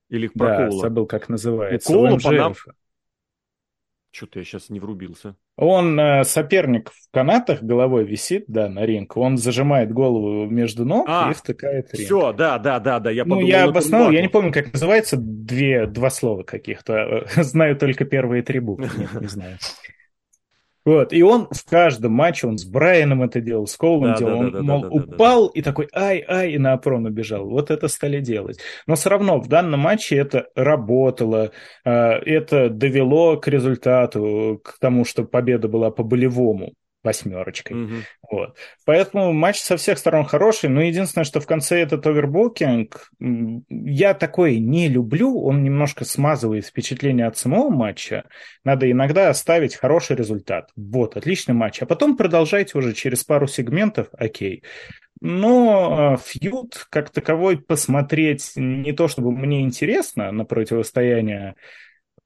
Или 0.08 0.28
про 0.28 0.46
Да, 0.46 0.56
Коула? 0.68 0.80
забыл, 0.82 1.06
как 1.06 1.28
называется. 1.28 1.90
У 1.90 1.94
Коула, 1.94 2.18
по, 2.18 2.54
что-то 4.12 4.38
я 4.38 4.44
сейчас 4.44 4.68
не 4.68 4.78
врубился. 4.78 5.36
Он 5.56 5.98
э, 5.98 6.24
соперник 6.24 6.90
в 6.90 7.10
канатах, 7.10 7.62
головой 7.62 8.04
висит, 8.04 8.44
да, 8.46 8.68
на 8.68 8.84
ринг. 8.84 9.16
Он 9.16 9.38
зажимает 9.38 9.92
голову 9.92 10.46
между 10.46 10.84
ног 10.84 11.06
а, 11.08 11.30
и 11.30 11.34
втыкает 11.34 11.92
ринг. 11.94 12.06
Все, 12.06 12.32
да, 12.32 12.58
да, 12.58 12.78
да, 12.78 13.00
да. 13.00 13.10
Я 13.10 13.24
ну, 13.24 13.40
я 13.40 13.64
обосновал, 13.64 14.10
я 14.10 14.22
не 14.22 14.28
помню, 14.28 14.52
как 14.52 14.72
называется, 14.72 15.16
две, 15.18 15.86
два 15.86 16.10
слова 16.10 16.42
каких-то. 16.42 17.26
Знаю 17.36 17.76
только 17.76 18.04
первые 18.04 18.42
три 18.42 18.60
буквы, 18.60 18.90
нет, 18.96 19.20
не 19.20 19.28
знаю. 19.28 19.58
Вот, 20.84 21.12
и 21.12 21.22
он 21.22 21.48
в 21.50 21.64
каждом 21.68 22.12
матче, 22.12 22.46
он 22.46 22.58
с 22.58 22.64
Брайаном 22.64 23.22
это 23.22 23.40
делал, 23.40 23.66
с 23.66 23.76
Коулом 23.76 24.12
да, 24.12 24.18
делал, 24.18 24.32
да, 24.32 24.38
он, 24.38 24.52
да, 24.52 24.62
мол, 24.62 24.82
да, 24.82 24.88
упал 24.88 25.46
да. 25.46 25.52
и 25.54 25.62
такой 25.62 25.88
ай-ай, 25.94 26.52
и 26.52 26.58
на 26.58 26.72
опрон 26.72 27.06
убежал. 27.06 27.48
Вот 27.48 27.70
это 27.70 27.86
стали 27.88 28.20
делать. 28.20 28.58
Но 28.86 28.96
все 28.96 29.10
равно 29.10 29.38
в 29.38 29.48
данном 29.48 29.80
матче 29.80 30.16
это 30.16 30.48
работало, 30.56 31.52
а, 31.84 32.18
это 32.18 32.68
довело 32.68 33.36
к 33.36 33.46
результату, 33.46 34.60
к 34.64 34.78
тому, 34.80 35.04
что 35.04 35.24
победа 35.24 35.68
была 35.68 35.90
по-болевому 35.90 36.72
восьмерочкой. 37.02 37.84
Угу. 37.84 37.94
Вот. 38.30 38.56
Поэтому 38.84 39.32
матч 39.32 39.60
со 39.60 39.76
всех 39.76 39.98
сторон 39.98 40.24
хороший, 40.24 40.70
но 40.70 40.82
единственное, 40.82 41.24
что 41.24 41.40
в 41.40 41.46
конце 41.46 41.80
этот 41.80 42.06
овербукинг, 42.06 43.10
я 43.68 44.14
такой 44.14 44.58
не 44.58 44.88
люблю, 44.88 45.40
он 45.42 45.62
немножко 45.62 46.04
смазывает 46.04 46.66
впечатление 46.66 47.26
от 47.26 47.36
самого 47.36 47.70
матча. 47.70 48.24
Надо 48.64 48.90
иногда 48.90 49.28
оставить 49.28 49.76
хороший 49.76 50.16
результат. 50.16 50.70
Вот, 50.76 51.16
отличный 51.16 51.54
матч. 51.54 51.82
А 51.82 51.86
потом 51.86 52.16
продолжайте 52.16 52.78
уже 52.78 52.92
через 52.92 53.24
пару 53.24 53.46
сегментов, 53.46 54.08
окей. 54.12 54.62
Но 55.20 56.14
а, 56.14 56.16
фьюд 56.16 56.86
как 56.90 57.10
таковой 57.10 57.56
посмотреть 57.56 58.52
не 58.56 58.92
то, 58.92 59.06
чтобы 59.06 59.30
мне 59.30 59.62
интересно 59.62 60.32
на 60.32 60.44
противостояние 60.44 61.54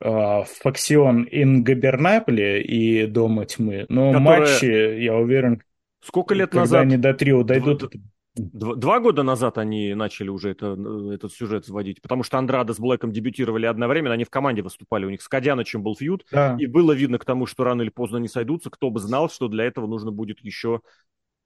Факсион 0.01 1.27
Ингабернабле 1.31 2.63
и 2.63 3.07
Дома 3.07 3.47
Тьмы. 3.47 3.87
Но 3.89 4.13
Которая... 4.13 4.41
матчи, 4.41 5.01
я 5.01 5.17
уверен, 5.17 5.63
Сколько 6.07 6.35
лет 6.35 6.51
когда 6.51 6.61
назад? 6.61 6.83
они 6.83 6.97
до 6.97 7.15
трио 7.15 7.43
дойдут... 7.43 7.93
Два, 8.37 8.75
два 8.75 9.01
года 9.01 9.23
назад 9.23 9.57
они 9.57 9.95
начали 9.95 10.29
уже 10.29 10.51
это, 10.51 10.77
этот 11.11 11.33
сюжет 11.33 11.65
сводить, 11.65 12.03
потому 12.03 12.23
что 12.23 12.37
Андрада 12.37 12.75
с 12.75 12.79
Блэком 12.79 13.11
дебютировали 13.11 13.65
одновременно, 13.65 14.13
они 14.13 14.25
в 14.25 14.31
команде 14.31 14.61
выступали, 14.61 15.07
у 15.07 15.11
них 15.11 15.23
с 15.23 15.29
Кадянычем 15.29 15.83
был 15.83 15.97
фьюд, 15.97 16.27
да. 16.31 16.55
и 16.61 16.67
было 16.67 16.93
видно 16.93 17.19
к 17.19 17.25
тому, 17.25 17.47
что 17.47 17.65
рано 17.65 17.81
или 17.81 17.89
поздно 17.89 18.19
они 18.19 18.29
сойдутся, 18.29 18.69
кто 18.69 18.91
бы 18.91 19.01
знал, 19.01 19.31
что 19.31 19.49
для 19.49 19.65
этого 19.65 19.87
нужно 19.87 20.13
будет 20.13 20.41
еще 20.41 20.83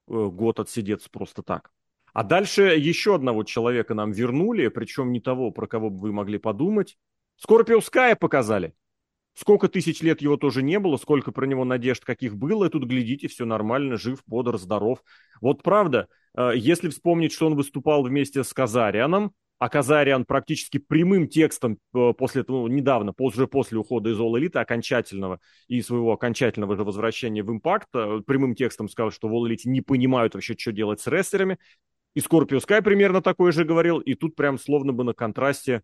э, 0.09 0.13
год 0.13 0.59
отсидеться 0.59 1.09
просто 1.09 1.43
так. 1.43 1.71
А 2.13 2.23
дальше 2.23 2.63
еще 2.63 3.15
одного 3.15 3.45
человека 3.45 3.93
нам 3.93 4.11
вернули, 4.11 4.67
причем 4.67 5.13
не 5.13 5.21
того, 5.21 5.51
про 5.51 5.67
кого 5.67 5.89
бы 5.89 5.97
вы 5.97 6.11
могли 6.11 6.39
подумать, 6.39 6.97
Скорпио 7.41 7.81
Ская 7.81 8.15
показали. 8.15 8.75
Сколько 9.33 9.67
тысяч 9.67 10.01
лет 10.01 10.21
его 10.21 10.37
тоже 10.37 10.61
не 10.61 10.77
было, 10.77 10.97
сколько 10.97 11.31
про 11.31 11.47
него 11.47 11.65
надежд 11.65 12.05
каких 12.05 12.37
было, 12.37 12.65
и 12.65 12.69
тут 12.69 12.83
глядите, 12.83 13.27
все 13.29 13.45
нормально, 13.45 13.97
жив, 13.97 14.21
бодр, 14.27 14.59
здоров. 14.59 15.03
Вот 15.41 15.63
правда, 15.63 16.07
э, 16.37 16.51
если 16.55 16.89
вспомнить, 16.89 17.31
что 17.31 17.47
он 17.47 17.55
выступал 17.55 18.03
вместе 18.03 18.43
с 18.43 18.53
Казарианом, 18.53 19.33
а 19.57 19.69
Казариан 19.69 20.25
практически 20.25 20.77
прямым 20.77 21.27
текстом 21.27 21.79
э, 21.95 22.13
после 22.15 22.41
этого, 22.41 22.67
ну, 22.67 22.67
недавно, 22.67 23.11
уже 23.17 23.47
после 23.47 23.79
ухода 23.79 24.11
из 24.11 24.19
All 24.19 24.33
Elite 24.39 24.59
окончательного 24.59 25.39
и 25.67 25.81
своего 25.81 26.11
окончательного 26.11 26.75
же 26.75 26.83
возвращения 26.83 27.41
в 27.41 27.49
Impact, 27.49 27.87
э, 27.95 28.21
прямым 28.23 28.53
текстом 28.53 28.87
сказал, 28.87 29.09
что 29.09 29.27
в 29.27 29.33
All 29.33 29.49
Elite 29.49 29.61
не 29.65 29.81
понимают 29.81 30.35
вообще, 30.35 30.55
что 30.55 30.71
делать 30.71 30.99
с 30.99 31.07
рестлерами. 31.07 31.57
И 32.13 32.19
Scorpio 32.19 32.63
Sky 32.63 32.83
примерно 32.83 33.23
такое 33.23 33.51
же 33.51 33.65
говорил, 33.65 33.97
и 33.97 34.13
тут 34.13 34.35
прям 34.35 34.59
словно 34.59 34.93
бы 34.93 35.03
на 35.03 35.13
контрасте 35.13 35.81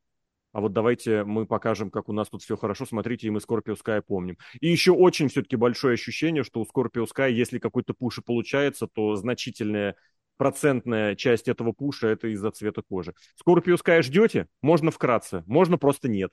а 0.57 0.59
вот 0.59 0.73
давайте 0.73 1.23
мы 1.23 1.45
покажем, 1.45 1.91
как 1.91 2.09
у 2.09 2.13
нас 2.13 2.29
тут 2.29 2.41
все 2.41 2.57
хорошо, 2.57 2.87
смотрите, 2.87 3.27
и 3.27 3.29
мы 3.29 3.37
Scorpio 3.37 3.77
Sky 3.79 4.01
помним. 4.01 4.39
И 4.59 4.67
еще 4.67 4.91
очень 4.91 5.27
все-таки 5.27 5.55
большое 5.55 5.93
ощущение, 5.93 6.43
что 6.43 6.59
у 6.61 6.63
Scorpio 6.63 7.05
Sky, 7.05 7.31
если 7.31 7.59
какой-то 7.59 7.93
пуш 7.93 8.17
и 8.17 8.21
получается, 8.23 8.87
то 8.87 9.15
значительная 9.15 9.97
процентная 10.37 11.13
часть 11.13 11.47
этого 11.47 11.73
пуша 11.73 12.07
это 12.07 12.29
из-за 12.29 12.49
цвета 12.49 12.81
кожи. 12.81 13.13
Scorpio 13.39 13.77
Sky 13.77 14.01
ждете? 14.01 14.47
Можно 14.63 14.89
вкратце, 14.89 15.43
можно 15.45 15.77
просто 15.77 16.09
нет. 16.09 16.31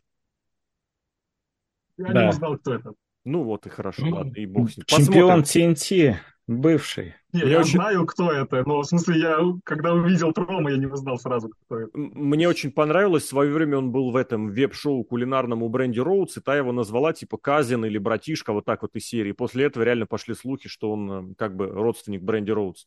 Я 1.98 2.06
да. 2.06 2.22
не 2.22 2.28
узнал, 2.30 2.56
кто 2.56 2.76
это. 2.76 2.94
Ну 3.26 3.42
вот 3.42 3.66
и 3.66 3.68
хорошо, 3.68 4.08
ладно, 4.08 4.32
и 4.36 4.46
бог 4.46 4.70
с 4.70 4.78
ним. 4.78 4.86
Чемпион 4.86 5.42
TNT. 5.42 6.16
Бывший. 6.46 7.14
Не, 7.32 7.40
я, 7.40 7.46
я 7.46 7.60
очень... 7.60 7.72
знаю, 7.72 8.04
кто 8.06 8.30
это, 8.30 8.62
но 8.66 8.82
в 8.82 8.86
смысле, 8.86 9.18
я 9.18 9.38
когда 9.64 9.94
увидел 9.94 10.32
промо, 10.32 10.68
я 10.68 10.76
не 10.76 10.86
узнал 10.86 11.18
сразу, 11.18 11.48
кто 11.48 11.80
это. 11.80 11.90
Мне 11.94 12.48
очень 12.48 12.70
понравилось, 12.70 13.24
в 13.24 13.28
свое 13.28 13.50
время 13.50 13.78
он 13.78 13.92
был 13.92 14.10
в 14.10 14.16
этом 14.16 14.48
веб-шоу 14.48 15.04
кулинарном 15.04 15.62
у 15.62 15.68
Бренди 15.70 16.00
Роудс, 16.00 16.36
и 16.36 16.40
та 16.40 16.54
его 16.56 16.72
назвала 16.72 17.14
типа 17.14 17.38
Казин 17.38 17.86
или 17.86 17.96
братишка, 17.96 18.52
вот 18.52 18.66
так 18.66 18.82
вот 18.82 18.94
из 18.94 19.06
серии. 19.06 19.32
После 19.32 19.64
этого 19.64 19.84
реально 19.84 20.06
пошли 20.06 20.34
слухи, 20.34 20.68
что 20.68 20.92
он 20.92 21.10
э, 21.10 21.34
как 21.38 21.56
бы 21.56 21.66
родственник 21.66 22.22
Бренди 22.22 22.50
Роудс. 22.50 22.86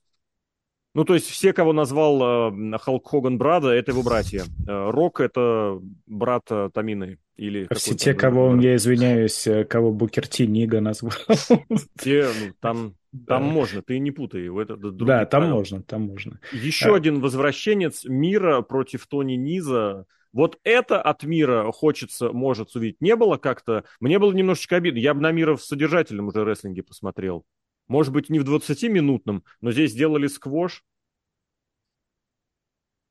Ну, 0.93 1.03
то 1.03 1.14
есть 1.14 1.28
все, 1.28 1.53
кого 1.53 1.74
назвал 1.74 2.51
э, 2.51 2.78
Халк 2.80 3.08
Хоган 3.08 3.38
брата, 3.38 3.70
это 3.70 3.91
его 3.91 4.03
братья. 4.03 4.45
Э, 4.68 4.89
Рок— 4.91 5.20
это 5.22 5.80
брат 6.05 6.43
э, 6.49 6.70
Тамины. 6.74 7.20
Или 7.38 7.67
все 7.75 7.95
те, 7.95 8.13
кого, 8.15 8.51
брат. 8.51 8.63
я 8.63 8.75
извиняюсь, 8.75 9.45
э, 9.45 9.63
кого 9.63 9.91
Букер 9.91 10.27
Ти 10.27 10.47
Нига 10.47 10.81
назвал. 10.81 11.13
Те, 11.99 12.27
ну, 12.39 12.53
там 12.59 12.95
там 13.25 13.43
да. 13.43 13.49
можно, 13.51 13.81
ты 13.81 13.99
не 13.99 14.11
путай 14.11 14.43
его. 14.43 14.61
Это 14.61 14.75
да, 14.75 15.25
там 15.25 15.41
правила. 15.41 15.57
можно, 15.57 15.81
там 15.81 16.01
можно. 16.03 16.39
Еще 16.51 16.93
а... 16.93 16.95
один 16.95 17.21
возвращенец 17.21 18.05
мира 18.05 18.61
против 18.61 19.07
Тони 19.07 19.33
Низа. 19.33 20.05
Вот 20.33 20.59
это 20.63 21.01
от 21.01 21.23
мира 21.23 21.71
хочется, 21.71 22.31
может 22.31 22.75
увидеть. 22.75 23.01
Не 23.01 23.15
было 23.15 23.38
как-то... 23.38 23.85
Мне 23.99 24.19
было 24.19 24.33
немножечко 24.33 24.75
обидно. 24.75 24.99
Я 24.99 25.13
бы 25.13 25.21
на 25.21 25.31
мира 25.31 25.55
в 25.55 25.63
содержательном 25.63 26.27
уже 26.27 26.43
рестлинге 26.43 26.83
посмотрел. 26.83 27.45
Может 27.88 28.13
быть, 28.13 28.29
не 28.29 28.39
в 28.39 28.43
20-минутном, 28.43 29.43
но 29.61 29.71
здесь 29.71 29.91
сделали 29.91 30.27
сквош. 30.27 30.83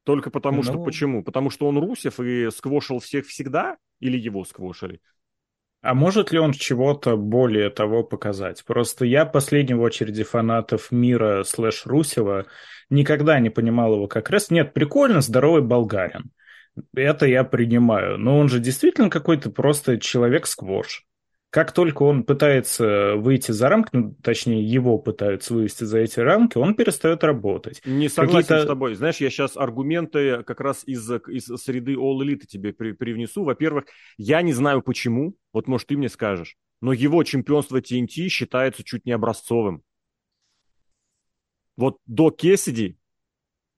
Только 0.07 0.31
потому, 0.31 0.59
ну... 0.59 0.63
что... 0.63 0.85
Почему? 0.85 1.25
Потому 1.25 1.51
что 1.51 1.67
он 1.67 1.79
Русев 1.79 2.21
и 2.21 2.49
сквошил 2.53 3.01
всех 3.01 3.27
всегда? 3.27 3.77
Или 3.99 4.17
его 4.17 4.45
сквошили? 4.45 5.01
А 5.83 5.95
может 5.95 6.31
ли 6.31 6.39
он 6.39 6.53
чего-то 6.53 7.17
более 7.17 7.71
того 7.71 8.05
показать? 8.05 8.65
Просто 8.65 9.05
я, 9.05 9.27
последний 9.27 9.75
в 9.75 9.81
очереди 9.81 10.23
фанатов 10.23 10.93
мира 10.93 11.43
слэш 11.43 11.87
Русева, 11.87 12.47
никогда 12.89 13.41
не 13.41 13.51
понимал 13.51 13.95
его 13.95 14.07
как 14.07 14.31
раз. 14.31 14.51
Нет, 14.51 14.75
прикольно, 14.75 15.21
здоровый 15.21 15.63
болгарин. 15.63 16.31
Это 16.95 17.27
я 17.27 17.43
принимаю. 17.43 18.17
Но 18.17 18.39
он 18.39 18.49
же 18.49 18.61
действительно 18.61 19.11
какой-то 19.11 19.51
просто 19.51 19.99
человек-сквош. 19.99 21.05
Как 21.57 21.73
только 21.73 22.03
он 22.03 22.23
пытается 22.23 23.17
выйти 23.17 23.51
за 23.51 23.71
рамки, 23.71 23.89
ну, 23.93 24.15
точнее, 24.23 24.63
его 24.63 24.99
пытаются 24.99 25.55
вывести 25.55 25.85
за 25.85 26.01
эти 26.01 26.21
рамки, 26.21 26.59
он 26.59 26.75
перестает 26.75 27.25
работать. 27.25 27.81
Не 27.87 28.11
согласен 28.11 28.61
с 28.61 28.67
тобой. 28.67 28.95
Знаешь, 28.95 29.17
я 29.23 29.31
сейчас 29.31 29.57
аргументы 29.57 30.43
как 30.43 30.61
раз 30.61 30.83
из, 30.85 31.11
из 31.11 31.47
среды 31.47 31.95
All 31.95 32.19
Elite 32.19 32.45
тебе 32.47 32.75
при, 32.75 32.93
привнесу. 32.93 33.43
Во-первых, 33.43 33.87
я 34.19 34.43
не 34.43 34.53
знаю 34.53 34.83
почему, 34.83 35.35
вот 35.55 35.67
может 35.67 35.87
ты 35.87 35.97
мне 35.97 36.11
скажешь, 36.11 36.59
но 36.83 36.93
его 36.93 37.25
чемпионство 37.25 37.81
TNT 37.81 38.29
считается 38.29 38.85
чуть 38.85 39.07
не 39.07 39.13
образцовым. 39.13 39.83
Вот 41.79 41.97
до 42.05 42.31
Кессиди, 42.31 42.99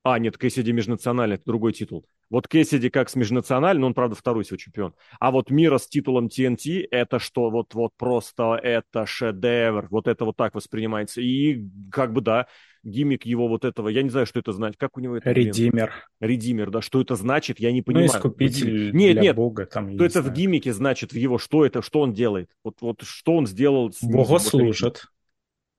а, 0.03 0.19
нет, 0.19 0.37
Кессиди 0.37 0.73
межнациональный, 0.73 1.37
это 1.37 1.45
другой 1.47 1.75
титул. 1.75 2.05
Вот 2.31 2.47
Кессиди 2.47 2.91
как 2.91 3.09
с 3.09 3.17
межнациональным, 3.17 3.85
он, 3.85 3.95
правда, 3.95 4.15
второй 4.15 4.45
всего 4.45 4.59
чемпион. 4.59 4.95
А 5.19 5.31
вот 5.31 5.51
Мира 5.51 5.79
с 5.79 5.89
титулом 5.89 6.27
TNT, 6.27 6.87
это 6.91 7.19
что, 7.19 7.51
вот, 7.51 7.75
вот 7.75 7.93
просто 7.97 8.55
это 8.63 9.07
шедевр. 9.07 9.89
Вот 9.91 10.09
это 10.09 10.27
вот 10.27 10.37
так 10.37 10.55
воспринимается. 10.55 11.23
И 11.23 11.65
как 11.91 12.13
бы, 12.13 12.21
да, 12.21 12.47
гиммик 12.83 13.25
его 13.25 13.49
вот 13.49 13.65
этого, 13.65 13.89
я 13.89 14.03
не 14.03 14.11
знаю, 14.11 14.27
что 14.27 14.41
это 14.41 14.53
значит. 14.53 14.79
Как 14.79 14.97
у 14.99 15.01
него 15.01 15.17
это? 15.17 15.31
Редимер. 15.31 15.93
Редимер, 16.21 16.71
да, 16.71 16.83
что 16.83 17.01
это 17.01 17.15
значит, 17.15 17.61
я 17.61 17.73
не 17.73 17.81
понимаю. 17.81 18.11
Ну, 18.13 18.19
искупитель 18.19 18.95
нет, 18.95 19.15
для 19.15 19.23
нет, 19.23 19.37
Бога. 19.37 19.65
Там, 19.65 19.95
что 19.95 20.05
это 20.05 20.21
знаю. 20.21 20.31
в 20.31 20.37
гиммике 20.37 20.73
значит, 20.75 21.13
в 21.13 21.17
его, 21.17 21.39
что 21.39 21.65
это, 21.65 21.81
что 21.81 22.01
он 22.01 22.13
делает? 22.13 22.51
Вот, 22.63 22.77
вот 22.81 23.03
что 23.03 23.37
он 23.37 23.47
сделал? 23.47 23.91
С 23.93 24.03
Богу 24.03 24.39
служит. 24.39 25.07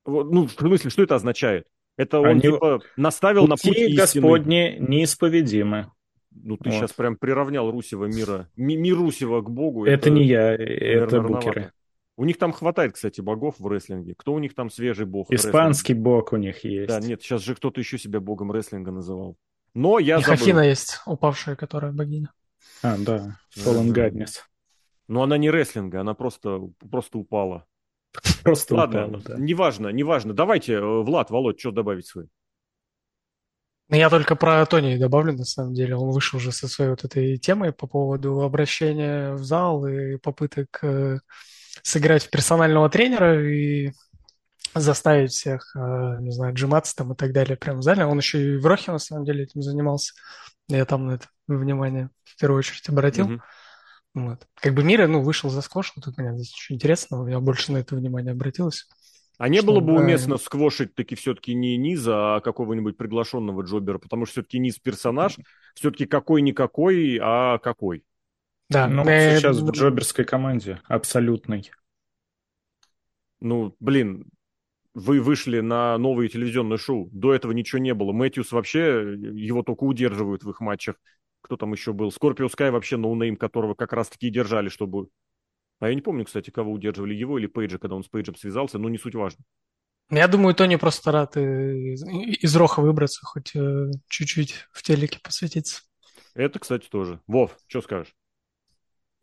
Вот, 0.04 0.30
ну, 0.30 0.46
в 0.46 0.52
смысле, 0.52 0.90
что 0.90 1.02
это 1.02 1.14
означает? 1.14 1.66
Это 1.96 2.20
он, 2.20 2.28
Они... 2.28 2.40
типа, 2.40 2.80
наставил 2.96 3.46
Пути 3.46 3.68
на 3.68 3.74
путь 3.86 3.96
Господни 3.96 4.76
неисповедимы. 4.80 5.92
Ну, 6.32 6.56
ты 6.56 6.70
вот. 6.70 6.78
сейчас 6.78 6.92
прям 6.92 7.16
приравнял 7.16 7.70
Русева 7.70 8.06
мира, 8.06 8.48
ми, 8.56 8.76
мир 8.76 8.96
Русева 8.96 9.40
к 9.42 9.50
богу. 9.50 9.84
Это, 9.84 9.94
это 9.94 10.10
не 10.10 10.24
я, 10.24 10.54
это 10.54 11.20
букеры. 11.20 11.72
У 12.16 12.24
них 12.24 12.38
там 12.38 12.52
хватает, 12.52 12.92
кстати, 12.92 13.20
богов 13.22 13.54
в 13.58 13.66
рестлинге. 13.66 14.14
Кто 14.14 14.34
у 14.34 14.38
них 14.38 14.54
там 14.54 14.68
свежий 14.70 15.06
бог? 15.06 15.30
Испанский 15.30 15.94
бог 15.94 16.32
у 16.32 16.36
них 16.36 16.64
есть. 16.64 16.88
Да, 16.88 17.00
нет, 17.00 17.22
сейчас 17.22 17.42
же 17.42 17.54
кто-то 17.54 17.80
еще 17.80 17.98
себя 17.98 18.20
богом 18.20 18.52
рестлинга 18.52 18.90
называл. 18.90 19.36
Но 19.74 19.98
я 19.98 20.18
И 20.18 20.22
забыл. 20.22 20.36
Хафина 20.36 20.60
есть, 20.60 21.00
упавшая, 21.06 21.56
которая 21.56 21.92
богиня. 21.92 22.32
А, 22.82 22.96
да, 22.98 23.38
Fallen 23.56 23.92
Godness. 23.92 24.40
Но 25.08 25.22
она 25.22 25.38
не 25.38 25.50
рестлинга, 25.50 26.02
она 26.02 26.14
просто, 26.14 26.60
просто 26.90 27.18
упала. 27.18 27.64
Просто 28.42 28.74
Ладно, 28.74 29.06
упала, 29.06 29.22
да. 29.24 29.36
неважно, 29.38 29.88
неважно. 29.88 30.34
Давайте, 30.34 30.74
э, 30.74 30.80
Влад, 30.80 31.30
Володь, 31.30 31.58
что 31.58 31.70
добавить 31.70 32.06
свой? 32.06 32.28
Ну, 33.90 33.96
я 33.96 34.08
только 34.08 34.36
про 34.36 34.64
Тони 34.66 34.96
добавлю, 34.96 35.32
на 35.32 35.44
самом 35.44 35.74
деле. 35.74 35.96
Он 35.96 36.10
вышел 36.10 36.36
уже 36.36 36.52
со 36.52 36.68
своей 36.68 36.90
вот 36.90 37.04
этой 37.04 37.38
темой 37.38 37.72
по 37.72 37.88
поводу 37.88 38.40
обращения 38.42 39.32
в 39.32 39.42
зал 39.42 39.84
и 39.84 40.16
попыток 40.16 40.78
э, 40.82 41.18
сыграть 41.82 42.24
в 42.24 42.30
персонального 42.30 42.88
тренера 42.88 43.44
и 43.44 43.90
заставить 44.76 45.32
всех, 45.32 45.74
э, 45.74 46.18
не 46.20 46.30
знаю, 46.30 46.54
джиматься 46.54 46.94
там 46.94 47.14
и 47.14 47.16
так 47.16 47.32
далее 47.32 47.56
прямо 47.56 47.80
в 47.80 47.82
зале. 47.82 48.06
Он 48.06 48.16
еще 48.16 48.54
и 48.54 48.56
в 48.58 48.66
Рохе, 48.66 48.92
на 48.92 48.98
самом 48.98 49.24
деле, 49.24 49.42
этим 49.42 49.60
занимался. 49.60 50.14
Я 50.68 50.84
там 50.84 51.06
на 51.06 51.12
это 51.14 51.26
внимание 51.48 52.10
в 52.22 52.38
первую 52.38 52.60
очередь 52.60 52.88
обратил. 52.88 53.28
Mm-hmm. 53.28 53.40
Вот. 54.14 54.46
Как 54.54 54.72
бы 54.72 54.84
Мира, 54.84 55.08
ну, 55.08 55.20
вышел 55.20 55.50
за 55.50 55.62
сквош, 55.62 55.92
вот 55.96 56.04
тут 56.04 56.16
меня 56.16 56.34
здесь 56.34 56.52
очень 56.52 56.76
интересно, 56.76 57.28
я 57.28 57.40
больше 57.40 57.72
на 57.72 57.78
это 57.78 57.96
внимание 57.96 58.32
обратилась. 58.32 58.88
А 59.40 59.48
не 59.48 59.62
было 59.62 59.80
бы 59.80 59.94
уместно 59.94 60.36
сквошить 60.36 60.94
таки 60.94 61.14
все-таки 61.14 61.54
не 61.54 61.78
Низа, 61.78 62.36
а 62.36 62.40
какого-нибудь 62.42 62.98
приглашенного 62.98 63.62
Джобера, 63.62 63.96
потому 63.96 64.26
что 64.26 64.32
все-таки 64.32 64.58
Низ 64.58 64.78
персонаж, 64.78 65.38
все-таки 65.74 66.04
какой-никакой, 66.04 67.18
а 67.22 67.56
какой. 67.56 68.04
Да, 68.68 68.86
ну, 68.86 69.02
э, 69.06 69.38
сейчас 69.38 69.60
в 69.60 69.70
Джоберской 69.70 70.26
команде, 70.26 70.82
абсолютной. 70.84 71.70
Ну, 73.40 73.74
блин, 73.80 74.26
вы 74.92 75.22
вышли 75.22 75.60
на 75.60 75.96
новое 75.96 76.28
телевизионное 76.28 76.76
шоу, 76.76 77.08
до 77.10 77.32
этого 77.32 77.52
ничего 77.52 77.78
не 77.78 77.94
было. 77.94 78.12
Мэтьюс 78.12 78.52
вообще, 78.52 79.16
его 79.16 79.62
только 79.62 79.84
удерживают 79.84 80.44
в 80.44 80.50
их 80.50 80.60
матчах. 80.60 80.96
Кто 81.40 81.56
там 81.56 81.72
еще 81.72 81.94
был? 81.94 82.12
Скорпио 82.12 82.50
Скай 82.50 82.70
вообще 82.70 82.98
no-name, 82.98 83.36
которого 83.36 83.72
как 83.72 83.94
раз-таки 83.94 84.28
держали, 84.28 84.68
чтобы 84.68 85.08
а 85.80 85.88
я 85.88 85.94
не 85.94 86.02
помню, 86.02 86.26
кстати, 86.26 86.50
кого 86.50 86.72
удерживали, 86.72 87.14
его 87.14 87.38
или 87.38 87.46
Пейджа, 87.46 87.78
когда 87.78 87.96
он 87.96 88.04
с 88.04 88.08
Пейджем 88.08 88.36
связался, 88.36 88.78
но 88.78 88.88
не 88.88 88.98
суть 88.98 89.14
важно. 89.14 89.42
Я 90.10 90.28
думаю, 90.28 90.54
Тони 90.54 90.76
просто 90.76 91.10
рад 91.10 91.36
из, 91.36 92.04
из 92.04 92.56
ROH 92.56 92.74
а 92.74 92.80
выбраться, 92.80 93.24
хоть 93.24 93.54
э, 93.54 93.90
чуть-чуть 94.08 94.68
в 94.72 94.82
телеке 94.82 95.20
посвятиться. 95.22 95.82
Это, 96.34 96.58
кстати, 96.58 96.88
тоже. 96.88 97.20
Вов, 97.26 97.56
что 97.66 97.80
скажешь? 97.80 98.14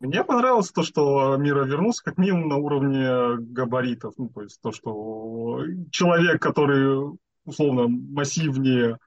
Мне 0.00 0.24
понравилось 0.24 0.70
то, 0.70 0.82
что 0.82 1.36
Мира 1.36 1.64
вернулся 1.64 2.02
как 2.02 2.18
минимум 2.18 2.48
на 2.48 2.56
уровне 2.56 3.36
габаритов. 3.38 4.14
Ну, 4.16 4.28
то 4.28 4.42
есть 4.42 4.60
то, 4.60 4.72
что 4.72 5.62
человек, 5.90 6.40
который 6.40 7.18
условно 7.44 7.88
массивнее 7.88 8.98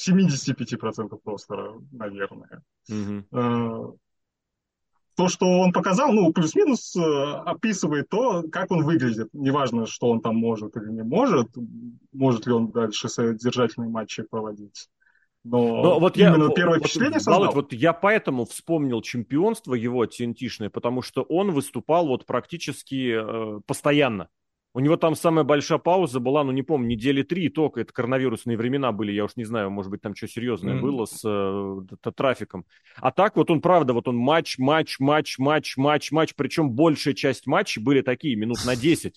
75% 0.00 1.18
просто, 1.22 1.74
наверное. 1.90 2.62
Угу 2.88 3.98
то, 5.16 5.28
что 5.28 5.46
он 5.46 5.72
показал, 5.72 6.12
ну, 6.12 6.32
плюс-минус 6.32 6.94
э, 6.96 7.00
описывает 7.00 8.08
то, 8.08 8.42
как 8.50 8.70
он 8.70 8.84
выглядит. 8.84 9.28
Неважно, 9.32 9.86
что 9.86 10.10
он 10.10 10.20
там 10.20 10.36
может 10.36 10.76
или 10.76 10.90
не 10.90 11.02
может, 11.02 11.48
может 12.12 12.46
ли 12.46 12.52
он 12.52 12.70
дальше 12.70 13.08
содержательные 13.08 13.90
матчи 13.90 14.22
проводить. 14.22 14.88
Но, 15.44 15.82
Но 15.82 16.00
вот 16.00 16.16
я, 16.16 16.32
первое 16.32 16.78
вот, 16.78 16.86
впечатление 16.86 17.20
создал. 17.20 17.40
Володь, 17.40 17.54
вот 17.54 17.72
я 17.74 17.92
поэтому 17.92 18.46
вспомнил 18.46 19.02
чемпионство 19.02 19.74
его 19.74 20.06
TNT-шное, 20.06 20.70
потому 20.70 21.02
что 21.02 21.22
он 21.22 21.52
выступал 21.52 22.06
вот 22.06 22.24
практически 22.24 23.14
э, 23.14 23.60
постоянно. 23.66 24.28
У 24.76 24.80
него 24.80 24.96
там 24.96 25.14
самая 25.14 25.44
большая 25.44 25.78
пауза 25.78 26.18
была, 26.18 26.42
ну 26.42 26.50
не 26.50 26.62
помню, 26.62 26.88
недели 26.88 27.22
три 27.22 27.48
только. 27.48 27.80
Это 27.80 27.92
коронавирусные 27.92 28.56
времена 28.56 28.90
были, 28.90 29.12
я 29.12 29.24
уж 29.24 29.36
не 29.36 29.44
знаю, 29.44 29.70
может 29.70 29.88
быть, 29.88 30.02
там 30.02 30.16
что 30.16 30.26
серьезное 30.26 30.74
mm-hmm. 30.74 30.80
было 30.80 31.04
с 31.04 31.20
э, 31.24 32.10
трафиком. 32.10 32.66
А 32.96 33.12
так 33.12 33.36
вот 33.36 33.52
он, 33.52 33.60
правда, 33.60 33.92
вот 33.92 34.08
он 34.08 34.16
матч, 34.16 34.58
матч, 34.58 34.98
матч, 34.98 35.38
матч, 35.38 35.76
матч, 35.76 36.10
матч. 36.10 36.34
Причем 36.34 36.72
большая 36.72 37.14
часть 37.14 37.46
матчей 37.46 37.80
были 37.80 38.00
такие, 38.00 38.34
минут 38.34 38.58
на 38.66 38.74
10. 38.74 39.16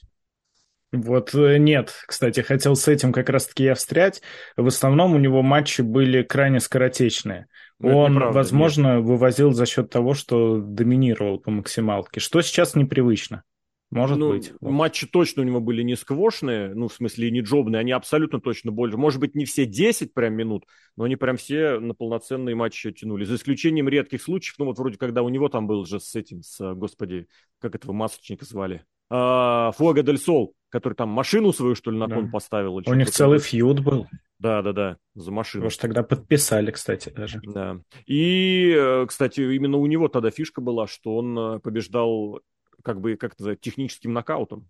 Вот 0.91 1.33
э, 1.33 1.57
нет, 1.57 1.91
кстати, 2.05 2.41
хотел 2.41 2.75
с 2.75 2.87
этим 2.87 3.11
как 3.11 3.29
раз-таки 3.29 3.63
я 3.63 3.73
встрять. 3.73 4.21
В 4.55 4.67
основном 4.67 5.15
у 5.15 5.17
него 5.17 5.41
матчи 5.41 5.81
были 5.81 6.21
крайне 6.21 6.59
скоротечные. 6.59 7.47
Но 7.79 8.03
Он, 8.03 8.13
неправда, 8.13 8.35
возможно, 8.37 8.97
нет. 8.97 9.05
вывозил 9.05 9.53
за 9.53 9.65
счет 9.65 9.89
того, 9.89 10.13
что 10.13 10.59
доминировал 10.59 11.39
по 11.39 11.49
максималке, 11.49 12.19
что 12.19 12.43
сейчас 12.43 12.75
непривычно. 12.75 13.41
Может 13.89 14.17
ну, 14.17 14.29
быть. 14.31 14.53
Матчи 14.59 15.07
точно 15.07 15.43
у 15.43 15.45
него 15.45 15.61
были 15.61 15.81
не 15.81 15.95
сквошные, 15.95 16.73
ну, 16.75 16.89
в 16.89 16.93
смысле, 16.93 17.31
не 17.31 17.39
джобные, 17.39 17.79
они 17.79 17.91
абсолютно 17.91 18.41
точно 18.41 18.71
больше. 18.71 18.97
Может 18.97 19.21
быть, 19.21 19.33
не 19.33 19.45
все 19.45 19.65
10 19.65 20.13
прям 20.13 20.33
минут, 20.33 20.65
но 20.97 21.05
они 21.05 21.15
прям 21.15 21.37
все 21.37 21.79
на 21.79 21.93
полноценные 21.93 22.55
матчи 22.55 22.91
тянули. 22.91 23.23
За 23.23 23.35
исключением 23.35 23.87
редких 23.87 24.21
случаев, 24.21 24.55
ну, 24.59 24.65
вот 24.65 24.77
вроде 24.77 24.97
когда 24.97 25.23
у 25.23 25.29
него 25.29 25.47
там 25.47 25.67
был 25.67 25.85
же 25.85 26.01
с 26.01 26.15
этим, 26.15 26.41
с, 26.43 26.73
господи, 26.73 27.27
как 27.61 27.75
этого 27.75 27.93
масочника 27.93 28.45
звали? 28.45 28.83
А, 29.09 29.71
Дель 29.79 30.17
Сол, 30.17 30.53
который 30.69 30.95
там 30.95 31.07
машину 31.09 31.53
свою, 31.53 31.75
что 31.75 31.91
ли, 31.91 31.97
на 31.97 32.07
кон 32.07 32.25
да. 32.25 32.31
поставил. 32.31 32.75
У 32.75 32.93
них 32.93 33.09
целый 33.09 33.39
фьюд 33.39 33.79
был. 33.79 34.07
Да, 34.39 34.61
да, 34.61 34.73
да, 34.73 34.97
за 35.15 35.31
машину. 35.31 35.61
Потому 35.61 35.71
что 35.71 35.81
тогда 35.81 36.03
подписали, 36.03 36.71
кстати, 36.71 37.09
даже. 37.09 37.39
Да. 37.43 37.79
И, 38.05 38.71
э, 38.77 39.05
кстати, 39.07 39.41
именно 39.41 39.77
у 39.77 39.87
него 39.87 40.09
тогда 40.09 40.29
фишка 40.29 40.61
была, 40.61 40.85
что 40.85 41.15
он 41.17 41.39
э, 41.39 41.59
побеждал 41.59 42.41
как 42.83 43.01
бы, 43.01 43.15
как 43.15 43.33
это 43.33 43.41
называется, 43.41 43.63
техническим 43.63 44.13
нокаутом. 44.13 44.69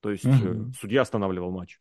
То 0.00 0.10
есть 0.10 0.24
угу. 0.24 0.72
судья 0.78 1.02
останавливал 1.02 1.50
матч. 1.50 1.80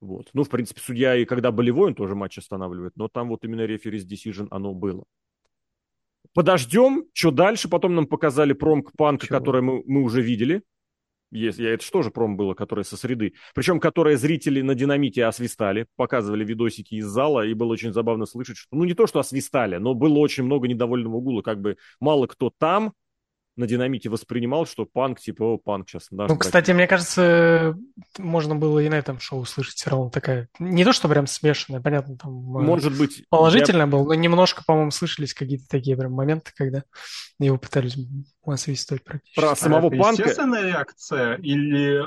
Вот. 0.00 0.30
Ну, 0.32 0.42
в 0.42 0.48
принципе, 0.48 0.80
судья 0.80 1.14
и 1.16 1.24
когда 1.24 1.52
болевой, 1.52 1.88
он 1.88 1.94
тоже 1.94 2.14
матч 2.14 2.38
останавливает, 2.38 2.96
но 2.96 3.08
там 3.08 3.28
вот 3.28 3.44
именно 3.44 3.64
реферис 3.64 4.04
decision 4.04 4.48
оно 4.50 4.74
было. 4.74 5.04
Подождем, 6.34 7.04
что 7.12 7.30
дальше. 7.30 7.68
Потом 7.68 7.94
нам 7.94 8.06
показали 8.06 8.52
промк 8.52 8.92
панка, 8.96 9.26
который 9.26 9.62
мы, 9.62 9.82
мы 9.86 10.02
уже 10.02 10.22
видели. 10.22 10.62
Есть, 11.30 11.58
я, 11.58 11.72
это 11.72 11.84
что 11.84 12.02
же 12.02 12.10
пром 12.10 12.36
было, 12.36 12.52
которое 12.52 12.84
со 12.84 12.96
среды. 12.96 13.32
Причем, 13.54 13.80
которое 13.80 14.18
зрители 14.18 14.60
на 14.60 14.74
динамите 14.74 15.24
освистали, 15.24 15.86
показывали 15.96 16.44
видосики 16.44 16.96
из 16.96 17.06
зала, 17.06 17.46
и 17.46 17.54
было 17.54 17.72
очень 17.72 17.92
забавно 17.92 18.26
слышать, 18.26 18.58
что, 18.58 18.76
ну, 18.76 18.84
не 18.84 18.92
то, 18.92 19.06
что 19.06 19.18
освистали, 19.18 19.76
но 19.76 19.94
было 19.94 20.18
очень 20.18 20.44
много 20.44 20.68
недовольного 20.68 21.20
гула, 21.20 21.40
как 21.40 21.60
бы 21.62 21.78
мало 22.00 22.26
кто 22.26 22.50
там, 22.50 22.92
на 23.56 23.66
динамите 23.66 24.08
воспринимал, 24.08 24.66
что 24.66 24.86
панк, 24.86 25.20
типа, 25.20 25.42
о, 25.42 25.58
панк 25.58 25.88
сейчас. 25.88 26.08
Ну, 26.10 26.26
брать. 26.26 26.38
кстати, 26.38 26.70
мне 26.70 26.86
кажется, 26.86 27.76
можно 28.18 28.54
было 28.54 28.78
и 28.78 28.88
на 28.88 28.94
этом 28.94 29.20
шоу 29.20 29.40
услышать 29.40 29.76
все 29.76 29.90
равно 29.90 30.10
такая... 30.10 30.48
Не 30.58 30.84
то, 30.84 30.92
что 30.92 31.08
прям 31.08 31.26
смешанная, 31.26 31.80
понятно, 31.80 32.16
там... 32.16 32.30
Э, 32.56 32.62
Может 32.62 32.96
быть... 32.96 33.24
Положительно 33.28 33.82
я... 33.82 33.86
был, 33.86 34.06
но 34.06 34.14
немножко, 34.14 34.62
по-моему, 34.66 34.90
слышались 34.90 35.34
какие-то 35.34 35.64
такие 35.68 35.96
прям 35.96 36.12
моменты, 36.12 36.52
когда 36.54 36.84
его 37.38 37.58
пытались 37.58 37.96
освистывать 38.44 39.04
практически. 39.04 39.40
Про 39.40 39.54
самого 39.54 39.88
а 39.88 39.90
панка... 39.90 40.22
естественная 40.22 40.68
реакция 40.68 41.36
или 41.36 42.04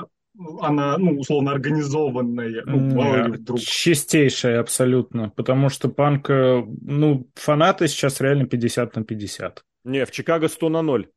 она, 0.60 0.98
ну, 0.98 1.18
условно, 1.18 1.52
организованная, 1.52 2.62
ну, 2.66 3.32
вдруг. 3.32 3.60
Чистейшая 3.60 4.60
абсолютно, 4.60 5.30
потому 5.30 5.68
что 5.70 5.88
панк, 5.88 6.28
э, 6.28 6.62
ну, 6.82 7.28
фанаты 7.34 7.88
сейчас 7.88 8.20
реально 8.20 8.46
50 8.46 8.96
на 8.96 9.04
50. 9.04 9.62
Не, 9.84 10.04
в 10.04 10.10
Чикаго 10.10 10.48
100 10.48 10.68
на 10.68 10.82
0 10.82 11.08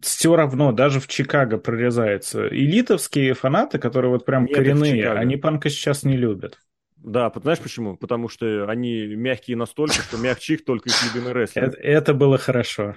все 0.00 0.36
равно 0.36 0.72
даже 0.72 1.00
в 1.00 1.08
Чикаго 1.08 1.58
прорезается. 1.58 2.46
Элитовские 2.48 3.34
фанаты, 3.34 3.78
которые 3.78 4.10
вот 4.10 4.24
прям 4.24 4.44
Нет, 4.44 4.54
коренные, 4.54 5.10
они 5.12 5.36
панка 5.36 5.70
сейчас 5.70 6.04
не 6.04 6.16
любят. 6.16 6.60
Да, 6.96 7.32
знаешь 7.34 7.58
почему? 7.58 7.96
Потому 7.96 8.28
что 8.28 8.68
они 8.68 9.06
мягкие 9.06 9.56
настолько, 9.56 9.94
что 9.94 10.18
мягче 10.18 10.54
их 10.54 10.64
только 10.64 10.88
их 10.88 10.94
любимый 11.04 11.32
рестлинг. 11.32 11.74
Это 11.74 12.14
было 12.14 12.38
хорошо. 12.38 12.96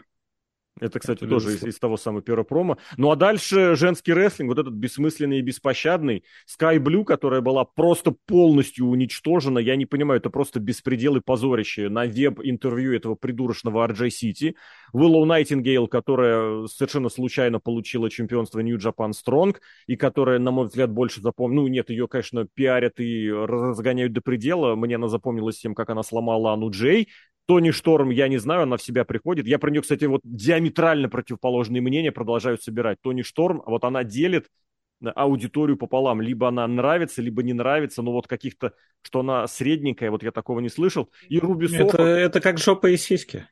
Это, 0.82 1.00
кстати, 1.00 1.20
это 1.20 1.30
тоже 1.30 1.54
из, 1.54 1.64
из 1.64 1.80
того 1.80 1.96
самого 1.96 2.22
первого 2.22 2.44
промо. 2.44 2.78
Ну 2.98 3.10
а 3.10 3.16
дальше 3.16 3.76
женский 3.76 4.14
рестлинг, 4.14 4.50
вот 4.50 4.60
этот 4.60 4.74
бессмысленный 4.74 5.40
и 5.40 5.42
беспощадный. 5.42 6.26
Sky 6.48 6.80
Blue, 6.80 7.06
которая 7.06 7.40
была 7.40 7.64
просто 7.64 8.12
полностью 8.12 8.88
уничтожена. 8.88 9.60
Я 9.60 9.78
не 9.78 9.86
понимаю, 9.86 10.20
это 10.20 10.30
просто 10.30 10.60
беспредел 10.60 11.16
и 11.16 11.22
позорище 11.22 11.88
на 11.88 12.06
веб-интервью 12.06 12.94
этого 12.94 13.16
придурочного 13.16 13.88
RJ 13.88 14.10
City. 14.10 14.56
Willow 14.94 15.24
Nightingale, 15.26 15.88
которая 15.88 16.68
совершенно 16.68 17.08
случайно 17.08 17.60
получила 17.62 18.10
чемпионство 18.10 18.60
New 18.60 18.78
Japan 18.78 19.12
Strong, 19.12 19.56
и 19.88 19.96
которая, 19.96 20.40
на 20.40 20.52
мой 20.52 20.68
взгляд, 20.68 20.92
больше 20.92 21.22
запомнила... 21.22 21.56
Ну 21.56 21.68
нет, 21.68 21.90
ее, 21.90 22.10
конечно, 22.10 22.46
пиарят 22.54 23.00
и 23.00 23.32
разгоняют 23.32 24.12
до 24.12 24.20
предела. 24.20 24.76
Мне 24.76 24.96
она 24.96 25.08
запомнилась 25.08 25.58
тем, 25.58 25.74
как 25.74 25.90
она 25.90 26.04
сломала 26.04 26.52
Ану 26.52 26.70
Джей, 26.70 27.08
Тони 27.46 27.72
Шторм, 27.72 28.10
я 28.10 28.28
не 28.28 28.38
знаю, 28.38 28.64
она 28.64 28.78
в 28.78 28.82
себя 28.82 29.06
приходит. 29.06 29.46
Я 29.48 29.60
про 29.60 29.70
нее, 29.70 29.82
кстати, 29.82 30.06
вот 30.06 30.22
диаметрально 30.24 31.10
противоположные 31.10 31.82
мнения 31.82 32.12
продолжают 32.12 32.64
собирать. 32.64 33.00
Тони 33.02 33.22
Шторм, 33.22 33.62
вот 33.66 33.84
она 33.84 34.04
делит 34.04 34.50
аудиторию 35.14 35.78
пополам. 35.78 36.22
Либо 36.22 36.48
она 36.48 36.68
нравится, 36.68 37.22
либо 37.22 37.44
не 37.44 37.54
нравится, 37.54 38.02
но 38.02 38.12
вот 38.12 38.28
каких-то, 38.28 38.74
что 39.02 39.20
она 39.20 39.48
средненькая, 39.48 40.10
вот 40.10 40.24
я 40.24 40.32
такого 40.32 40.60
не 40.60 40.70
слышал. 40.70 41.12
И 41.30 41.40
Руби 41.40 41.68
Это, 41.72 42.02
это 42.04 42.42
как 42.42 42.58
жопа 42.58 42.90
и 42.90 42.98
сиськи. 42.98 43.48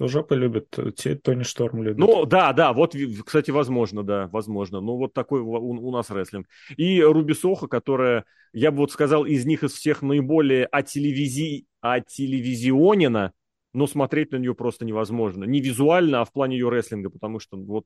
Кто 0.00 0.08
жопы 0.08 0.34
любит, 0.34 0.78
те 0.96 1.14
Тони 1.14 1.42
Шторм 1.42 1.82
любит. 1.82 1.98
Ну, 1.98 2.24
да, 2.24 2.54
да, 2.54 2.72
вот, 2.72 2.96
кстати, 3.22 3.50
возможно, 3.50 4.02
да, 4.02 4.30
возможно. 4.32 4.80
Ну, 4.80 4.96
вот 4.96 5.12
такой 5.12 5.42
у, 5.42 5.50
у 5.50 5.90
нас 5.92 6.10
рестлинг. 6.10 6.46
И 6.78 7.02
Руби 7.02 7.34
Соха, 7.34 7.68
которая, 7.68 8.24
я 8.54 8.70
бы 8.70 8.78
вот 8.78 8.92
сказал, 8.92 9.26
из 9.26 9.44
них 9.44 9.62
из 9.62 9.74
всех 9.74 10.00
наиболее 10.00 10.64
ателевизи... 10.64 11.66
ателевизионена, 11.82 13.34
но 13.74 13.86
смотреть 13.86 14.32
на 14.32 14.36
нее 14.36 14.54
просто 14.54 14.86
невозможно. 14.86 15.44
Не 15.44 15.60
визуально, 15.60 16.22
а 16.22 16.24
в 16.24 16.32
плане 16.32 16.56
ее 16.56 16.70
рестлинга, 16.70 17.10
потому 17.10 17.38
что 17.38 17.58
вот 17.58 17.84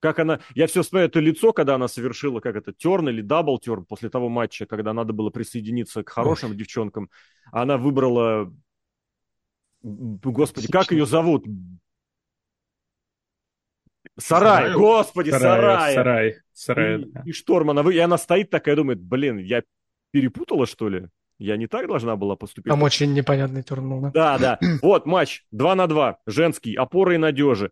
как 0.00 0.18
она... 0.18 0.40
Я 0.54 0.66
все 0.66 0.80
вспоминаю 0.80 1.10
это 1.10 1.20
лицо, 1.20 1.52
когда 1.52 1.74
она 1.74 1.88
совершила, 1.88 2.40
как 2.40 2.56
это, 2.56 2.72
turn 2.72 3.10
или 3.10 3.20
double 3.20 3.58
turn 3.58 3.84
после 3.84 4.08
того 4.08 4.30
матча, 4.30 4.64
когда 4.64 4.94
надо 4.94 5.12
было 5.12 5.28
присоединиться 5.28 6.04
к 6.04 6.08
хорошим 6.08 6.56
девчонкам. 6.56 7.10
Она 7.52 7.76
выбрала 7.76 8.50
Господи, 9.82 10.68
как 10.68 10.92
ее 10.92 11.06
зовут? 11.06 11.46
Сарай, 14.18 14.64
Сарай, 14.64 14.74
господи, 14.74 15.30
Сарай. 15.30 15.94
Сарай, 15.94 16.36
Сарай. 16.52 17.00
И, 17.00 17.04
да. 17.06 17.22
и 17.24 17.32
Шторм, 17.32 17.70
она, 17.70 17.90
и 17.90 17.98
она 17.98 18.18
стоит 18.18 18.50
такая, 18.50 18.76
думает, 18.76 19.00
блин, 19.00 19.38
я 19.38 19.62
перепутала, 20.10 20.66
что 20.66 20.88
ли? 20.88 21.08
Я 21.38 21.56
не 21.56 21.66
так 21.66 21.88
должна 21.88 22.16
была 22.16 22.36
поступить. 22.36 22.70
Там 22.70 22.82
очень 22.82 23.14
непонятный 23.14 23.62
турнул, 23.62 24.02
да? 24.02 24.10
Да, 24.10 24.38
да. 24.38 24.58
Вот 24.82 25.06
матч 25.06 25.44
2 25.52 25.74
на 25.74 25.86
2, 25.86 26.18
женский, 26.26 26.74
опоры 26.74 27.14
и 27.14 27.18
надежи. 27.18 27.70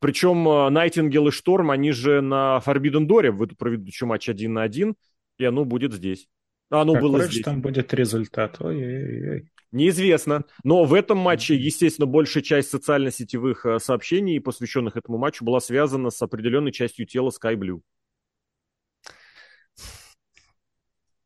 Причем 0.00 0.72
Найтингел 0.72 1.28
и 1.28 1.30
Шторм, 1.30 1.70
они 1.70 1.92
же 1.92 2.20
на 2.20 2.62
Forbidden 2.64 3.08
Door 3.08 3.56
проведут 3.56 3.88
еще 3.88 4.06
матч 4.06 4.28
1 4.28 4.52
на 4.52 4.62
1, 4.62 4.94
и 5.38 5.44
оно 5.44 5.64
будет 5.64 5.94
здесь. 5.94 6.28
А 6.70 6.82
оно 6.82 6.94
Какой 6.94 7.10
было 7.10 7.24
здесь. 7.24 7.42
там 7.42 7.62
будет 7.62 7.92
результат? 7.94 8.60
Ой-ой-ой. 8.60 9.50
Неизвестно. 9.70 10.44
Но 10.64 10.84
в 10.84 10.94
этом 10.94 11.18
матче, 11.18 11.54
естественно, 11.54 12.06
большая 12.06 12.42
часть 12.42 12.70
социально-сетевых 12.70 13.66
э, 13.66 13.78
сообщений, 13.78 14.40
посвященных 14.40 14.96
этому 14.96 15.18
матчу, 15.18 15.44
была 15.44 15.60
связана 15.60 16.10
с 16.10 16.22
определенной 16.22 16.72
частью 16.72 17.06
тела 17.06 17.30
Sky 17.30 17.54
Blue. 17.54 17.82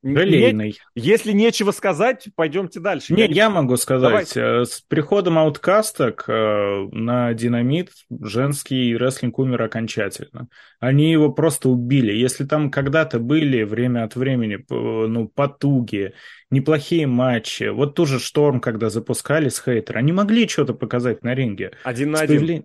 Галейный. 0.02 0.78
Если 0.96 1.30
нечего 1.32 1.70
сказать, 1.70 2.28
пойдемте 2.34 2.80
дальше. 2.80 3.14
Не, 3.14 3.22
я, 3.26 3.44
я 3.44 3.50
могу 3.50 3.76
сказать. 3.76 4.34
Давай. 4.34 4.62
Э, 4.62 4.64
с 4.64 4.80
приходом 4.80 5.38
ауткасток 5.38 6.24
э, 6.26 6.88
на 6.90 7.32
динамит 7.34 7.90
женский 8.10 8.96
рестлинг 8.96 9.38
умер 9.38 9.62
окончательно. 9.62 10.48
Они 10.80 11.12
его 11.12 11.30
просто 11.30 11.68
убили. 11.68 12.12
Если 12.12 12.44
там 12.44 12.70
когда-то 12.70 13.20
были 13.20 13.62
время 13.62 14.02
от 14.02 14.16
времени 14.16 14.64
ну, 14.68 15.28
потуги, 15.28 16.14
неплохие 16.50 17.06
матчи, 17.06 17.68
вот 17.68 17.94
ту 17.94 18.04
же 18.04 18.18
Шторм, 18.18 18.60
когда 18.60 18.90
запускали 18.90 19.48
с 19.48 19.62
хейтера, 19.62 19.98
они 19.98 20.12
могли 20.12 20.48
что-то 20.48 20.74
показать 20.74 21.22
на 21.22 21.34
ринге. 21.34 21.72
Один 21.84 22.10
на 22.10 22.20
один. 22.20 22.38
Появлен... 22.38 22.64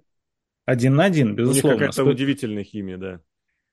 Один 0.66 0.96
на 0.96 1.06
один, 1.06 1.36
безусловно. 1.36 1.78
У 1.78 1.80
них 1.80 1.90
какая-то 1.90 2.12
удивительная 2.12 2.64
химия, 2.64 2.98
да. 2.98 3.22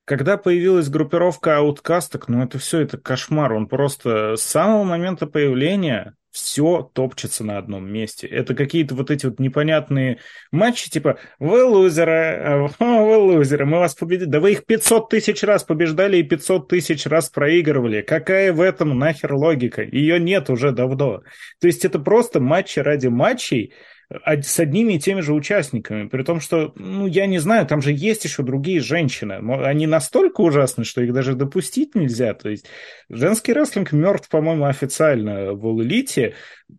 Когда 0.05 0.37
появилась 0.37 0.91
группировка 0.91 1.59
ауткасток, 1.59 2.29
ну 2.29 2.43
это 2.43 2.59
все, 2.59 2.81
это 2.81 2.99
кошмар. 2.99 3.53
Он 3.53 3.67
просто 3.67 4.37
с 4.37 4.43
самого 4.43 4.85
момента 4.85 5.27
появления 5.27 6.15
все 6.35 6.91
топчется 6.93 7.45
на 7.45 7.59
одном 7.59 7.89
месте. 7.91 8.27
Это 8.27 8.57
какие-то 8.57 8.97
вот 8.97 9.13
эти 9.13 9.25
вот 9.27 9.39
непонятные 9.39 10.19
матчи, 10.51 10.91
типа 10.91 11.19
«Вы 11.39 11.63
лузеры, 11.63 12.69
вы 12.81 13.17
лузеры, 13.17 13.65
мы 13.65 13.79
вас 13.79 13.95
победили». 13.95 14.29
Да 14.29 14.41
вы 14.41 14.53
их 14.53 14.67
500 14.67 15.09
тысяч 15.09 15.45
раз 15.45 15.63
побеждали 15.63 16.17
и 16.17 16.25
500 16.25 16.69
тысяч 16.69 17.07
раз 17.07 17.31
проигрывали. 17.31 18.03
Какая 18.03 18.53
в 18.53 18.61
этом 18.61 18.99
нахер 18.99 19.33
логика? 19.33 19.83
Ее 19.83 20.19
нет 20.19 20.51
уже 20.51 20.73
давно. 20.73 21.23
То 21.61 21.69
есть 21.69 21.85
это 21.85 22.01
просто 22.01 22.41
матчи 22.41 22.81
ради 22.81 23.07
матчей, 23.07 23.73
с 24.11 24.59
одними 24.59 24.95
и 24.95 24.99
теми 24.99 25.21
же 25.21 25.33
участниками, 25.33 26.09
при 26.09 26.23
том, 26.23 26.41
что, 26.41 26.73
ну, 26.77 27.07
я 27.07 27.27
не 27.27 27.39
знаю, 27.39 27.67
там 27.67 27.81
же 27.83 27.93
есть 27.93 28.25
еще 28.25 28.43
другие 28.43 28.81
женщины. 28.81 29.41
Они 29.65 29.87
настолько 29.87 30.41
ужасны, 30.43 30.85
что 30.85 31.03
их 31.03 31.13
даже 31.13 31.35
допустить 31.35 31.95
нельзя. 31.95 32.35
То 32.35 32.49
есть 32.51 32.67
женский 33.09 33.53
рестлинг 33.53 33.93
мертв, 33.93 34.29
по-моему, 34.29 34.67
официально 34.67 35.53
в 35.53 35.83
Элите. 35.83 36.35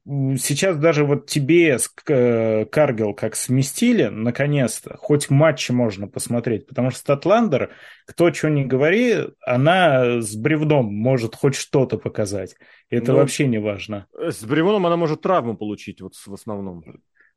Сейчас 0.05 0.77
даже 0.77 1.05
вот 1.05 1.27
тебе 1.27 1.77
с 1.77 1.87
Каргел 1.87 3.13
как 3.13 3.35
сместили, 3.35 4.05
наконец-то, 4.05 4.97
хоть 4.97 5.29
матчи 5.29 5.71
можно 5.71 6.07
посмотреть, 6.07 6.67
потому 6.67 6.89
что 6.89 6.99
Статландер, 6.99 7.71
кто 8.05 8.33
что 8.33 8.49
ни 8.49 8.63
говори, 8.63 9.15
она 9.45 10.21
с 10.21 10.35
бревном 10.35 10.93
может 10.93 11.35
хоть 11.35 11.55
что-то 11.55 11.97
показать. 11.97 12.55
Это 12.89 13.11
ну, 13.11 13.19
вообще 13.19 13.47
не 13.47 13.59
важно. 13.59 14.07
С 14.13 14.43
бревном 14.43 14.85
она 14.85 14.97
может 14.97 15.21
травму 15.21 15.55
получить 15.55 16.01
вот 16.01 16.15
в 16.15 16.33
основном. 16.33 16.83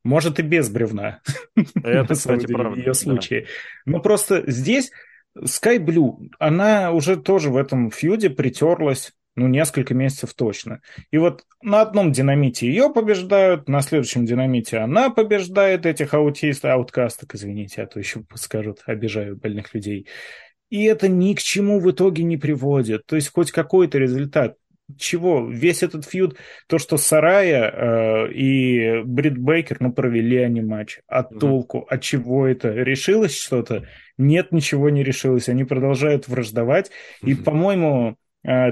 Может 0.05 0.39
и 0.39 0.43
без 0.43 0.71
бревна. 0.71 1.21
Это, 1.83 2.15
кстати, 2.15 2.47
правда. 2.47 2.71
В 2.71 2.79
ее 2.79 2.95
случае. 2.95 3.47
Но 3.85 4.01
просто 4.01 4.51
здесь 4.51 4.91
Sky 5.39 5.79
Blue, 5.79 6.29
она 6.39 6.93
уже 6.93 7.17
тоже 7.17 7.51
в 7.51 7.57
этом 7.57 7.91
фьюде 7.91 8.31
притерлась 8.31 9.13
ну, 9.39 9.47
несколько 9.47 9.95
месяцев 9.95 10.35
точно. 10.35 10.81
И 11.11 11.19
вот 11.19 11.45
на 11.63 11.81
одном 11.81 12.13
динамите 12.13 12.67
ее 12.67 12.91
побеждают, 12.93 13.69
на 13.69 13.81
следующем 13.81 14.27
динамите 14.27 14.79
она 14.79 15.11
побеждает 15.11 15.87
этих 15.87 16.15
аутистов, 16.15 16.71
ауткасток, 16.73 17.35
извините, 17.35 17.83
а 17.83 17.87
то 17.87 17.99
еще 17.99 18.25
скажут, 18.35 18.83
обижаю 18.87 19.37
больных 19.37 19.75
людей. 19.75 20.07
И 20.71 20.85
это 20.85 21.09
ни 21.09 21.35
к 21.35 21.41
чему 21.41 21.81
в 21.81 21.91
итоге 21.91 22.25
не 22.25 22.37
приводит. 22.37 23.07
То 23.07 23.17
есть 23.17 23.33
хоть 23.33 23.53
какой-то 23.53 23.99
результат 23.99 24.57
чего? 24.97 25.47
Весь 25.47 25.83
этот 25.83 26.07
фьюд, 26.07 26.39
то, 26.67 26.79
что 26.79 26.97
Сарая 26.97 27.71
э, 27.71 28.33
и 28.33 29.03
Брит 29.05 29.37
Бейкер, 29.37 29.79
ну, 29.81 29.93
провели 29.93 30.39
они 30.39 30.63
матч. 30.63 31.01
А 31.07 31.23
mm-hmm. 31.23 31.39
толку? 31.39 31.87
От 31.89 32.01
чего 32.01 32.47
это? 32.47 32.73
Решилось 32.73 33.39
что-то? 33.39 33.87
Нет, 34.17 34.51
ничего 34.51 34.89
не 34.89 35.05
решилось. 35.05 35.49
Они 35.49 35.65
продолжают 35.65 36.27
враждовать. 36.27 36.91
Mm-hmm. 37.23 37.31
И, 37.31 37.35
по-моему, 37.35 38.17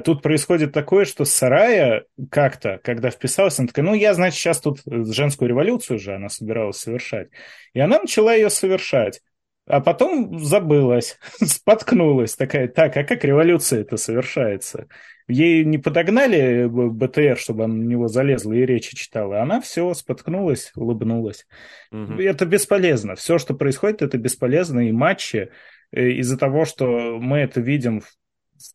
тут 0.04 0.22
происходит 0.22 0.72
такое, 0.72 1.04
что 1.04 1.24
Сарая 1.24 2.04
как-то, 2.30 2.80
когда 2.82 3.10
вписалась, 3.10 3.58
она 3.58 3.68
такая, 3.68 3.84
ну, 3.84 3.94
я, 3.94 4.14
значит, 4.14 4.38
сейчас 4.38 4.60
тут 4.60 4.80
женскую 4.84 5.48
революцию 5.48 5.98
же 5.98 6.14
она 6.14 6.28
собиралась 6.28 6.78
совершать. 6.78 7.28
И 7.74 7.80
она 7.80 7.98
начала 7.98 8.34
ее 8.34 8.48
совершать. 8.48 9.20
А 9.66 9.80
потом 9.80 10.38
забылась, 10.38 11.18
споткнулась, 11.42 12.36
такая, 12.36 12.68
так, 12.68 12.96
а 12.96 13.04
как 13.04 13.24
революция 13.24 13.80
это 13.80 13.96
совершается? 13.96 14.86
Ей 15.28 15.64
не 15.64 15.78
подогнали 15.78 16.66
БТР, 16.66 17.36
чтобы 17.36 17.64
она 17.64 17.74
на 17.74 17.82
него 17.82 18.06
залезла 18.06 18.52
и 18.52 18.64
речи 18.64 18.94
читала. 18.94 19.42
Она 19.42 19.60
все 19.60 19.92
споткнулась, 19.92 20.70
улыбнулась. 20.76 21.46
Угу. 21.90 22.20
Это 22.22 22.46
бесполезно. 22.46 23.16
Все, 23.16 23.38
что 23.38 23.52
происходит, 23.54 24.02
это 24.02 24.18
бесполезно. 24.18 24.88
И 24.88 24.92
матчи 24.92 25.50
э, 25.90 26.10
из-за 26.10 26.38
того, 26.38 26.64
что 26.64 27.18
мы 27.18 27.38
это 27.38 27.60
видим 27.60 28.02
в 28.02 28.06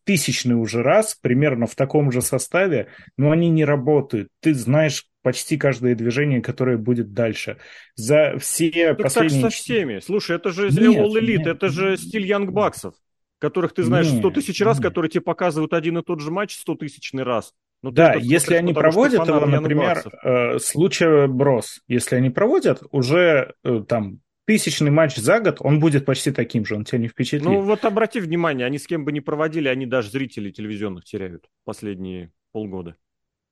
тысячный 0.04 0.54
уже 0.54 0.82
раз, 0.82 1.16
примерно 1.20 1.66
в 1.66 1.74
таком 1.74 2.12
же 2.12 2.22
составе, 2.22 2.88
но 3.16 3.30
они 3.30 3.48
не 3.50 3.64
работают. 3.64 4.28
Ты 4.40 4.54
знаешь 4.54 5.06
почти 5.22 5.56
каждое 5.56 5.94
движение, 5.94 6.40
которое 6.40 6.76
будет 6.76 7.12
дальше. 7.12 7.58
За 7.94 8.36
все 8.38 8.70
так 8.94 9.02
последние... 9.02 9.42
Так 9.42 9.52
со 9.52 9.56
всеми. 9.56 10.00
Слушай, 10.00 10.36
это 10.36 10.50
же 10.50 10.70
нет, 10.70 10.96
All 10.96 11.12
Elite, 11.12 11.38
нет. 11.38 11.46
это 11.46 11.68
же 11.68 11.96
стиль 11.96 12.26
Янг 12.26 12.50
Баксов 12.50 12.94
которых 13.42 13.74
ты 13.74 13.82
знаешь 13.82 14.06
сто 14.06 14.30
тысяч 14.30 14.60
раз, 14.60 14.78
нет. 14.78 14.86
которые 14.86 15.10
тебе 15.10 15.20
показывают 15.20 15.72
один 15.72 15.98
и 15.98 16.02
тот 16.04 16.20
же 16.20 16.30
матч 16.30 16.54
сто 16.54 16.76
тысячный 16.76 17.24
раз. 17.24 17.52
Но 17.82 17.90
ну, 17.90 17.96
да, 17.96 18.14
если 18.14 18.54
они 18.54 18.72
проводят 18.72 19.26
его, 19.26 19.44
например, 19.44 20.04
э, 20.22 20.58
случай 20.60 21.26
Брос, 21.26 21.80
если 21.88 22.14
они 22.14 22.30
проводят, 22.30 22.84
уже 22.92 23.54
э, 23.64 23.82
там 23.88 24.20
тысячный 24.44 24.90
матч 24.90 25.16
за 25.16 25.40
год, 25.40 25.58
он 25.60 25.80
будет 25.80 26.04
почти 26.04 26.32
таким 26.32 26.64
же, 26.64 26.76
он 26.76 26.84
тебя 26.84 26.98
не 26.98 27.08
впечатлит. 27.08 27.44
Ну 27.44 27.60
вот 27.60 27.84
обрати 27.84 28.20
внимание, 28.20 28.66
они 28.66 28.78
с 28.78 28.86
кем 28.86 29.04
бы 29.04 29.12
ни 29.12 29.20
проводили, 29.20 29.68
они 29.68 29.86
даже 29.86 30.10
зрителей 30.10 30.52
телевизионных 30.52 31.04
теряют 31.04 31.46
последние 31.64 32.32
полгода. 32.52 32.96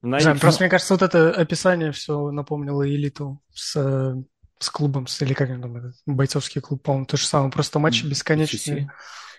На 0.02 0.18
Знаю, 0.18 0.36
их... 0.36 0.42
Просто 0.42 0.64
мне 0.64 0.70
кажется, 0.70 0.94
вот 0.94 1.02
это 1.02 1.30
описание 1.30 1.92
все 1.92 2.30
напомнило 2.30 2.88
элиту 2.88 3.42
с, 3.52 4.16
с 4.58 4.70
клубом, 4.70 5.06
с, 5.06 5.20
или 5.22 5.34
как 5.34 5.48
там, 5.48 5.92
бойцовский 6.06 6.60
клуб, 6.60 6.82
по-моему, 6.82 7.06
то 7.06 7.16
же 7.16 7.26
самое, 7.26 7.52
просто 7.52 7.78
матчи 7.78 8.06
бесконечные. 8.06 8.90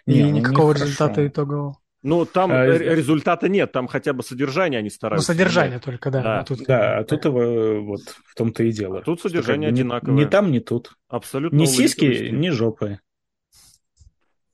И 0.06 0.14
не, 0.14 0.24
ну, 0.24 0.32
никакого 0.32 0.74
результата 0.74 1.28
итогового. 1.28 1.78
Ну, 2.04 2.26
там 2.26 2.52
а, 2.52 2.66
результата 2.66 3.47
нет, 3.47 3.72
там 3.72 3.88
хотя 3.88 4.14
бы 4.14 4.24
содержание 4.24 4.80
они 4.80 4.89
стараются. 4.89 5.32
Ну, 5.32 5.36
содержание 5.36 5.76
нет. 5.76 5.84
только, 5.84 6.10
да. 6.10 6.22
Да, 6.24 6.39
а 6.39 6.43
тут, 6.43 6.64
да, 6.64 6.97
а 6.97 7.04
тут 7.04 7.26
его 7.26 7.84
вот 7.84 8.02
в 8.26 8.34
том-то 8.36 8.64
и 8.64 8.72
дело. 8.72 8.99
А 8.99 9.02
тут 9.04 9.22
содержание 9.22 9.70
что, 9.70 9.76
одинаковое. 9.76 10.16
Ни, 10.16 10.22
ни 10.22 10.26
там, 10.26 10.52
ни 10.52 10.60
тут. 10.60 10.97
Абсолютно. 11.08 11.58
Ни 11.58 11.66
сиськи, 11.66 12.30
ни 12.32 12.49
жопы. 12.49 12.99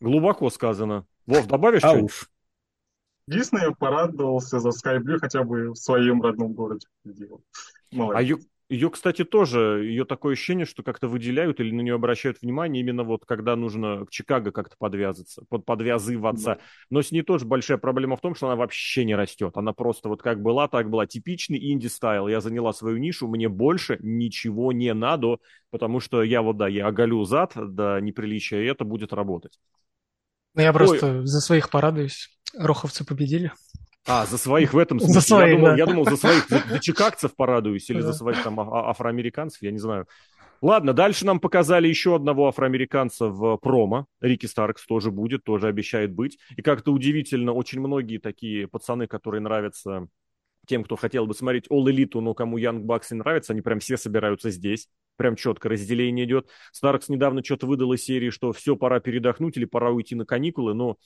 Глубоко 0.01 0.49
сказано. 0.49 1.05
Вов, 1.25 1.47
добавишь 1.47 1.83
Ауф. 1.83 2.29
Дисней 3.27 3.73
порадовался 3.77 4.59
за 4.59 4.69
Skyblue 4.69 5.19
хотя 5.19 5.43
бы 5.43 5.71
в 5.71 5.75
своем 5.75 6.21
родном 6.21 6.53
городе. 6.53 6.87
Молодец. 7.91 8.17
А, 8.17 8.21
ю, 8.21 8.39
ее, 8.69 8.89
кстати, 8.89 9.23
тоже, 9.23 9.85
ее 9.85 10.03
такое 10.03 10.33
ощущение, 10.33 10.65
что 10.65 10.83
как-то 10.83 11.07
выделяют 11.07 11.59
или 11.61 11.71
на 11.71 11.81
нее 11.81 11.95
обращают 11.95 12.41
внимание 12.41 12.81
именно 12.81 13.03
вот 13.03 13.25
когда 13.25 13.55
нужно 13.55 14.05
к 14.05 14.09
Чикаго 14.09 14.51
как-то 14.51 14.75
подвязаться, 14.77 15.43
под, 15.49 15.65
подвязываться. 15.65 16.55
Да. 16.55 16.59
Но 16.89 17.01
с 17.01 17.11
ней 17.11 17.21
тоже 17.21 17.45
большая 17.45 17.77
проблема 17.77 18.17
в 18.17 18.21
том, 18.21 18.35
что 18.35 18.47
она 18.47 18.57
вообще 18.57 19.05
не 19.05 19.15
растет. 19.15 19.55
Она 19.55 19.71
просто 19.71 20.09
вот 20.09 20.21
как 20.21 20.41
была, 20.41 20.67
так 20.67 20.89
была. 20.89 21.07
Типичный 21.07 21.71
инди-стайл. 21.71 22.27
Я 22.27 22.41
заняла 22.41 22.73
свою 22.73 22.97
нишу, 22.97 23.27
мне 23.27 23.47
больше 23.47 23.97
ничего 24.01 24.73
не 24.73 24.93
надо, 24.93 25.37
потому 25.71 26.01
что 26.01 26.21
я 26.21 26.41
вот, 26.41 26.57
да, 26.57 26.67
я 26.67 26.87
оголю 26.87 27.23
зад 27.23 27.53
до 27.55 27.99
неприличия, 28.01 28.61
и 28.61 28.65
это 28.65 28.83
будет 28.83 29.13
работать. 29.13 29.59
Ну, 30.55 30.61
я 30.61 30.73
просто 30.73 31.19
Ой. 31.19 31.25
за 31.25 31.39
своих 31.39 31.69
порадуюсь. 31.69 32.37
Роховцы 32.57 33.05
победили. 33.05 33.51
А, 34.07 34.25
за 34.25 34.37
своих 34.37 34.73
в 34.73 34.77
этом 34.77 34.99
смысле. 34.99 35.13
За 35.13 35.21
своих, 35.21 35.49
я, 35.49 35.55
думал, 35.55 35.71
да. 35.71 35.75
я 35.75 35.85
думал, 35.85 36.05
за 36.05 36.17
своих, 36.17 36.47
за, 36.47 36.63
за 36.67 36.79
чикагцев 36.79 37.35
порадуюсь 37.35 37.89
или 37.89 38.01
да. 38.01 38.07
за 38.07 38.13
своих 38.13 38.41
там 38.41 38.59
а, 38.59 38.63
а, 38.63 38.89
афроамериканцев, 38.89 39.61
я 39.61 39.71
не 39.71 39.79
знаю. 39.79 40.07
Ладно, 40.61 40.93
дальше 40.93 41.25
нам 41.25 41.39
показали 41.39 41.87
еще 41.87 42.15
одного 42.15 42.47
афроамериканца 42.47 43.27
в 43.27 43.57
промо. 43.57 44.07
Рики 44.21 44.47
Старкс 44.47 44.85
тоже 44.85 45.11
будет, 45.11 45.43
тоже 45.43 45.67
обещает 45.67 46.13
быть. 46.13 46.39
И 46.55 46.61
как-то 46.61 46.91
удивительно, 46.91 47.53
очень 47.53 47.79
многие 47.79 48.17
такие 48.17 48.67
пацаны, 48.67 49.07
которые 49.07 49.41
нравятся 49.41 50.07
тем, 50.65 50.83
кто 50.83 50.95
хотел 50.95 51.27
бы 51.27 51.33
смотреть 51.33 51.67
All 51.67 51.85
Elite, 51.85 52.19
но 52.19 52.33
кому 52.33 52.57
Young 52.57 52.81
Bucks 52.81 53.07
не 53.11 53.19
нравится, 53.19 53.53
они 53.53 53.61
прям 53.61 53.79
все 53.79 53.97
собираются 53.97 54.49
здесь. 54.49 54.87
Прям 55.15 55.35
четко 55.35 55.69
разделение 55.69 56.25
идет. 56.25 56.47
Старкс 56.71 57.09
недавно 57.09 57.43
что-то 57.43 57.67
выдал 57.67 57.93
из 57.93 58.03
серии, 58.03 58.29
что 58.29 58.51
все, 58.51 58.75
пора 58.75 58.99
передохнуть 58.99 59.57
или 59.57 59.65
пора 59.65 59.91
уйти 59.91 60.15
на 60.15 60.25
каникулы, 60.25 60.73
но 60.73 60.97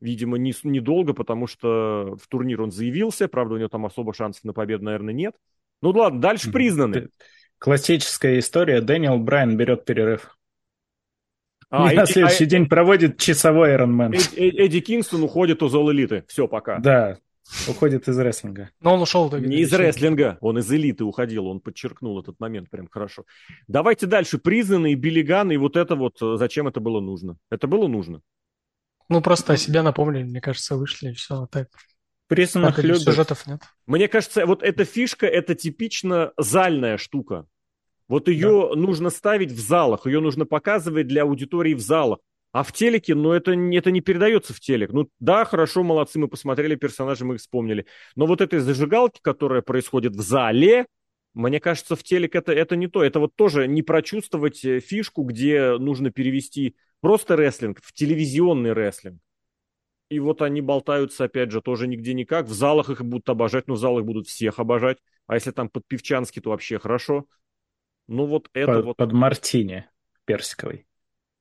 видимо, 0.00 0.38
не, 0.38 0.54
недолго, 0.62 1.12
потому 1.12 1.46
что 1.46 2.16
в 2.20 2.28
турнир 2.28 2.62
он 2.62 2.70
заявился, 2.70 3.28
правда, 3.28 3.54
у 3.54 3.58
него 3.58 3.68
там 3.68 3.86
особо 3.86 4.12
шансов 4.14 4.44
на 4.44 4.52
победу, 4.52 4.84
наверное, 4.84 5.14
нет. 5.14 5.34
Ну 5.82 5.90
ладно, 5.90 6.20
дальше 6.20 6.50
признаны. 6.50 7.08
Классическая 7.58 8.38
история. 8.38 8.80
Дэниел 8.80 9.18
Брайан 9.18 9.56
берет 9.56 9.84
перерыв. 9.84 10.36
А, 11.68 11.86
на 11.86 12.02
Эдди, 12.02 12.12
следующий 12.12 12.44
а, 12.44 12.48
день 12.48 12.68
проводит 12.68 13.18
часовой 13.18 13.74
Ironman. 13.74 14.14
Эд, 14.14 14.32
Эд, 14.36 14.54
Эдди 14.54 14.80
Кингстон 14.80 15.22
уходит 15.22 15.62
из 15.62 15.74
All 15.74 15.92
Elite. 15.92 16.24
Все, 16.28 16.46
пока. 16.46 16.78
Да, 16.78 17.18
уходит 17.68 18.08
из 18.08 18.18
рестлинга. 18.18 18.70
Но 18.80 18.94
он 18.94 19.02
ушел. 19.02 19.32
Не 19.32 19.58
из 19.58 19.72
рестлинга, 19.72 20.38
он 20.40 20.58
из 20.58 20.70
элиты 20.70 21.04
уходил, 21.04 21.46
он 21.46 21.60
подчеркнул 21.60 22.20
этот 22.20 22.38
момент 22.40 22.70
прям 22.70 22.88
хорошо. 22.88 23.24
Давайте 23.68 24.06
дальше. 24.06 24.38
Признанные 24.38 24.94
билиганы 24.94 25.54
и 25.54 25.56
вот 25.56 25.76
это 25.76 25.96
вот, 25.96 26.18
зачем 26.20 26.68
это 26.68 26.80
было 26.80 27.00
нужно? 27.00 27.36
Это 27.50 27.66
было 27.66 27.88
нужно. 27.88 28.20
Ну, 29.08 29.20
просто 29.20 29.52
о 29.52 29.56
себе 29.56 29.82
напомнили, 29.82 30.24
мне 30.24 30.40
кажется, 30.40 30.76
вышли, 30.76 31.10
и 31.10 31.14
все, 31.14 31.42
а 31.42 31.46
так. 31.46 31.68
Признанных 32.28 32.78
любят. 32.78 33.02
Сюжетов 33.02 33.46
нет. 33.46 33.62
Мне 33.86 34.08
кажется, 34.08 34.46
вот 34.46 34.62
эта 34.62 34.84
фишка, 34.84 35.26
это 35.26 35.54
типично 35.54 36.32
зальная 36.36 36.98
штука. 36.98 37.46
Вот 38.08 38.28
ее 38.28 38.68
да. 38.70 38.80
нужно 38.80 39.10
ставить 39.10 39.52
в 39.52 39.60
залах, 39.60 40.06
ее 40.06 40.20
нужно 40.20 40.44
показывать 40.44 41.06
для 41.06 41.22
аудитории 41.22 41.74
в 41.74 41.80
залах. 41.80 42.18
А 42.52 42.62
в 42.62 42.72
телеке, 42.72 43.14
ну, 43.14 43.32
это, 43.32 43.52
это 43.52 43.90
не 43.90 44.00
передается 44.00 44.54
в 44.54 44.60
телек. 44.60 44.90
Ну, 44.92 45.10
да, 45.20 45.44
хорошо, 45.44 45.82
молодцы, 45.82 46.18
мы 46.18 46.26
посмотрели 46.26 46.74
персонажей, 46.74 47.26
мы 47.26 47.34
их 47.34 47.40
вспомнили. 47.40 47.86
Но 48.14 48.26
вот 48.26 48.40
этой 48.40 48.60
зажигалки, 48.60 49.20
которая 49.22 49.60
происходит 49.60 50.16
в 50.16 50.22
зале, 50.22 50.86
мне 51.34 51.60
кажется, 51.60 51.96
в 51.96 52.02
телек 52.02 52.34
это, 52.34 52.52
это 52.52 52.74
не 52.74 52.86
то. 52.86 53.04
Это 53.04 53.20
вот 53.20 53.36
тоже 53.36 53.68
не 53.68 53.82
прочувствовать 53.82 54.64
э, 54.64 54.80
фишку, 54.80 55.22
где 55.24 55.76
нужно 55.76 56.10
перевести 56.10 56.76
просто 57.00 57.36
рестлинг 57.36 57.80
в 57.82 57.92
телевизионный 57.92 58.72
рестлинг. 58.72 59.20
И 60.08 60.20
вот 60.20 60.40
они 60.42 60.60
болтаются, 60.60 61.24
опять 61.24 61.50
же, 61.50 61.60
тоже 61.60 61.88
нигде 61.88 62.14
никак. 62.14 62.46
В 62.46 62.52
залах 62.52 62.90
их 62.90 63.04
будут 63.04 63.28
обожать, 63.28 63.66
но 63.66 63.74
в 63.74 63.78
залах 63.78 64.04
будут 64.04 64.28
всех 64.28 64.58
обожать. 64.58 64.98
А 65.26 65.34
если 65.34 65.50
там 65.50 65.68
под 65.68 65.86
Певчанский, 65.86 66.40
то 66.40 66.50
вообще 66.50 66.78
хорошо. 66.78 67.26
Ну 68.06 68.26
вот 68.26 68.48
это 68.52 68.74
под, 68.74 68.84
вот... 68.84 68.96
Под 68.96 69.12
Мартини 69.12 69.88
персиковый. 70.24 70.86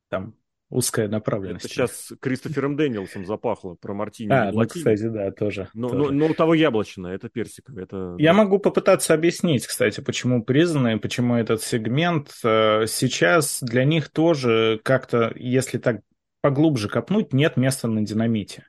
Там 0.10 0.36
узкая 0.70 1.07
направленность. 1.07 1.66
Это 1.66 1.74
сейчас 1.74 2.11
Кристофером 2.20 2.76
Дэниелсом 2.76 3.26
запахло 3.26 3.76
про 3.76 3.93
Мартини. 3.93 4.32
А, 4.32 4.51
ну, 4.51 4.66
кстати, 4.66 5.07
да, 5.07 5.32
тоже. 5.32 5.70
Но, 5.74 5.89
тоже. 5.89 6.03
но, 6.03 6.11
но 6.11 6.26
у 6.28 6.34
того 6.34 6.53
яблочное, 6.53 7.16
это 7.16 7.30
персиковое. 7.30 7.84
Это... 7.84 8.16
Я 8.18 8.34
могу 8.34 8.59
попытаться 8.59 9.13
объяснить, 9.13 9.68
кстати, 9.68 10.01
почему 10.01 10.43
признаны, 10.43 10.99
почему 10.99 11.36
этот 11.36 11.61
сегмент 11.61 12.32
э, 12.43 12.86
сейчас 12.88 13.59
для 13.61 13.84
них 13.84 14.09
тоже 14.09 14.80
как-то, 14.84 15.32
если 15.36 15.78
так 15.78 16.01
поглубже 16.41 16.89
копнуть, 16.89 17.34
нет 17.34 17.57
места 17.57 17.88
на 17.88 18.05
динамите. 18.05 18.68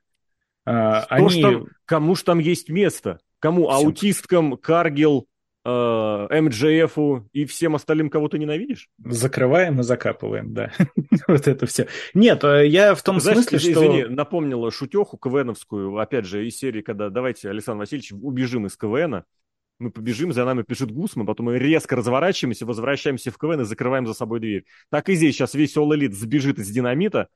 А, 0.64 1.04
Они... 1.08 1.28
Ж 1.28 1.42
там, 1.42 1.66
кому 1.84 2.14
ж 2.14 2.22
там 2.22 2.38
есть 2.38 2.68
место? 2.68 3.20
Кому? 3.38 3.68
Всем. 3.68 3.86
Аутисткам, 3.86 4.56
Каргил, 4.56 5.28
э, 5.66 6.40
МДЖФу 6.40 7.28
и 7.32 7.44
всем 7.44 7.74
остальным, 7.74 8.08
кого 8.08 8.28
ты 8.28 8.38
ненавидишь? 8.38 8.88
Закрываем 9.04 9.80
и 9.80 9.82
закапываем, 9.82 10.54
да. 10.54 10.72
вот 11.28 11.48
это 11.48 11.66
все. 11.66 11.88
Нет, 12.14 12.44
э, 12.44 12.66
я 12.66 12.94
в 12.94 13.02
том 13.02 13.20
Знаешь, 13.20 13.38
смысле, 13.38 13.58
что... 13.58 13.70
Извини, 13.70 14.04
напомнила 14.04 14.70
шутеху 14.70 15.18
КВНовскую, 15.18 15.96
опять 15.98 16.26
же, 16.26 16.46
из 16.46 16.56
серии, 16.56 16.82
когда 16.82 17.10
давайте, 17.10 17.50
Александр 17.50 17.80
Васильевич, 17.80 18.12
убежим 18.12 18.66
из 18.66 18.76
КВНа, 18.76 19.24
мы 19.78 19.90
побежим, 19.90 20.32
за 20.32 20.44
нами 20.44 20.62
пишет 20.62 20.90
потом 21.26 21.46
мы 21.46 21.58
резко 21.58 21.96
разворачиваемся, 21.96 22.64
возвращаемся 22.64 23.30
в 23.30 23.36
КВН 23.36 23.60
и 23.60 23.64
закрываем 23.64 24.06
за 24.06 24.14
собой 24.14 24.40
дверь. 24.40 24.64
Так 24.90 25.08
и 25.08 25.14
здесь 25.14 25.34
сейчас 25.34 25.54
весь 25.54 25.76
All 25.76 25.88
Elite 25.90 26.12
сбежит 26.12 26.58
из 26.58 26.70
динамита, 26.70 27.28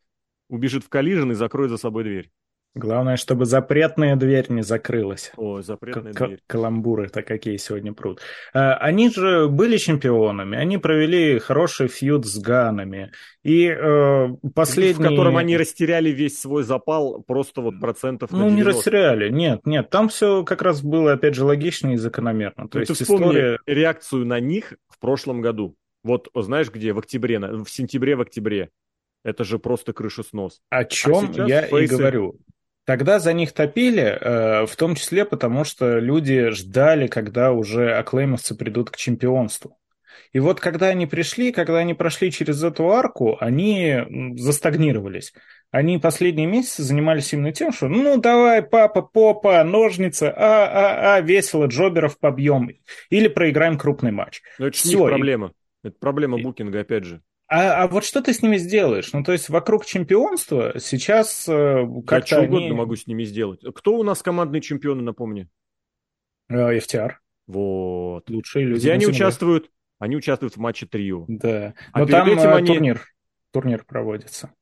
убежит 0.49 0.85
в 0.85 0.89
коллижен 0.89 1.33
и 1.33 1.35
закроет 1.35 1.71
за 1.71 1.77
собой 1.77 2.05
дверь. 2.05 2.31
Главное, 2.75 3.17
чтобы 3.17 3.47
запретная 3.47 4.15
дверь 4.15 4.47
не 4.49 4.63
закрылась. 4.63 5.33
О, 5.37 5.61
запретная 5.61 6.13
К- 6.13 6.27
дверь. 6.27 6.39
Каламбуры-то 6.47 7.23
какие 7.23 7.57
сегодня 7.57 7.93
прут. 7.93 8.21
А, 8.55 8.75
они 8.75 9.11
же 9.11 9.49
были 9.49 9.77
чемпионами, 9.77 10.57
они 10.57 10.79
провели 10.79 11.41
хороший 11.41 11.89
фьюд 11.89 12.27
с 12.27 12.39
Ганами. 12.39 13.11
И 13.43 13.67
э, 13.67 14.29
последний... 14.55 15.05
В 15.05 15.09
котором 15.09 15.37
они 15.37 15.57
растеряли 15.57 16.11
весь 16.11 16.41
свой 16.41 16.63
запал 16.63 17.25
просто 17.27 17.61
вот 17.61 17.81
процентов 17.81 18.31
Ну, 18.31 18.49
не 18.49 18.63
растеряли, 18.63 19.31
нет, 19.31 19.67
нет. 19.67 19.91
Там 19.91 20.09
все 20.09 20.45
как 20.45 20.63
раз 20.63 20.81
было, 20.81 21.15
опять 21.15 21.35
же, 21.35 21.45
логично 21.45 21.95
и 21.95 21.97
закономерно. 21.97 22.69
То 22.69 22.79
ну, 22.79 22.81
есть 22.81 22.99
ты 22.99 23.03
история... 23.03 23.59
реакцию 23.67 24.27
на 24.27 24.39
них 24.39 24.75
в 24.89 25.01
прошлом 25.01 25.41
году. 25.41 25.75
Вот 26.05 26.29
знаешь 26.37 26.71
где? 26.71 26.93
В 26.93 27.01
октябре, 27.01 27.41
в 27.41 27.67
сентябре, 27.69 28.15
в 28.15 28.21
октябре. 28.21 28.71
Это 29.25 29.43
же 29.43 29.59
просто 29.59 29.93
крышеснос. 29.93 30.61
О 30.71 30.85
чем 30.85 31.33
а 31.37 31.49
я 31.49 31.63
фейсы... 31.63 31.95
и 31.95 31.97
говорю. 31.97 32.39
Тогда 32.91 33.21
за 33.21 33.33
них 33.35 33.53
топили, 33.53 34.03
э, 34.03 34.67
в 34.67 34.75
том 34.75 34.97
числе 34.97 35.25
потому, 35.25 35.63
что 35.63 36.01
люди 36.01 36.49
ждали, 36.49 37.07
когда 37.07 37.53
уже 37.53 37.95
аклеймовцы 37.95 38.57
придут 38.57 38.91
к 38.91 38.97
чемпионству. 38.97 39.79
И 40.33 40.41
вот 40.41 40.59
когда 40.59 40.89
они 40.89 41.07
пришли, 41.07 41.53
когда 41.53 41.79
они 41.79 41.95
прошли 41.95 42.33
через 42.33 42.65
эту 42.65 42.91
арку, 42.91 43.37
они 43.39 44.35
застагнировались. 44.35 45.33
Они 45.71 45.99
последние 45.99 46.49
месяцы 46.49 46.83
занимались 46.83 47.33
именно 47.33 47.53
тем, 47.53 47.73
что 47.73 47.87
ну 47.87 48.21
давай, 48.21 48.61
папа, 48.61 49.03
попа, 49.03 49.63
ножницы, 49.63 50.25
а, 50.25 50.65
а, 50.67 51.15
а, 51.15 51.21
весело, 51.21 51.67
джоберов 51.67 52.19
побьем. 52.19 52.73
Или 53.09 53.29
проиграем 53.29 53.79
крупный 53.79 54.11
матч. 54.11 54.43
Но 54.59 54.67
это 54.67 54.77
Все. 54.77 54.99
не 54.99 55.07
проблема. 55.07 55.53
Это 55.85 55.95
проблема 56.01 56.39
букинга, 56.39 56.81
опять 56.81 57.05
же. 57.05 57.23
А, 57.53 57.83
а 57.83 57.89
вот 57.89 58.05
что 58.05 58.23
ты 58.23 58.33
с 58.33 58.43
ними 58.43 58.59
сделаешь? 58.59 59.13
Ну, 59.13 59.25
то 59.25 59.33
есть 59.33 59.49
вокруг 59.49 59.85
чемпионства 59.85 60.75
сейчас 60.79 61.49
э, 61.49 61.85
как-то 62.07 62.37
Я 62.37 62.43
что 62.43 62.43
угодно 62.43 62.75
могу 62.75 62.95
с 62.95 63.09
ними 63.09 63.25
сделать. 63.25 63.61
Кто 63.75 63.97
у 63.97 64.05
нас 64.05 64.23
командные 64.23 64.61
чемпионы, 64.61 65.03
напомни? 65.03 65.49
Э, 66.49 66.77
FTR. 66.79 67.15
Вот. 67.49 68.31
Лучшие 68.31 68.67
люди. 68.67 68.79
Где 68.79 68.93
они 68.93 69.01
земле. 69.01 69.17
участвуют? 69.17 69.69
Они 69.99 70.15
участвуют 70.15 70.55
в 70.55 70.61
матче 70.61 70.87
трио. 70.87 71.25
Да. 71.27 71.75
А 71.93 71.99
Но 71.99 72.07
там 72.07 72.29
этим 72.29 72.39
э, 72.39 72.55
они... 72.55 72.67
турнир, 72.69 73.05
турнир 73.51 73.85
проводится. 73.85 74.53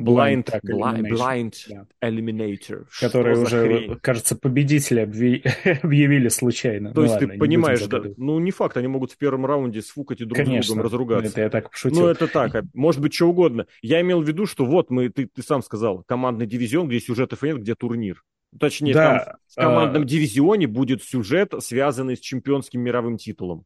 Blind, 0.00 0.44
blind, 0.62 0.62
blind, 0.62 1.08
blind 1.10 1.54
yeah. 1.68 1.86
Eliminator. 2.02 2.86
Который 3.00 3.38
уже, 3.38 3.60
хрень? 3.60 3.98
кажется, 4.00 4.36
победителя 4.36 5.02
объявили 5.82 6.28
случайно. 6.28 6.92
То 6.92 7.00
ну, 7.00 7.02
есть 7.02 7.14
ладно, 7.14 7.28
ты 7.28 7.38
понимаешь, 7.38 7.86
да, 7.86 8.02
ну 8.16 8.38
не 8.38 8.50
факт, 8.50 8.76
они 8.76 8.88
могут 8.88 9.12
в 9.12 9.18
первом 9.18 9.46
раунде 9.46 9.82
сфукать 9.82 10.20
и 10.20 10.24
друг 10.24 10.36
Конечно, 10.36 10.62
с 10.62 10.68
другом 10.68 10.84
разругаться. 10.84 11.30
это 11.30 11.40
я 11.42 11.50
так 11.50 11.70
пошутил. 11.70 12.00
Ну 12.00 12.06
это 12.08 12.26
так, 12.26 12.54
а 12.54 12.62
может 12.74 13.00
быть 13.00 13.14
что 13.14 13.28
угодно. 13.28 13.66
Я 13.82 14.00
имел 14.00 14.22
в 14.22 14.28
виду, 14.28 14.46
что 14.46 14.64
вот 14.64 14.90
мы, 14.90 15.08
ты, 15.08 15.26
ты 15.26 15.42
сам 15.42 15.62
сказал, 15.62 16.02
командный 16.04 16.46
дивизион, 16.46 16.88
где 16.88 17.00
сюжетов 17.00 17.42
нет, 17.42 17.58
где 17.58 17.74
турнир. 17.74 18.22
Точнее, 18.58 18.94
да, 18.94 19.18
там 19.18 19.34
в 19.46 19.54
командном 19.54 20.02
а... 20.02 20.04
дивизионе 20.04 20.66
будет 20.66 21.02
сюжет, 21.04 21.54
связанный 21.60 22.16
с 22.16 22.20
чемпионским 22.20 22.80
мировым 22.80 23.16
титулом. 23.16 23.64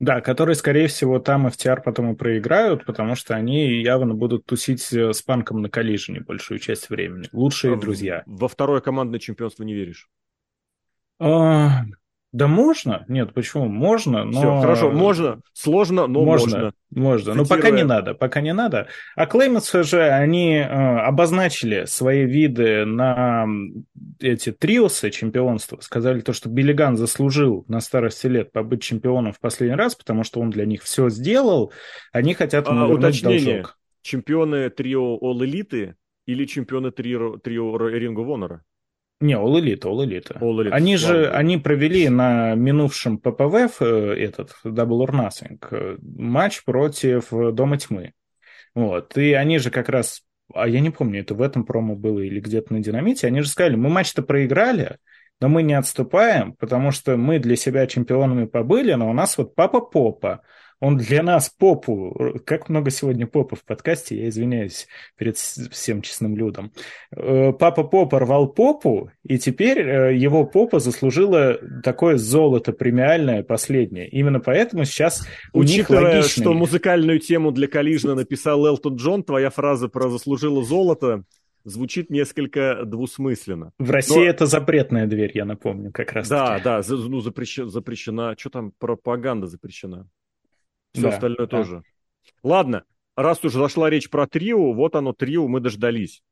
Да, 0.00 0.20
которые, 0.20 0.56
скорее 0.56 0.88
всего, 0.88 1.18
там 1.18 1.46
FTR 1.46 1.80
потом 1.82 2.12
и 2.12 2.16
проиграют, 2.16 2.84
потому 2.84 3.14
что 3.14 3.34
они 3.34 3.80
явно 3.80 4.14
будут 4.14 4.44
тусить 4.44 4.92
э, 4.92 5.12
с 5.12 5.22
панком 5.22 5.62
на 5.62 5.70
коллижене 5.70 6.20
большую 6.20 6.58
часть 6.58 6.90
времени. 6.90 7.28
Лучшие 7.32 7.74
а 7.74 7.76
друзья. 7.76 8.22
Во 8.26 8.48
второе 8.48 8.80
командное 8.80 9.20
чемпионство 9.20 9.62
не 9.62 9.72
веришь? 9.72 10.08
А, 11.20 11.84
да 12.34 12.48
можно? 12.48 13.04
Нет, 13.06 13.32
почему? 13.32 13.66
Можно, 13.68 14.24
но... 14.24 14.32
Все, 14.32 14.60
хорошо, 14.60 14.90
можно. 14.90 15.40
Сложно, 15.52 16.08
но 16.08 16.24
можно. 16.24 16.72
Можно, 16.90 17.32
можно. 17.32 17.34
но 17.34 17.46
пока 17.46 17.70
не 17.70 17.84
надо, 17.84 18.14
пока 18.14 18.40
не 18.40 18.52
надо. 18.52 18.88
А 19.14 19.26
Клеймутсы 19.26 19.84
же, 19.84 20.02
они 20.02 20.56
э, 20.56 20.64
обозначили 20.64 21.84
свои 21.84 22.24
виды 22.24 22.86
на 22.86 23.46
эти 24.18 24.50
триосы 24.50 25.10
чемпионства. 25.10 25.78
Сказали 25.80 26.22
то, 26.22 26.32
что 26.32 26.48
Биллиган 26.48 26.96
заслужил 26.96 27.64
на 27.68 27.78
старости 27.78 28.26
лет 28.26 28.50
побыть 28.50 28.82
чемпионом 28.82 29.32
в 29.32 29.38
последний 29.38 29.76
раз, 29.76 29.94
потому 29.94 30.24
что 30.24 30.40
он 30.40 30.50
для 30.50 30.66
них 30.66 30.82
все 30.82 31.10
сделал. 31.10 31.72
Они 32.12 32.34
хотят 32.34 32.66
ему 32.66 32.80
а, 32.80 32.88
уточнение. 32.88 33.44
должок. 33.44 33.78
Чемпионы 34.02 34.70
трио 34.70 35.18
All 35.18 35.38
Elite 35.38 35.94
или 36.26 36.46
чемпионы 36.46 36.90
трио, 36.90 37.36
трио 37.38 37.76
Ring 37.76 38.16
of 38.16 38.26
Honor? 38.26 38.58
Не, 39.20 39.34
All 39.34 39.60
Elite, 39.60 39.82
All 39.82 40.04
Elite. 40.04 40.38
All 40.40 40.62
Elite 40.62 40.70
они 40.70 40.96
же, 40.96 41.30
они 41.30 41.56
провели 41.56 42.08
на 42.08 42.54
минувшем 42.54 43.18
ППВ 43.18 43.80
э, 43.80 44.14
этот 44.18 44.54
Double 44.64 45.06
or 45.06 45.10
Nothing 45.10 45.58
э, 45.70 45.96
матч 46.02 46.64
против 46.64 47.28
Дома 47.30 47.78
Тьмы. 47.78 48.12
Вот, 48.74 49.16
и 49.16 49.32
они 49.32 49.58
же 49.58 49.70
как 49.70 49.88
раз, 49.88 50.22
а 50.52 50.66
я 50.66 50.80
не 50.80 50.90
помню, 50.90 51.20
это 51.20 51.34
в 51.34 51.42
этом 51.42 51.64
промо 51.64 51.94
было 51.94 52.18
или 52.18 52.40
где-то 52.40 52.72
на 52.72 52.80
Динамите, 52.80 53.28
они 53.28 53.40
же 53.40 53.48
сказали, 53.48 53.76
мы 53.76 53.88
матч-то 53.88 54.22
проиграли, 54.22 54.98
но 55.40 55.48
мы 55.48 55.62
не 55.62 55.74
отступаем, 55.74 56.54
потому 56.54 56.90
что 56.90 57.16
мы 57.16 57.38
для 57.38 57.54
себя 57.54 57.86
чемпионами 57.86 58.46
побыли, 58.46 58.94
но 58.94 59.08
у 59.08 59.12
нас 59.12 59.38
вот 59.38 59.54
папа 59.54 59.80
Попа, 59.80 60.42
он 60.80 60.96
для 60.96 61.22
нас 61.22 61.48
попу, 61.48 62.40
как 62.44 62.68
много 62.68 62.90
сегодня 62.90 63.26
попа 63.26 63.56
в 63.56 63.64
подкасте, 63.64 64.16
я 64.16 64.28
извиняюсь 64.28 64.86
перед 65.16 65.36
всем 65.36 66.02
честным 66.02 66.36
людом. 66.36 66.72
Э, 67.14 67.52
папа 67.52 67.84
Попа 67.84 68.18
рвал 68.18 68.48
попу, 68.48 69.10
и 69.22 69.38
теперь 69.38 69.78
э, 69.80 70.16
его 70.16 70.44
попа 70.44 70.78
заслужила 70.78 71.58
такое 71.82 72.16
золото 72.16 72.72
премиальное 72.72 73.42
последнее. 73.42 74.08
Именно 74.08 74.40
поэтому 74.40 74.84
сейчас 74.84 75.26
у 75.52 75.60
Учитывая, 75.60 76.00
них 76.00 76.14
логичный... 76.14 76.42
что 76.42 76.54
музыкальную 76.54 77.18
тему 77.18 77.52
для 77.52 77.68
Калижна 77.68 78.14
написал 78.14 78.66
Элтон 78.66 78.96
Джон, 78.96 79.22
твоя 79.22 79.50
фраза 79.50 79.88
про 79.88 80.08
«заслужила 80.08 80.64
золото» 80.64 81.24
звучит 81.64 82.10
несколько 82.10 82.84
двусмысленно. 82.84 83.72
В 83.78 83.90
России 83.90 84.16
Но... 84.16 84.24
это 84.24 84.46
запретная 84.46 85.06
дверь, 85.06 85.32
я 85.34 85.44
напомню, 85.44 85.92
как 85.92 86.12
раз. 86.12 86.28
Да, 86.28 86.60
да, 86.62 86.80
ну, 86.88 87.20
запрещена, 87.20 87.68
запрещена. 87.68 88.36
Что 88.38 88.50
там, 88.50 88.72
пропаганда 88.78 89.46
запрещена. 89.46 90.08
Все 90.94 91.02
да, 91.02 91.08
остальное 91.10 91.46
да. 91.46 91.46
тоже. 91.46 91.82
Ладно, 92.42 92.84
раз 93.16 93.44
уже 93.44 93.58
зашла 93.58 93.90
речь 93.90 94.08
про 94.08 94.26
трио, 94.26 94.72
вот 94.72 94.94
оно, 94.94 95.12
трио, 95.12 95.46
мы 95.48 95.60
дождались. 95.60 96.22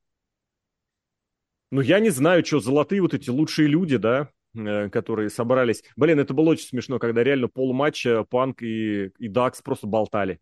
Ну, 1.71 1.81
я 1.81 2.01
не 2.01 2.11
знаю, 2.11 2.45
что 2.45 2.61
золотые 2.61 3.03
вот 3.03 3.15
эти 3.15 3.29
лучшие 3.29 3.67
люди, 3.67 3.97
да, 3.97 4.29
э, 4.55 4.89
которые 4.91 5.31
собрались. 5.31 5.83
Блин, 5.97 6.21
это 6.21 6.33
было 6.33 6.51
очень 6.51 6.67
смешно, 6.67 6.99
когда 6.99 7.25
реально 7.25 7.49
полматча 7.49 8.25
Панк 8.25 8.63
и, 8.63 9.07
и 9.19 9.29
Дакс 9.29 9.63
просто 9.63 9.87
болтали 9.87 10.41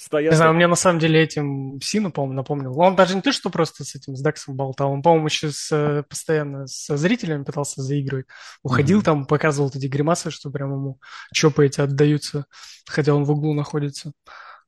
стоят... 0.00 0.32
Не 0.32 0.36
знаю, 0.36 0.54
мне 0.54 0.66
на 0.66 0.74
самом 0.74 0.98
деле 0.98 1.20
этим 1.20 1.80
Сину, 1.82 2.10
по-моему, 2.10 2.34
напомнил. 2.34 2.78
Он 2.78 2.96
даже 2.96 3.14
не 3.14 3.22
то, 3.22 3.32
что 3.32 3.50
просто 3.50 3.84
с 3.84 3.94
этим, 3.94 4.16
с 4.16 4.22
Дексом 4.22 4.56
болтал, 4.56 4.92
он, 4.92 5.02
по-моему, 5.02 5.26
еще 5.26 5.50
с, 5.50 5.70
э, 5.70 6.02
постоянно 6.02 6.66
со 6.66 6.96
зрителями 6.96 7.44
пытался 7.44 7.82
заигрывать. 7.82 8.26
Уходил 8.62 9.00
mm-hmm. 9.00 9.04
там, 9.04 9.26
показывал 9.26 9.70
эти 9.74 9.86
гримасы, 9.86 10.30
что 10.30 10.50
прям 10.50 10.72
ему 10.72 11.00
чопы 11.32 11.66
эти 11.66 11.80
отдаются, 11.80 12.46
хотя 12.86 13.14
он 13.14 13.24
в 13.24 13.30
углу 13.30 13.54
находится. 13.54 14.12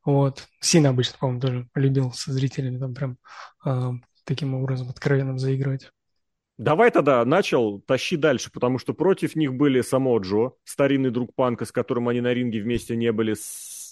Вот. 0.05 0.47
Сина 0.61 0.91
обычно, 0.91 1.17
по-моему, 1.19 1.41
тоже 1.41 1.69
любил 1.75 2.13
со 2.13 2.33
зрителями 2.33 2.79
там 2.79 2.95
прям 2.95 3.17
э, 3.65 3.91
таким 4.25 4.55
образом 4.55 4.91
откровенным 4.91 5.39
заигрывать. 5.39 5.91
Давай 6.59 6.91
тогда 6.91 7.25
начал, 7.25 7.81
тащи 7.81 8.17
дальше, 8.17 8.51
потому 8.53 8.79
что 8.79 8.93
против 8.93 9.35
них 9.35 9.55
были 9.55 9.81
само 9.81 10.19
Джо, 10.19 10.53
старинный 10.65 11.11
друг 11.11 11.35
Панка, 11.35 11.65
с 11.65 11.73
которым 11.73 12.09
они 12.09 12.21
на 12.21 12.35
ринге 12.35 12.61
вместе 12.61 12.95
не 12.95 13.11
были, 13.11 13.35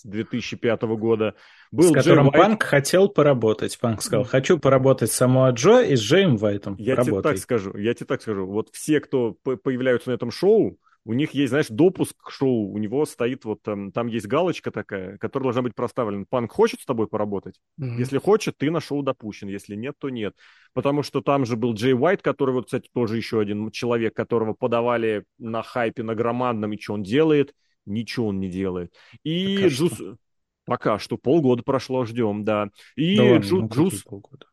с 0.00 0.04
с 0.04 0.06
2005 0.06 0.82
года. 0.82 1.34
Был 1.70 1.90
с 1.90 1.92
которым 1.92 2.30
Джей 2.30 2.40
Панк 2.40 2.62
хотел 2.62 3.08
поработать. 3.08 3.78
Панк 3.78 4.02
сказал, 4.02 4.24
хочу 4.24 4.58
поработать 4.58 5.10
с 5.10 5.14
Самуа 5.14 5.50
Джо 5.50 5.82
и 5.82 5.94
с 5.94 6.00
Джейм 6.00 6.36
Вайтом. 6.36 6.76
Я 6.78 6.96
Работай. 6.96 7.12
тебе 7.12 7.22
так 7.22 7.38
скажу, 7.38 7.76
я 7.76 7.94
тебе 7.94 8.06
так 8.06 8.22
скажу. 8.22 8.46
Вот 8.46 8.70
все, 8.72 9.00
кто 9.00 9.32
появляются 9.32 10.10
на 10.10 10.14
этом 10.14 10.30
шоу, 10.30 10.78
у 11.06 11.14
них 11.14 11.30
есть, 11.32 11.50
знаешь, 11.50 11.68
допуск 11.68 12.14
к 12.22 12.30
шоу, 12.30 12.70
у 12.72 12.76
него 12.76 13.06
стоит 13.06 13.46
вот 13.46 13.62
там, 13.62 13.90
там 13.90 14.06
есть 14.06 14.26
галочка 14.26 14.70
такая, 14.70 15.16
которая 15.16 15.44
должна 15.44 15.62
быть 15.62 15.74
проставлена. 15.74 16.26
Панк 16.28 16.52
хочет 16.52 16.80
с 16.80 16.84
тобой 16.84 17.08
поработать? 17.08 17.58
Mm-hmm. 17.80 17.96
Если 17.98 18.18
хочет, 18.18 18.58
ты 18.58 18.70
на 18.70 18.80
шоу 18.80 19.02
допущен, 19.02 19.48
если 19.48 19.76
нет, 19.76 19.94
то 19.98 20.10
нет. 20.10 20.34
Потому 20.74 21.02
что 21.02 21.22
там 21.22 21.46
же 21.46 21.56
был 21.56 21.72
Джей 21.72 21.94
Уайт, 21.94 22.20
который 22.20 22.52
вот, 22.52 22.66
кстати, 22.66 22.88
тоже 22.92 23.16
еще 23.16 23.40
один 23.40 23.70
человек, 23.70 24.14
которого 24.14 24.52
подавали 24.52 25.24
на 25.38 25.62
хайпе, 25.62 26.02
на 26.02 26.14
громадном, 26.14 26.72
и 26.72 26.80
что 26.80 26.94
он 26.94 27.02
делает? 27.02 27.54
Ничего 27.86 28.28
он 28.28 28.40
не 28.40 28.48
делает. 28.48 28.94
И 29.24 29.56
Пока 29.56 29.68
Джус... 29.68 29.94
Что? 29.94 30.16
Пока 30.64 30.98
что. 30.98 31.16
Полгода 31.16 31.62
прошло, 31.62 32.04
ждем, 32.04 32.44
да. 32.44 32.70
И 32.96 33.16
да 33.16 33.24
ладно, 33.24 33.44
Джу... 33.44 33.60
ну, 33.62 33.68
Джус... 33.68 34.02
Полгода? 34.02 34.46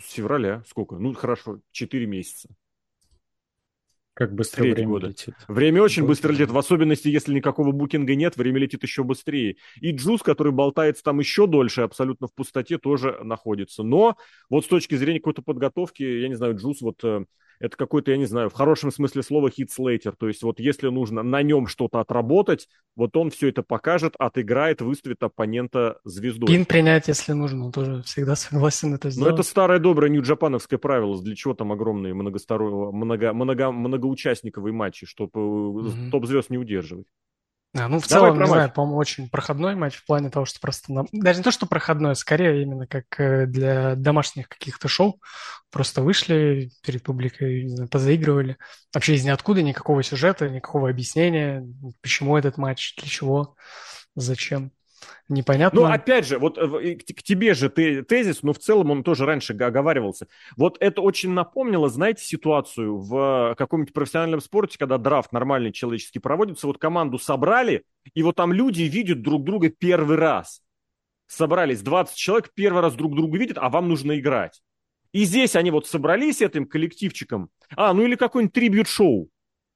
С 0.00 0.12
февраля. 0.12 0.62
Сколько? 0.66 0.96
Ну, 0.96 1.12
хорошо, 1.14 1.60
4 1.72 2.06
месяца. 2.06 2.48
Как 4.14 4.34
быстро 4.34 4.62
время 4.62 4.86
года. 4.86 5.06
летит. 5.08 5.34
Время 5.48 5.82
очень 5.82 6.06
быстро 6.06 6.32
летит, 6.32 6.50
в 6.50 6.58
особенности, 6.58 7.08
если 7.08 7.32
никакого 7.32 7.72
букинга 7.72 8.14
нет, 8.14 8.36
время 8.36 8.60
летит 8.60 8.82
еще 8.82 9.04
быстрее. 9.04 9.56
И 9.80 9.92
Джуз, 9.92 10.22
который 10.22 10.52
болтается 10.52 11.02
там 11.02 11.18
еще 11.18 11.46
дольше, 11.46 11.80
абсолютно 11.80 12.28
в 12.28 12.34
пустоте, 12.34 12.76
тоже 12.76 13.18
находится. 13.22 13.82
Но 13.82 14.16
вот 14.50 14.66
с 14.66 14.68
точки 14.68 14.96
зрения 14.96 15.18
какой-то 15.18 15.40
подготовки, 15.40 16.02
я 16.02 16.28
не 16.28 16.34
знаю, 16.34 16.56
Джуз 16.56 16.82
вот 16.82 17.02
э, 17.04 17.24
это 17.62 17.76
какой-то, 17.76 18.10
я 18.10 18.16
не 18.16 18.26
знаю, 18.26 18.50
в 18.50 18.54
хорошем 18.54 18.90
смысле 18.90 19.22
слова 19.22 19.48
хит-слейтер. 19.48 20.16
То 20.16 20.26
есть 20.26 20.42
вот 20.42 20.58
если 20.58 20.88
нужно 20.88 21.22
на 21.22 21.42
нем 21.42 21.68
что-то 21.68 22.00
отработать, 22.00 22.68
вот 22.96 23.16
он 23.16 23.30
все 23.30 23.50
это 23.50 23.62
покажет, 23.62 24.14
отыграет, 24.18 24.82
выставит 24.82 25.22
оппонента 25.22 26.00
звездой. 26.04 26.48
Пин 26.48 26.66
принять, 26.66 27.06
если 27.06 27.32
нужно, 27.32 27.66
он 27.66 27.72
тоже 27.72 28.02
всегда 28.02 28.34
согласен 28.34 28.94
это 28.94 29.10
сделать. 29.10 29.30
Но 29.30 29.34
это 29.34 29.48
старое 29.48 29.78
доброе 29.78 30.10
нью-джапановское 30.10 30.78
правило. 30.78 31.22
Для 31.22 31.36
чего 31.36 31.54
там 31.54 31.70
огромные 31.70 32.14
многосторонние, 32.14 32.90
много, 32.90 33.32
много, 33.32 33.70
многоучастниковые 33.70 34.72
матчи, 34.72 35.06
чтобы 35.06 35.38
mm-hmm. 35.38 36.10
топ-звезд 36.10 36.50
не 36.50 36.58
удерживать. 36.58 37.06
А, 37.74 37.88
ну, 37.88 38.00
в 38.00 38.06
Давай 38.06 38.30
целом, 38.30 38.40
не 38.40 38.46
знаю, 38.46 38.70
по-моему, 38.70 38.98
очень 38.98 39.30
проходной 39.30 39.74
матч 39.74 39.96
в 39.96 40.04
плане 40.04 40.28
того, 40.28 40.44
что 40.44 40.60
просто... 40.60 40.92
Нам... 40.92 41.08
Даже 41.12 41.38
не 41.38 41.42
то, 41.42 41.50
что 41.50 41.66
проходной, 41.66 42.14
скорее 42.14 42.62
именно 42.62 42.86
как 42.86 43.04
э, 43.18 43.46
для 43.46 43.94
домашних 43.94 44.48
каких-то 44.48 44.88
шоу. 44.88 45.20
Просто 45.70 46.02
вышли 46.02 46.70
перед 46.84 47.02
публикой, 47.02 47.66
знаю, 47.68 47.88
позаигрывали. 47.88 48.58
Вообще 48.92 49.14
из 49.14 49.24
ниоткуда 49.24 49.62
никакого 49.62 50.02
сюжета, 50.02 50.50
никакого 50.50 50.90
объяснения, 50.90 51.66
почему 52.02 52.36
этот 52.36 52.58
матч, 52.58 52.94
для 52.96 53.08
чего, 53.08 53.56
зачем 54.16 54.72
непонятно. 55.28 55.80
Ну, 55.80 55.86
опять 55.86 56.26
же, 56.26 56.38
вот 56.38 56.58
э, 56.58 56.96
к 56.96 57.22
тебе 57.22 57.54
же 57.54 57.68
тезис, 57.68 58.42
но 58.42 58.52
в 58.52 58.58
целом 58.58 58.90
он 58.90 59.02
тоже 59.02 59.26
раньше 59.26 59.52
оговаривался. 59.54 60.28
Вот 60.56 60.76
это 60.80 61.00
очень 61.00 61.30
напомнило, 61.30 61.88
знаете, 61.88 62.24
ситуацию 62.24 62.98
в 62.98 63.54
каком-нибудь 63.58 63.92
профессиональном 63.92 64.40
спорте, 64.40 64.78
когда 64.78 64.98
драфт 64.98 65.32
нормальный 65.32 65.72
человеческий 65.72 66.18
проводится, 66.18 66.66
вот 66.66 66.78
команду 66.78 67.18
собрали, 67.18 67.84
и 68.14 68.22
вот 68.22 68.36
там 68.36 68.52
люди 68.52 68.82
видят 68.82 69.22
друг 69.22 69.44
друга 69.44 69.70
первый 69.70 70.16
раз. 70.16 70.62
Собрались 71.26 71.80
20 71.80 72.14
человек, 72.14 72.50
первый 72.54 72.82
раз 72.82 72.94
друг 72.94 73.14
друга 73.14 73.38
видят, 73.38 73.58
а 73.58 73.70
вам 73.70 73.88
нужно 73.88 74.18
играть. 74.18 74.62
И 75.12 75.24
здесь 75.24 75.56
они 75.56 75.70
вот 75.70 75.86
собрались 75.86 76.40
этим 76.40 76.66
коллективчиком. 76.66 77.50
А, 77.76 77.92
ну 77.92 78.02
или 78.02 78.16
какой-нибудь 78.16 78.54
трибют-шоу 78.54 79.28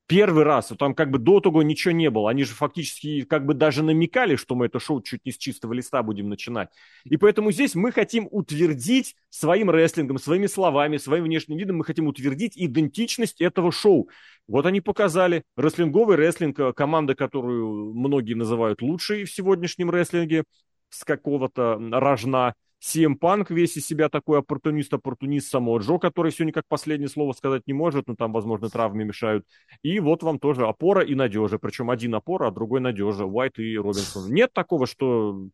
первый 0.07 0.45
раз, 0.45 0.73
там 0.79 0.95
как 0.95 1.11
бы 1.11 1.19
до 1.19 1.41
того 1.41 1.63
ничего 1.63 1.93
не 1.93 2.11
было. 2.11 2.31
Они 2.31 2.45
же 2.45 2.55
фактически 2.55 3.23
как 3.23 3.45
бы 3.45 3.55
даже 3.55 3.83
намекали, 3.83 4.37
что 4.37 4.55
мы 4.55 4.67
это 4.67 4.79
шоу 4.79 5.03
чуть 5.03 5.25
не 5.25 5.33
с 5.33 5.39
чистого 5.39 5.73
листа 5.73 6.03
будем 6.03 6.29
начинать. 6.29 6.71
И 7.05 7.17
поэтому 7.17 7.53
здесь 7.53 7.75
мы 7.75 7.93
хотим 7.93 8.29
утвердить 8.31 9.17
своим 9.31 9.71
рестлингом, 9.71 10.19
своими 10.19 10.47
словами, 10.47 10.97
своим 10.97 11.25
внешним 11.25 11.57
видом, 11.59 11.79
мы 11.79 11.85
хотим 11.85 12.07
утвердить 12.07 12.53
идентичность 12.57 13.41
этого 13.41 13.73
шоу. 13.73 14.09
Вот 14.49 14.67
они 14.67 14.81
показали. 14.81 15.43
Рестлинговый 15.57 16.17
рестлинг, 16.17 16.59
э, 16.61 16.73
команда, 16.73 17.15
которую 17.15 17.95
многие 17.95 18.35
называют 18.35 18.83
лучшей 18.83 19.25
в 19.25 19.33
сегодняшнем 19.33 19.91
рестлинге, 19.91 20.45
с 20.89 21.05
какого-то 21.05 21.79
рожна. 21.93 22.55
CM 22.87 23.19
Punk 23.19 23.47
весь 23.51 23.77
из 23.77 23.87
себя 23.87 24.09
такой 24.09 24.39
оппортунист, 24.39 24.95
оппортунист 24.95 25.51
самого 25.51 25.79
Джо, 25.79 25.99
который 25.99 26.31
сегодня 26.31 26.53
как 26.53 26.69
последнее 26.69 27.09
слово 27.09 27.33
сказать 27.33 27.63
не 27.67 27.73
может, 27.73 28.07
но 28.07 28.15
там, 28.15 28.33
возможно, 28.33 28.69
травмы 28.69 29.05
мешают. 29.05 29.45
И 29.83 29.99
вот 29.99 30.23
вам 30.23 30.39
тоже 30.39 30.67
опора 30.67 31.03
и 31.03 31.15
надежа. 31.15 31.59
Причем 31.59 31.91
один 31.91 32.15
опора, 32.15 32.49
а 32.49 32.51
другой 32.53 32.81
надежа. 32.81 33.25
Уайт 33.25 33.59
и 33.59 33.77
Робинсон. 33.77 34.31
Нет 34.33 34.53
такого, 34.53 34.87
что 34.87 35.49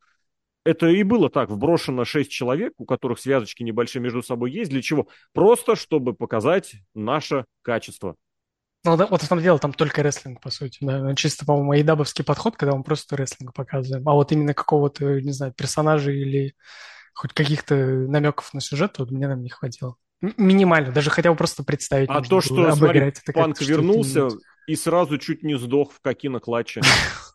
это 0.64 0.89
и 0.89 1.03
было 1.03 1.30
так, 1.30 1.49
вброшено 1.49 2.05
шесть 2.05 2.30
человек, 2.30 2.74
у 2.76 2.85
которых 2.85 3.18
связочки 3.18 3.62
небольшие 3.62 4.03
между 4.03 4.22
собой 4.22 4.53
есть. 4.53 4.70
Для 4.70 4.83
чего? 4.83 5.09
Просто, 5.33 5.74
чтобы 5.74 6.14
показать 6.14 6.74
наше 6.95 7.47
качество. 7.62 8.16
Ну, 8.85 8.97
да, 8.97 9.07
вот 9.07 9.22
в 9.22 9.28
том 9.28 9.41
дело, 9.41 9.59
там 9.59 9.72
только 9.72 10.03
рестлинг, 10.03 10.41
по 10.41 10.51
сути, 10.51 10.78
да. 10.80 11.14
Чисто, 11.14 11.47
по-моему, 11.47 11.72
айдабовский 11.72 12.24
подход, 12.24 12.57
когда 12.57 12.76
мы 12.76 12.83
просто 12.83 13.16
рестлинг 13.16 13.55
показываем. 13.55 14.09
А 14.09 14.12
вот 14.12 14.33
именно 14.33 14.55
какого-то, 14.55 15.20
не 15.20 15.33
знаю, 15.33 15.53
персонажа 15.53 16.11
или 16.11 16.55
хоть 17.14 17.32
каких-то 17.32 17.74
намеков 17.74 18.52
на 18.54 18.60
сюжет, 18.60 18.98
вот 18.98 19.10
мне 19.10 19.28
нам 19.28 19.42
не 19.42 19.50
хватило. 19.50 19.96
Минимально, 20.20 20.92
даже 20.92 21.10
хотя 21.10 21.30
бы 21.30 21.36
просто 21.36 21.64
представить. 21.64 22.08
А 22.08 22.22
то, 22.22 22.40
что, 22.40 22.72
смотри, 22.72 23.12
Панк 23.34 23.60
вернулся 23.60 24.28
и 24.66 24.76
сразу 24.76 25.18
чуть 25.18 25.42
не 25.42 25.58
сдох 25.58 25.92
в 25.92 26.00
Кокино 26.00 26.40
клатче. 26.40 26.80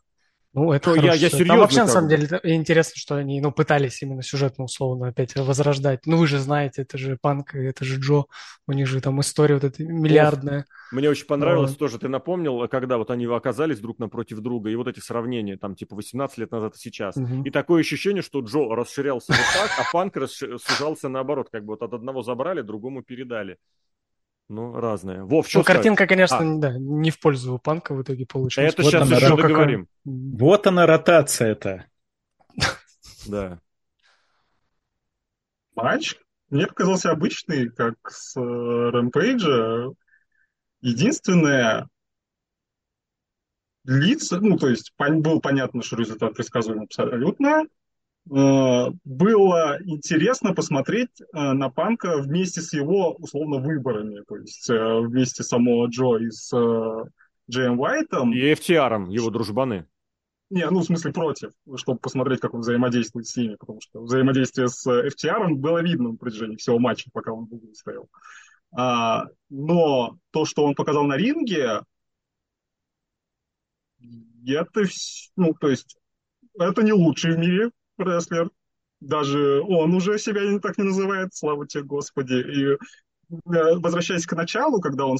Ну, 0.58 0.72
это 0.72 0.96
я, 0.96 1.14
я 1.14 1.30
серьезно. 1.30 1.46
Там 1.46 1.60
вообще, 1.60 1.82
на 1.82 1.88
самом 1.88 2.10
деле, 2.10 2.28
интересно, 2.44 2.94
что 2.96 3.16
они, 3.16 3.40
ну, 3.42 3.52
пытались 3.52 4.02
именно 4.02 4.24
сюжетно, 4.24 4.64
условно, 4.64 5.10
опять 5.10 5.36
возрождать. 5.36 6.08
Ну, 6.08 6.18
вы 6.18 6.26
же 6.26 6.40
знаете, 6.40 6.82
это 6.82 6.98
же 6.98 7.16
Панк, 7.22 7.54
это 7.54 7.86
же 7.86 8.00
Джо, 8.00 8.24
у 8.66 8.72
них 8.72 8.88
же 8.88 9.00
там 9.00 9.22
история 9.22 9.54
вот 9.54 9.66
эта 9.66 9.84
миллиардная. 9.84 10.66
Мне 10.92 11.12
очень 11.12 11.28
понравилось 11.28 11.72
вот. 11.72 11.80
тоже, 11.80 12.00
ты 12.00 12.08
напомнил, 12.08 12.68
когда 12.70 12.98
вот 12.98 13.12
они 13.12 13.28
оказались 13.28 13.80
друг 13.80 14.00
напротив 14.00 14.40
друга, 14.40 14.72
и 14.72 14.76
вот 14.76 14.88
эти 14.88 15.00
сравнения, 15.00 15.58
там, 15.58 15.76
типа, 15.76 15.96
18 15.96 16.40
лет 16.40 16.52
назад 16.52 16.74
и 16.76 16.80
сейчас. 16.80 17.18
Угу. 17.18 17.44
И 17.44 17.52
такое 17.52 17.82
ощущение, 17.82 18.24
что 18.24 18.40
Джо 18.40 18.74
расширялся 18.74 19.34
вот 19.34 19.46
так, 19.54 19.70
а 19.78 19.84
Панк 19.94 20.18
сужался 20.28 21.08
наоборот, 21.08 21.50
как 21.52 21.66
бы 21.66 21.74
вот 21.74 21.84
от 21.84 21.94
одного 21.94 22.24
забрали, 22.24 22.62
другому 22.62 23.04
передали. 23.04 23.58
Ну, 24.50 24.80
разные. 24.80 25.24
Вов, 25.24 25.50
что 25.50 25.60
Ну, 25.60 25.66
картинка, 25.66 26.08
конечно, 26.08 26.40
а. 26.40 26.58
да, 26.58 26.78
не 26.78 27.12
в 27.12 27.20
пользу 27.20 27.60
панка 27.62 27.94
в 27.94 28.02
итоге 28.02 28.26
получилась. 28.26 28.74
Это 28.74 28.82
вот 28.82 28.92
сейчас 28.92 29.10
еще 29.10 29.28
рот... 29.28 29.42
договорим. 29.42 29.88
Вот 30.06 30.68
она 30.68 30.86
ротация-то. 30.86 31.86
Да. 33.28 33.60
Матч 35.76 36.16
мне 36.50 36.66
показался 36.66 37.12
обычный, 37.12 37.70
как 37.70 37.96
с 38.10 38.36
Рэмпейджа. 38.38 39.92
Единственное, 40.80 41.90
лица, 43.84 44.40
ну, 44.40 44.58
то 44.58 44.70
есть 44.70 44.94
было 44.98 45.40
понятно, 45.40 45.82
что 45.82 45.98
результат 45.98 46.36
предсказуем 46.36 46.84
абсолютно, 46.84 47.64
было 48.30 49.78
интересно 49.84 50.54
посмотреть 50.54 51.22
э, 51.22 51.26
на 51.54 51.70
Панка 51.70 52.18
вместе 52.18 52.62
с 52.62 52.74
его, 52.74 53.14
условно, 53.14 53.58
выборами. 53.58 54.22
То 54.28 54.38
есть 54.38 54.70
э, 54.70 55.00
вместе 55.00 55.44
самого 55.44 55.88
Джо 55.88 56.18
и 56.18 56.30
с 56.30 56.52
Джейм 57.50 57.80
Уайтом. 57.80 58.34
И 58.34 58.54
FTR, 58.54 59.12
его 59.12 59.30
дружбаны. 59.30 59.88
Не, 60.50 60.70
ну, 60.70 60.80
в 60.80 60.86
смысле, 60.86 61.12
против, 61.12 61.52
чтобы 61.76 62.00
посмотреть, 62.00 62.40
как 62.40 62.54
он 62.54 62.62
взаимодействует 62.62 63.28
с 63.28 63.36
ними, 63.36 63.56
потому 63.56 63.82
что 63.82 64.02
взаимодействие 64.02 64.70
с 64.70 64.88
FTR 64.88 65.56
было 65.56 65.82
видно 65.82 66.12
на 66.12 66.18
протяжении 66.18 66.56
всего 66.56 66.80
матча, 66.80 67.10
пока 67.12 67.34
он 67.34 67.46
в 67.46 67.54
углу 67.54 67.74
стоял. 67.74 68.08
А, 68.72 69.26
но 69.50 70.18
то, 70.32 70.46
что 70.46 70.64
он 70.64 70.74
показал 70.74 71.04
на 71.04 71.18
ринге, 71.18 71.82
это, 74.46 74.84
ну, 75.36 75.54
то 75.54 75.70
есть, 75.70 75.98
это 76.58 76.82
не 76.82 76.94
лучший 76.94 77.36
в 77.36 77.40
мире 77.40 77.72
рестлер. 77.98 78.50
Даже 79.00 79.62
он 79.62 79.94
уже 79.94 80.18
себя 80.18 80.42
так 80.60 80.78
не 80.78 80.86
называет, 80.86 81.34
слава 81.34 81.68
тебе, 81.68 81.84
Господи. 81.84 82.34
И 82.34 82.66
э, 82.74 83.76
возвращаясь 83.76 84.26
к 84.26 84.36
началу, 84.36 84.82
когда, 84.82 85.06
он, 85.06 85.18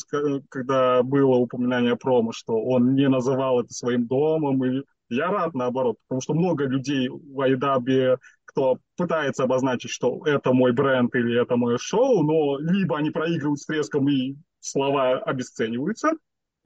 когда 0.50 1.04
было 1.04 1.36
упоминание 1.36 1.96
промо, 1.96 2.32
что 2.32 2.54
он 2.54 2.96
не 2.96 3.08
называл 3.08 3.60
это 3.62 3.74
своим 3.74 4.08
домом, 4.08 4.64
и 4.66 4.84
я 5.10 5.30
рад 5.30 5.54
наоборот, 5.54 5.98
потому 6.08 6.22
что 6.22 6.34
много 6.34 6.66
людей 6.66 7.08
в 7.10 7.40
Айдабе, 7.40 8.18
кто 8.46 8.80
пытается 8.98 9.44
обозначить, 9.44 9.92
что 9.92 10.26
это 10.26 10.54
мой 10.54 10.74
бренд 10.74 11.14
или 11.16 11.40
это 11.40 11.56
мое 11.56 11.78
шоу, 11.78 12.24
но 12.24 12.58
либо 12.60 12.98
они 12.98 13.12
проигрывают 13.12 13.60
с 13.60 13.66
треском 13.66 14.10
и 14.10 14.36
слова 14.60 15.20
обесцениваются, 15.20 16.14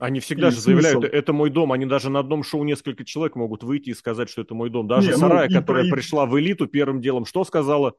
они 0.02 0.18
всегда 0.18 0.48
и 0.48 0.50
же 0.50 0.60
заявляют, 0.60 0.98
смысл? 0.98 1.14
это 1.14 1.32
мой 1.32 1.48
дом. 1.48 1.70
Они 1.70 1.86
даже 1.86 2.10
на 2.10 2.18
одном 2.18 2.42
шоу 2.42 2.64
несколько 2.64 3.04
человек 3.04 3.36
могут 3.36 3.62
выйти 3.62 3.90
и 3.90 3.94
сказать, 3.94 4.28
что 4.28 4.42
это 4.42 4.52
мой 4.52 4.68
дом. 4.68 4.88
Даже 4.88 5.06
Не, 5.06 5.12
ну, 5.12 5.18
Сарая, 5.20 5.48
ну, 5.48 5.60
которая 5.60 5.88
про... 5.88 5.94
пришла 5.94 6.26
в 6.26 6.36
элиту, 6.40 6.66
первым 6.66 7.00
делом 7.00 7.24
что 7.24 7.44
сказала? 7.44 7.94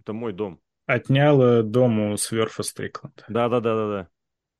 Это 0.00 0.14
мой 0.14 0.32
дом. 0.32 0.60
Отняла 0.86 1.62
дом 1.62 2.12
у 2.12 2.16
Сверфа 2.16 2.62
Стрикленда. 2.62 3.24
Да-да-да-да-да. 3.28 4.08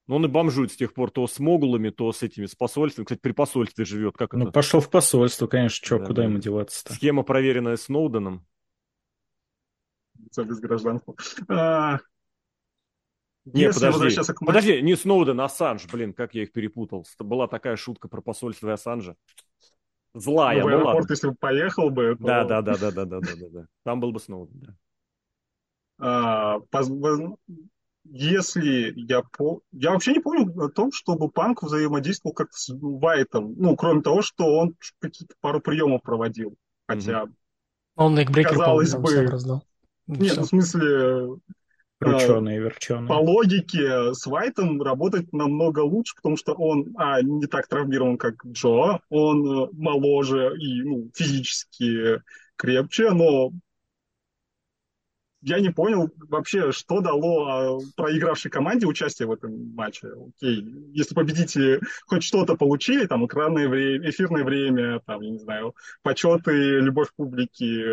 Ну, 0.07 0.17
он 0.17 0.27
и 0.27 0.29
бомжует 0.29 0.71
с 0.71 0.77
тех 0.77 0.93
пор 0.93 1.11
то 1.11 1.27
с 1.27 1.39
могулами, 1.39 1.89
то 1.89 2.13
с 2.13 2.23
этими, 2.23 2.45
с 2.45 2.55
посольствами. 2.55 3.07
Кстати, 3.07 3.21
при 3.21 3.33
посольстве 3.33 3.87
живет. 3.87 4.19
Как 4.19 4.35
ну, 4.35 4.45
это? 4.45 4.53
пошел 4.53 4.81
в 4.81 4.91
посольство, 4.91 5.47
конечно. 5.47 5.85
Что, 5.85 5.99
Да, 5.99 6.05
куда 6.05 6.23
да. 6.23 6.29
ему 6.29 6.39
деваться-то? 6.39 6.93
Схема, 6.93 7.23
проверенная 7.23 7.77
Сноуденом. 7.77 8.47
Лицо 10.19 10.45
без 10.45 10.61
гражданства. 10.61 11.15
А, 11.49 12.01
не, 13.47 13.73
подожди, 13.73 14.21
к... 14.21 14.39
подожди, 14.41 14.83
не 14.83 14.97
Сноуден, 14.97 15.41
Ассанж, 15.41 15.87
блин, 15.91 16.13
как 16.13 16.35
я 16.35 16.43
их 16.43 16.53
перепутал. 16.53 17.07
Была 17.21 17.47
такая 17.47 17.77
шутка 17.77 18.09
про 18.09 18.21
посольство 18.21 18.69
и 18.69 18.73
Ассанжа. 18.73 19.17
Злая, 20.15 20.63
ну, 20.63 20.67
в 20.67 20.71
ну 20.71 20.77
аэропорт, 20.77 20.97
ладно. 20.97 21.13
если 21.13 21.29
бы 21.29 21.35
поехал 21.39 21.91
бы... 21.91 22.17
Да, 22.19 22.43
то... 22.43 22.49
да, 22.49 22.63
да, 22.63 22.77
да, 22.77 22.91
да, 22.91 23.05
да, 23.05 23.21
да, 23.21 23.33
да, 23.37 23.49
да. 23.51 23.67
Там 23.85 24.01
был 24.01 24.13
бы 24.13 24.19
Сноуден, 24.19 24.61
да. 24.61 24.75
А, 25.99 26.61
поз... 26.71 26.91
Если 28.09 28.93
я 28.97 29.23
по... 29.37 29.61
Я 29.73 29.93
вообще 29.93 30.13
не 30.13 30.21
помню 30.21 30.53
о 30.63 30.69
том, 30.69 30.93
чтобы 30.93 31.29
Панк 31.29 31.63
взаимодействовал 31.63 32.35
как 32.35 32.53
с 32.53 32.71
Вайтом. 32.73 33.55
Ну, 33.57 33.77
кроме 33.77 34.03
того, 34.03 34.23
что 34.23 34.59
он 34.59 34.77
какие-то 35.01 35.35
пару 35.41 35.61
приемов 35.61 36.03
проводил. 36.03 36.57
Хотя... 36.89 37.25
Mm-hmm. 37.25 37.33
Он 37.97 38.27
Казалось 38.27 38.95
бы... 38.95 39.27
Раздал. 39.27 39.65
Нет, 40.07 40.33
Все. 40.33 40.41
Ну, 40.41 40.47
в 40.47 40.49
смысле, 40.49 41.29
Крученые, 41.99 42.61
верченые. 42.61 43.09
по 43.09 43.15
логике 43.15 44.13
с 44.13 44.27
Вайтом 44.27 44.83
работать 44.83 45.33
намного 45.33 45.81
лучше, 45.81 46.15
потому 46.17 46.37
что 46.37 46.53
он, 46.53 46.95
а, 46.99 47.23
не 47.23 47.47
так 47.47 47.69
травмирован, 47.69 48.19
как 48.19 48.35
Джо, 48.45 49.01
он 49.09 49.65
э, 49.65 49.69
моложе 49.73 50.55
и 50.59 50.83
ну, 50.83 51.11
физически 51.15 52.21
крепче, 52.57 53.11
но 53.11 53.51
я 55.43 55.61
не 55.61 55.71
понял 55.71 56.11
вообще, 56.29 56.73
что 56.73 57.01
дало 57.01 57.47
а, 57.47 57.79
проигравшей 57.97 58.51
команде 58.51 58.87
участие 58.87 59.29
в 59.29 59.33
этом 59.33 59.75
матче. 59.75 60.09
Окей, 60.09 60.65
если 60.93 61.15
победители 61.15 61.81
хоть 62.07 62.23
что-то 62.23 62.57
получили, 62.57 63.07
там 63.07 63.27
экранное 63.27 63.69
время, 63.69 64.11
эфирное 64.11 64.45
время, 64.45 65.01
там, 65.01 65.21
я 65.21 65.31
не 65.31 65.39
знаю, 65.39 65.75
почеты, 66.03 66.81
любовь 66.81 67.09
публики, 67.17 67.85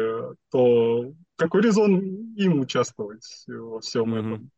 то 0.52 1.14
какой 1.36 1.62
резон 1.62 2.34
им 2.36 2.60
участвовать 2.60 3.46
во 3.48 3.80
всем 3.82 4.14
Мгм. 4.14 4.34
этом? 4.34 4.52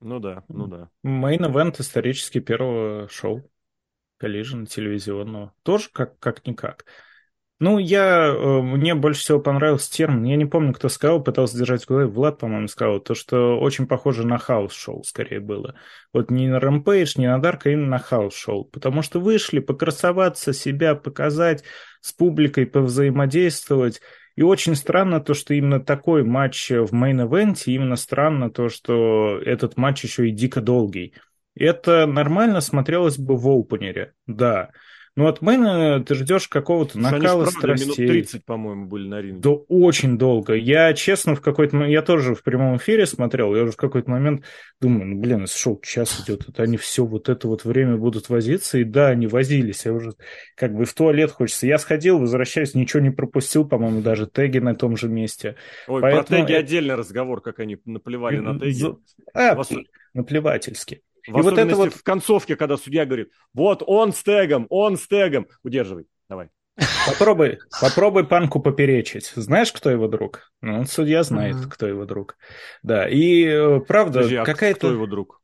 Ну 0.00 0.20
да, 0.20 0.44
ну 0.48 0.66
да. 0.66 0.90
Main 1.02 1.37
event 1.37 1.80
исторически 1.80 2.38
первого 2.40 3.08
шоу 3.08 3.50
Collision 4.20 4.66
телевизионного. 4.66 5.54
Тоже 5.62 5.88
как- 5.92 6.18
как-никак. 6.18 6.84
Ну, 7.60 7.78
я, 7.78 8.26
э, 8.26 8.62
мне 8.62 8.94
больше 8.94 9.20
всего 9.20 9.38
понравился 9.38 9.90
термин, 9.90 10.24
я 10.24 10.36
не 10.36 10.44
помню, 10.44 10.72
кто 10.72 10.88
сказал, 10.88 11.22
пытался 11.22 11.56
держать 11.56 11.84
в 11.84 11.88
голове, 11.88 12.06
Влад, 12.06 12.38
по-моему, 12.38 12.66
сказал, 12.66 12.98
то, 12.98 13.14
что 13.14 13.58
очень 13.60 13.86
похоже 13.86 14.26
на 14.26 14.38
house 14.38 14.75
show 14.75 15.04
скорее 15.04 15.38
было. 15.38 15.76
Вот 16.12 16.30
не 16.32 16.48
на 16.48 16.58
Rampage, 16.58 17.12
не 17.16 17.28
на 17.28 17.38
Dark, 17.40 17.60
а 17.64 17.70
именно 17.70 17.86
на 17.86 17.98
house 17.98 18.31
show. 18.31 18.64
Потому 18.64 19.02
что 19.02 19.20
вышли 19.20 19.60
покрасоваться, 19.60 20.52
себя 20.52 20.96
показать, 20.96 21.62
с 22.00 22.12
публикой 22.12 22.66
повзаимодействовать. 22.66 24.00
И 24.34 24.42
очень 24.42 24.74
странно 24.74 25.20
то, 25.20 25.32
что 25.32 25.54
именно 25.54 25.78
такой 25.78 26.24
матч 26.24 26.70
в 26.70 26.92
main 26.92 27.21
event 27.21 27.58
е, 27.58 27.72
именно 27.72 27.96
странно 27.96 28.50
то, 28.50 28.68
что 28.68 29.38
этот 29.38 29.76
матч 29.76 30.02
еще 30.02 30.28
и 30.28 30.32
дико 30.32 30.60
долгий. 30.60 31.14
Это 31.54 32.06
нормально 32.06 32.60
смотрелось 32.60 33.16
бы 33.16 33.36
в 33.36 33.48
opener 33.48 33.96
е, 33.96 34.12
да. 34.26 34.70
Но 35.16 35.28
от 35.28 35.42
main 35.42 35.90
а 35.90 36.02
ты 36.04 36.16
ждешь 36.16 36.48
какого-то 36.48 36.98
они 36.98 37.08
ж 37.08 37.12
накала 37.12 37.42
минут 37.42 37.54
страстей. 37.54 38.08
30, 38.08 38.44
по-моему, 38.44 38.86
были 38.86 39.06
на 39.06 39.20
ринге. 39.22 39.40
Да 39.40 39.50
очень 39.50 40.18
долго. 40.18 40.54
Я, 40.54 40.92
честно, 40.92 41.36
в 41.36 41.40
какой-то 41.40 41.76
момент... 41.76 41.92
Я 41.92 42.02
тоже 42.02 42.34
в 42.34 42.42
прямом 42.42 42.78
эфире 42.78 43.06
смотрел, 43.06 43.54
я 43.54 43.62
уже 43.62 43.72
в 43.72 43.76
какой-то 43.76 44.10
момент 44.10 44.42
думаю, 44.80 45.06
ну, 45.06 45.20
блин, 45.20 45.46
шоу 45.46 45.80
час 45.82 46.24
идет, 46.24 46.48
это 46.48 46.64
они 46.64 46.76
все 46.76 47.04
вот 47.06 47.28
это 47.28 47.46
вот 47.46 47.64
время 47.64 47.96
будут 47.96 48.28
возиться. 48.28 48.78
И 48.78 48.84
да, 48.84 49.08
они 49.08 49.28
возились. 49.28 49.84
Я 49.84 49.92
уже 49.92 50.14
как 50.56 50.74
бы 50.74 50.84
в 50.84 50.92
туалет 50.92 51.30
хочется. 51.30 51.68
Я 51.68 51.78
сходил, 51.78 52.18
возвращаюсь, 52.18 52.74
ничего 52.74 53.00
не 53.00 53.10
пропустил, 53.10 53.64
по-моему, 53.68 54.00
даже 54.00 54.26
теги 54.26 54.58
на 54.58 54.74
том 54.74 54.96
же 54.96 55.08
месте. 55.08 55.54
Ой, 55.86 56.02
Поэтому 56.02 56.24
про 56.26 56.36
теги 56.48 56.52
отдельный 56.54 56.96
разговор, 56.96 57.40
как 57.40 57.60
они 57.60 57.78
наплевали 57.84 58.38
на 58.38 58.58
теги. 58.58 58.84
А, 59.32 59.54
В 59.54 59.60
ос- 59.60 59.72
наплевательски. 60.12 61.02
В 61.26 61.38
И 61.38 61.42
вот 61.42 61.58
это 61.58 61.74
вот- 61.76 61.94
в 61.94 62.02
концовке, 62.02 62.56
когда 62.56 62.76
судья 62.76 63.06
говорит, 63.06 63.30
вот 63.54 63.82
он 63.86 64.12
с 64.12 64.22
тегом, 64.22 64.66
он 64.70 64.96
с 64.96 65.06
тегом. 65.08 65.46
Удерживай, 65.62 66.06
давай. 66.28 66.48
Попробуй, 67.06 67.60
попробуй 67.80 68.26
панку 68.26 68.60
поперечить. 68.60 69.32
Знаешь, 69.36 69.72
кто 69.72 69.90
его 69.90 70.08
друг? 70.08 70.50
Ну, 70.60 70.84
судья 70.86 71.22
знает, 71.22 71.54
Мгм. 71.56 71.70
кто 71.70 71.86
его 71.86 72.04
друг. 72.04 72.36
Да, 72.82 73.08
и 73.08 73.44
э, 73.44 73.80
правда, 73.80 74.18
Подожди, 74.20 74.36
а 74.36 74.42
кто 74.42 74.52
какая-то... 74.52 74.90
его 74.90 75.06
друг? 75.06 75.40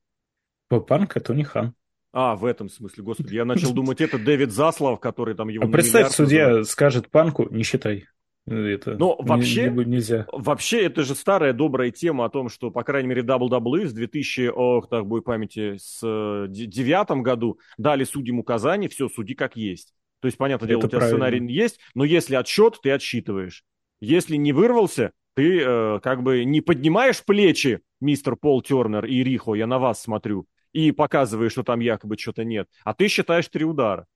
Панк 0.69 1.17
это 1.17 1.35
не 1.35 1.45
хан. 1.45 1.75
А, 2.13 2.35
в 2.35 2.45
этом 2.45 2.69
смысле, 2.69 3.05
господи. 3.05 3.35
Я 3.37 3.45
начал 3.45 3.73
думать, 3.73 4.01
это 4.01 4.19
Дэвид 4.19 4.51
Заслав, 4.51 4.99
который 4.99 5.35
там 5.37 5.49
его 5.49 5.65
А 5.65 5.69
представь, 5.71 6.11
судья 6.13 6.47
называет. 6.47 6.69
скажет 6.69 7.09
панку, 7.11 7.47
не 7.51 7.63
считай. 7.63 8.07
Это 8.47 8.97
Но 8.97 9.17
вообще- 9.21 9.71
не- 9.71 9.85
нельзя. 9.85 10.27
Вообще, 10.33 10.83
это 10.87 11.03
же 11.05 11.15
старая 11.15 11.53
добрая 11.53 11.91
тема 11.91 12.25
о 12.25 12.31
том, 12.31 12.49
что, 12.49 12.71
по 12.71 12.83
крайней 12.83 13.09
мере, 13.09 13.23
WWE 13.23 13.87
с 13.87 13.93
2000, 13.93 14.49
ох, 14.49 14.89
так 14.89 15.07
будет 15.07 15.25
памяти, 15.25 15.77
с 15.79 16.01
э, 16.03 16.47
де- 16.49 16.67
девятом 16.67 17.23
году 17.23 17.61
дали 17.79 18.05
судьям 18.05 18.39
указания, 18.41 18.89
все, 18.89 19.09
суди 19.09 19.35
как 19.35 19.57
есть. 19.57 19.95
То 20.21 20.27
есть, 20.27 20.37
понятное 20.37 20.69
дело, 20.69 20.79
Это 20.81 20.87
у 20.87 20.91
тебя 20.91 20.99
правильно. 20.99 21.17
сценарий 21.27 21.53
есть, 21.53 21.79
но 21.95 22.05
если 22.05 22.35
отсчет, 22.35 22.79
ты 22.83 22.91
отсчитываешь. 22.91 23.65
Если 24.01 24.37
не 24.37 24.53
вырвался, 24.53 25.13
ты 25.35 25.61
э, 25.63 26.01
как 26.03 26.23
бы 26.23 26.45
не 26.45 26.61
поднимаешь 26.61 27.23
плечи, 27.25 27.81
мистер 28.01 28.35
Пол 28.37 28.63
Тернер 28.63 29.05
и 29.05 29.23
Рихо, 29.23 29.55
я 29.55 29.67
на 29.67 29.79
вас 29.79 30.03
смотрю, 30.03 30.47
и 30.73 30.91
показываешь, 30.93 31.53
что 31.53 31.63
там 31.63 31.81
якобы 31.81 32.17
что-то 32.19 32.45
нет, 32.45 32.69
а 32.85 32.95
ты 32.95 33.07
считаешь 33.09 33.47
три 33.49 33.65
удара. 33.65 34.07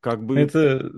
Как 0.00 0.22
бы... 0.24 0.38
Это 0.38 0.90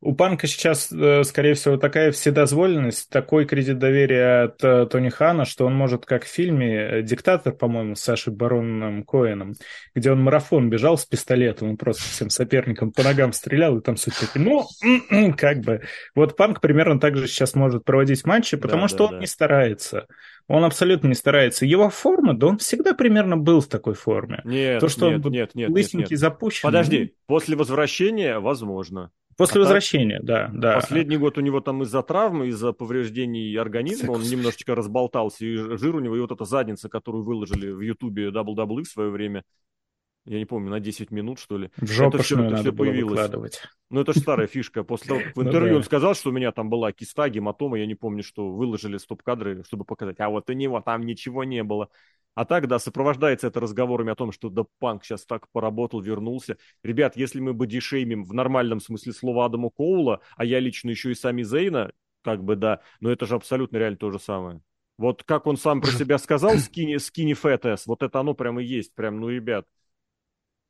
у 0.00 0.14
Панка 0.14 0.46
сейчас, 0.46 0.92
э, 0.92 1.24
скорее 1.24 1.54
всего, 1.54 1.76
такая 1.76 2.12
вседозволенность, 2.12 3.10
такой 3.10 3.46
кредит 3.46 3.78
доверия 3.78 4.44
от 4.44 4.62
э, 4.62 4.86
Тони 4.86 5.08
Хана, 5.08 5.44
что 5.44 5.66
он 5.66 5.74
может, 5.74 6.06
как 6.06 6.24
в 6.24 6.28
фильме 6.28 6.76
э, 6.76 7.02
«Диктатор», 7.02 7.52
по-моему, 7.52 7.96
с 7.96 8.00
Сашей 8.00 8.32
Бароном 8.32 9.02
Коэном, 9.02 9.54
где 9.96 10.12
он 10.12 10.22
марафон 10.22 10.70
бежал 10.70 10.98
с 10.98 11.04
пистолетом, 11.04 11.70
он 11.70 11.76
просто 11.76 12.04
всем 12.04 12.30
соперникам 12.30 12.92
по 12.92 13.02
ногам 13.02 13.32
стрелял, 13.32 13.76
и 13.76 13.82
там 13.82 13.96
суть 13.96 14.14
такие, 14.18 14.44
ну, 14.44 14.66
м-м, 14.84 15.32
как 15.32 15.58
бы. 15.60 15.82
Вот 16.14 16.36
Панк 16.36 16.60
примерно 16.60 17.00
так 17.00 17.16
же 17.16 17.26
сейчас 17.26 17.54
может 17.54 17.84
проводить 17.84 18.24
матчи, 18.24 18.56
потому 18.56 18.82
Да, 18.82 18.88
что 18.88 18.98
да, 18.98 19.04
он 19.04 19.10
да. 19.14 19.18
не 19.18 19.26
старается. 19.26 20.06
Он 20.46 20.64
абсолютно 20.64 21.08
не 21.08 21.14
старается. 21.14 21.66
Его 21.66 21.90
форма, 21.90 22.34
да 22.34 22.46
он 22.46 22.58
всегда 22.58 22.94
примерно 22.94 23.36
был 23.36 23.60
в 23.60 23.66
такой 23.66 23.94
форме. 23.94 24.40
Нет, 24.44 24.80
То, 24.80 24.88
что 24.88 25.10
нет, 25.10 25.26
он 25.26 25.32
нет, 25.32 25.54
нет, 25.54 25.68
нет, 25.68 25.70
лысенький, 25.70 26.12
нет. 26.12 26.20
запущенный. 26.20 26.68
Подожди, 26.68 27.14
после 27.26 27.56
возвращения, 27.56 28.38
возможно. 28.38 29.10
После 29.38 29.52
А 29.52 29.54
так- 29.54 29.62
возвращения, 29.62 30.18
да, 30.20 30.50
да. 30.52 30.74
Последний 30.74 31.16
год 31.16 31.38
у 31.38 31.40
него 31.40 31.60
там 31.60 31.84
из-за 31.84 32.02
травмы, 32.02 32.48
из-за 32.48 32.72
повреждений 32.72 33.54
организма, 33.56 34.10
он 34.10 34.22
немножечко 34.22 34.74
разболтался, 34.74 35.46
и 35.46 35.56
жир 35.78 35.94
у 35.94 36.00
него, 36.00 36.16
и 36.16 36.20
вот 36.20 36.32
эта 36.32 36.44
задница, 36.44 36.88
которую 36.88 37.22
выложили 37.22 37.70
в 37.70 37.80
Ютубе 37.80 38.30
WWE 38.30 38.82
в 38.82 38.88
свое 38.88 39.10
время, 39.10 39.44
я 40.28 40.38
не 40.38 40.44
помню, 40.44 40.70
на 40.70 40.80
10 40.80 41.10
минут, 41.10 41.38
что 41.38 41.58
ли. 41.58 41.70
В 41.76 41.84
Это 41.90 42.18
всё- 42.18 42.36
это 42.36 42.44
надо 42.44 42.56
всё 42.56 42.72
было 42.72 42.86
появилось. 42.86 43.10
выкладывать. 43.10 43.62
Ну, 43.90 44.00
это 44.00 44.12
же 44.12 44.20
старая 44.20 44.46
фишка. 44.46 44.84
После 44.84 45.08
того, 45.08 45.20
как 45.20 45.32
в 45.36 45.42
Ну 45.42 45.48
интервью 45.48 45.76
он 45.76 45.82
сказал, 45.84 46.14
что 46.14 46.30
у 46.30 46.32
меня 46.32 46.52
там 46.52 46.68
была 46.70 46.92
киста, 46.92 47.28
гематома, 47.28 47.78
я 47.78 47.86
не 47.86 47.94
помню, 47.94 48.22
что 48.22 48.50
выложили 48.52 48.98
стоп-кадры, 48.98 49.64
чтобы 49.64 49.84
показать, 49.84 50.20
а 50.20 50.28
вот 50.28 50.48
у 50.50 50.52
него 50.52 50.80
там 50.80 51.02
ничего 51.06 51.44
не 51.44 51.62
было. 51.62 51.88
А 52.34 52.44
так, 52.44 52.68
да, 52.68 52.78
сопровождается 52.78 53.48
это 53.48 53.58
разговорами 53.58 54.12
о 54.12 54.14
том, 54.14 54.30
что 54.30 54.48
да 54.48 54.64
Панк 54.78 55.04
сейчас 55.04 55.24
так 55.26 55.46
поработал, 55.50 56.00
вернулся. 56.00 56.56
Ребят, 56.84 57.16
если 57.16 57.40
мы 57.40 57.52
бодишеймим 57.52 58.24
в 58.24 58.32
нормальном 58.32 58.80
смысле 58.80 59.12
слова 59.12 59.46
Адама 59.46 59.70
Коула, 59.70 60.20
а 60.36 60.44
я 60.44 60.60
лично 60.60 60.90
еще 60.90 61.10
и 61.10 61.14
Сами 61.14 61.42
Зейна, 61.42 61.90
как 62.22 62.44
бы 62.44 62.54
да, 62.54 62.80
но 63.00 63.10
это 63.10 63.26
же 63.26 63.34
абсолютно 63.34 63.78
реально 63.78 63.96
то 63.98 64.10
же 64.12 64.20
самое. 64.20 64.60
Вот 64.98 65.24
как 65.24 65.46
он 65.46 65.56
сам 65.56 65.80
про 65.80 65.90
себя 65.92 66.18
сказал, 66.18 66.58
скини, 66.58 66.96
скини 66.98 67.34
фэтес, 67.34 67.86
вот 67.86 68.02
это 68.04 68.20
оно 68.20 68.34
прямо 68.34 68.62
и 68.62 68.66
есть, 68.66 68.94
прям, 68.94 69.18
ну, 69.20 69.28
ребят. 69.30 69.66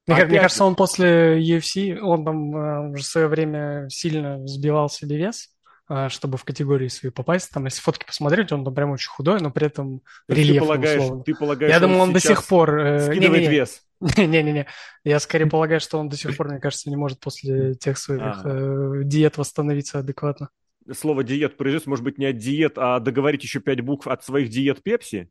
Мне, 0.08 0.16
ка- 0.16 0.22
мне 0.26 0.30
Опять 0.38 0.40
кажется, 0.42 0.64
он 0.64 0.74
после 0.74 1.38
UFC, 1.40 1.98
он 1.98 2.24
там 2.24 2.56
э, 2.56 2.90
уже 2.92 3.02
в 3.02 3.06
свое 3.06 3.26
время 3.28 3.86
сильно 3.90 4.44
сбивал 4.46 4.88
себе 4.88 5.16
вес, 5.18 5.50
э, 5.90 6.08
чтобы 6.08 6.36
в 6.38 6.44
категории 6.44 6.88
свои 6.88 7.12
попасть. 7.12 7.50
Там, 7.50 7.66
если 7.66 7.80
фотки 7.80 8.04
посмотреть, 8.06 8.50
он 8.50 8.64
там 8.64 8.74
прям 8.74 8.90
очень 8.90 9.10
худой, 9.10 9.40
но 9.40 9.50
при 9.50 9.66
этом 9.66 10.00
ты 10.26 10.34
рельефный, 10.34 10.60
полагаешь, 10.60 11.02
условно. 11.02 11.24
ты 11.24 11.34
полагаешь, 11.34 11.72
Я 11.72 11.78
думаю, 11.80 12.00
он 12.00 12.12
до 12.12 12.20
сих 12.20 12.44
пор... 12.46 12.78
э, 12.78 13.00
скидывает 13.10 13.42
не-не-не. 13.42 13.50
вес. 13.50 13.82
Не-не-не. 14.16 14.66
Я 15.04 15.20
скорее 15.20 15.46
полагаю, 15.46 15.80
что 15.80 15.98
он 15.98 16.08
до 16.08 16.16
сих 16.16 16.36
пор, 16.36 16.48
мне 16.48 16.58
кажется, 16.60 16.88
не 16.88 16.96
может 16.96 17.20
после 17.20 17.74
тех 17.74 17.98
своих 17.98 18.22
Ага. 18.22 18.50
э, 18.50 19.02
диет 19.04 19.36
восстановиться 19.38 19.98
адекватно. 19.98 20.48
слово 20.92 21.22
диет 21.22 21.56
произнес, 21.58 21.84
может 21.86 22.04
быть, 22.04 22.16
не 22.16 22.26
от 22.26 22.38
диет, 22.38 22.74
а 22.78 22.98
договорить 23.00 23.42
еще 23.42 23.60
пять 23.60 23.80
букв 23.82 24.06
от 24.06 24.24
своих 24.24 24.48
диет 24.48 24.82
Пепси? 24.82 25.28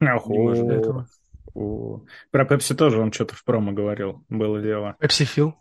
Не 0.00 0.08
может 0.38 0.68
этого. 0.68 1.06
О. 1.56 2.04
Про 2.30 2.44
Пепси 2.44 2.74
тоже 2.74 3.00
он 3.00 3.12
что-то 3.12 3.34
в 3.34 3.44
промо 3.44 3.72
говорил, 3.72 4.24
было 4.28 4.60
дело. 4.60 4.96
Пепси 5.00 5.24
Фил. 5.24 5.54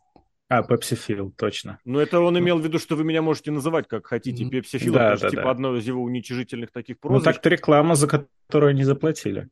А, 0.48 0.62
Пепси 0.62 0.96
Фил, 0.96 1.32
точно. 1.36 1.80
Ну, 1.86 2.00
это 2.00 2.20
он 2.20 2.38
имел 2.38 2.60
в 2.60 2.64
виду, 2.64 2.78
что 2.78 2.96
вы 2.96 3.04
меня 3.04 3.22
можете 3.22 3.52
называть 3.52 3.88
как 3.88 4.06
хотите. 4.06 4.44
Мгм. 4.44 4.52
Пепси 4.52 4.78
Фил, 4.78 4.94
Да, 4.94 5.08
это 5.14 5.18
же 5.18 5.22
да, 5.24 5.30
типа 5.30 5.44
да. 5.44 5.50
одно 5.52 5.76
из 5.76 5.88
его 5.88 6.04
уничижительных 6.04 6.72
таких 6.72 6.98
Ну, 7.02 7.10
прозвищ. 7.10 7.24
так-то 7.26 7.50
реклама, 7.50 7.96
за 7.96 8.08
которую 8.08 8.76
не 8.76 8.84
заплатили. 8.84 9.50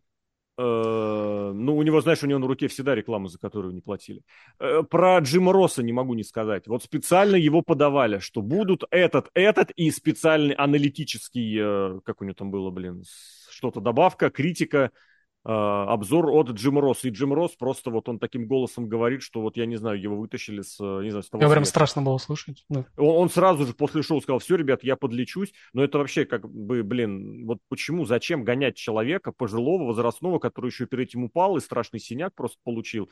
Э, 0.56 1.52
ну, 1.56 1.76
у 1.76 1.82
него, 1.82 2.00
знаешь, 2.02 2.22
у 2.24 2.28
него 2.28 2.38
на 2.40 2.48
руке 2.48 2.68
всегда 2.68 2.94
реклама, 2.94 3.28
за 3.28 3.40
которую 3.40 3.74
не 3.74 3.82
платили. 3.82 4.22
Э, 4.60 4.84
про 4.88 5.18
Джима 5.18 5.52
Росса 5.52 5.82
не 5.82 5.94
могу 5.94 6.14
не 6.14 6.24
сказать. 6.24 6.68
Вот 6.68 6.84
специально 6.84 7.36
его 7.36 7.64
подавали, 7.64 8.20
что 8.20 8.44
будут 8.44 8.84
этот, 8.92 9.30
этот 9.34 9.72
и 9.72 9.90
специальный 9.90 10.54
аналитический, 10.54 11.58
э, 11.60 12.00
как 12.06 12.22
у 12.22 12.26
него 12.26 12.36
там 12.36 12.52
было, 12.52 12.70
блин, 12.70 13.04
что-то 13.50 13.80
добавка, 13.82 14.30
критика, 14.30 14.92
обзор 15.46 16.30
от 16.30 16.52
Джима 16.52 16.82
Росса. 16.82 17.10
И 17.10 17.12
Джим 17.12 17.34
Росс 17.34 17.52
просто 17.56 17.92
вот 17.92 18.08
он 18.08 18.18
таким 18.18 18.48
голосом 18.48 18.88
говорит, 18.88 19.22
что 19.22 19.42
вот 19.42 19.58
я 19.58 19.66
не 19.66 19.76
знаю, 19.76 20.02
его 20.02 20.18
вытащили 20.18 20.62
с, 20.62 20.80
не 20.80 21.10
знаю, 21.10 21.24
с 21.24 21.30
того 21.30 21.44
Я 21.44 21.50
прям 21.50 21.66
страшно 21.66 22.02
было 22.02 22.18
слушать. 22.18 22.66
Да. 22.70 22.86
Он, 22.98 23.24
он 23.24 23.30
сразу 23.30 23.66
же 23.66 23.74
после 23.74 24.04
шоу 24.04 24.22
сказал, 24.22 24.40
все, 24.40 24.56
ребят, 24.56 24.84
я 24.84 24.96
подлечусь. 24.96 25.54
Но 25.74 25.84
это 25.84 25.98
вообще 25.98 26.26
как 26.26 26.50
бы, 26.50 26.84
блин, 26.84 27.46
вот 27.46 27.60
почему, 27.68 28.06
зачем 28.06 28.44
гонять 28.46 28.78
человека 28.78 29.34
пожилого, 29.34 29.84
возрастного, 29.84 30.40
который 30.40 30.68
еще 30.68 30.86
перед 30.86 31.10
этим 31.10 31.26
упал 31.26 31.58
и 31.58 31.62
страшный 31.62 32.00
синяк 32.00 32.34
просто 32.36 32.60
получил? 32.64 33.10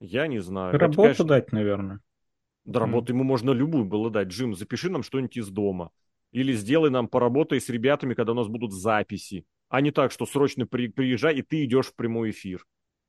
Я 0.00 0.28
не 0.28 0.38
знаю. 0.38 0.78
Работу 0.78 1.02
это, 1.02 1.02
конечно... 1.02 1.24
дать, 1.24 1.52
наверное. 1.52 2.00
Да, 2.64 2.80
работу 2.80 3.12
mm. 3.12 3.16
ему 3.16 3.24
можно 3.24 3.50
любую 3.50 3.84
было 3.84 4.10
дать. 4.10 4.28
Джим, 4.28 4.54
запиши 4.54 4.90
нам 4.90 5.02
что-нибудь 5.02 5.36
из 5.36 5.48
дома. 5.48 5.90
Или 6.30 6.52
сделай 6.52 6.90
нам 6.90 7.08
поработай 7.08 7.60
с 7.60 7.68
ребятами, 7.68 8.14
когда 8.14 8.32
у 8.32 8.36
нас 8.36 8.46
будут 8.46 8.72
записи 8.72 9.44
а 9.68 9.80
не 9.80 9.90
так, 9.90 10.12
что 10.12 10.26
срочно 10.26 10.66
при, 10.66 10.88
приезжай, 10.88 11.36
и 11.36 11.42
ты 11.42 11.64
идешь 11.64 11.86
в 11.86 11.94
прямой 11.94 12.30
эфир. 12.30 12.64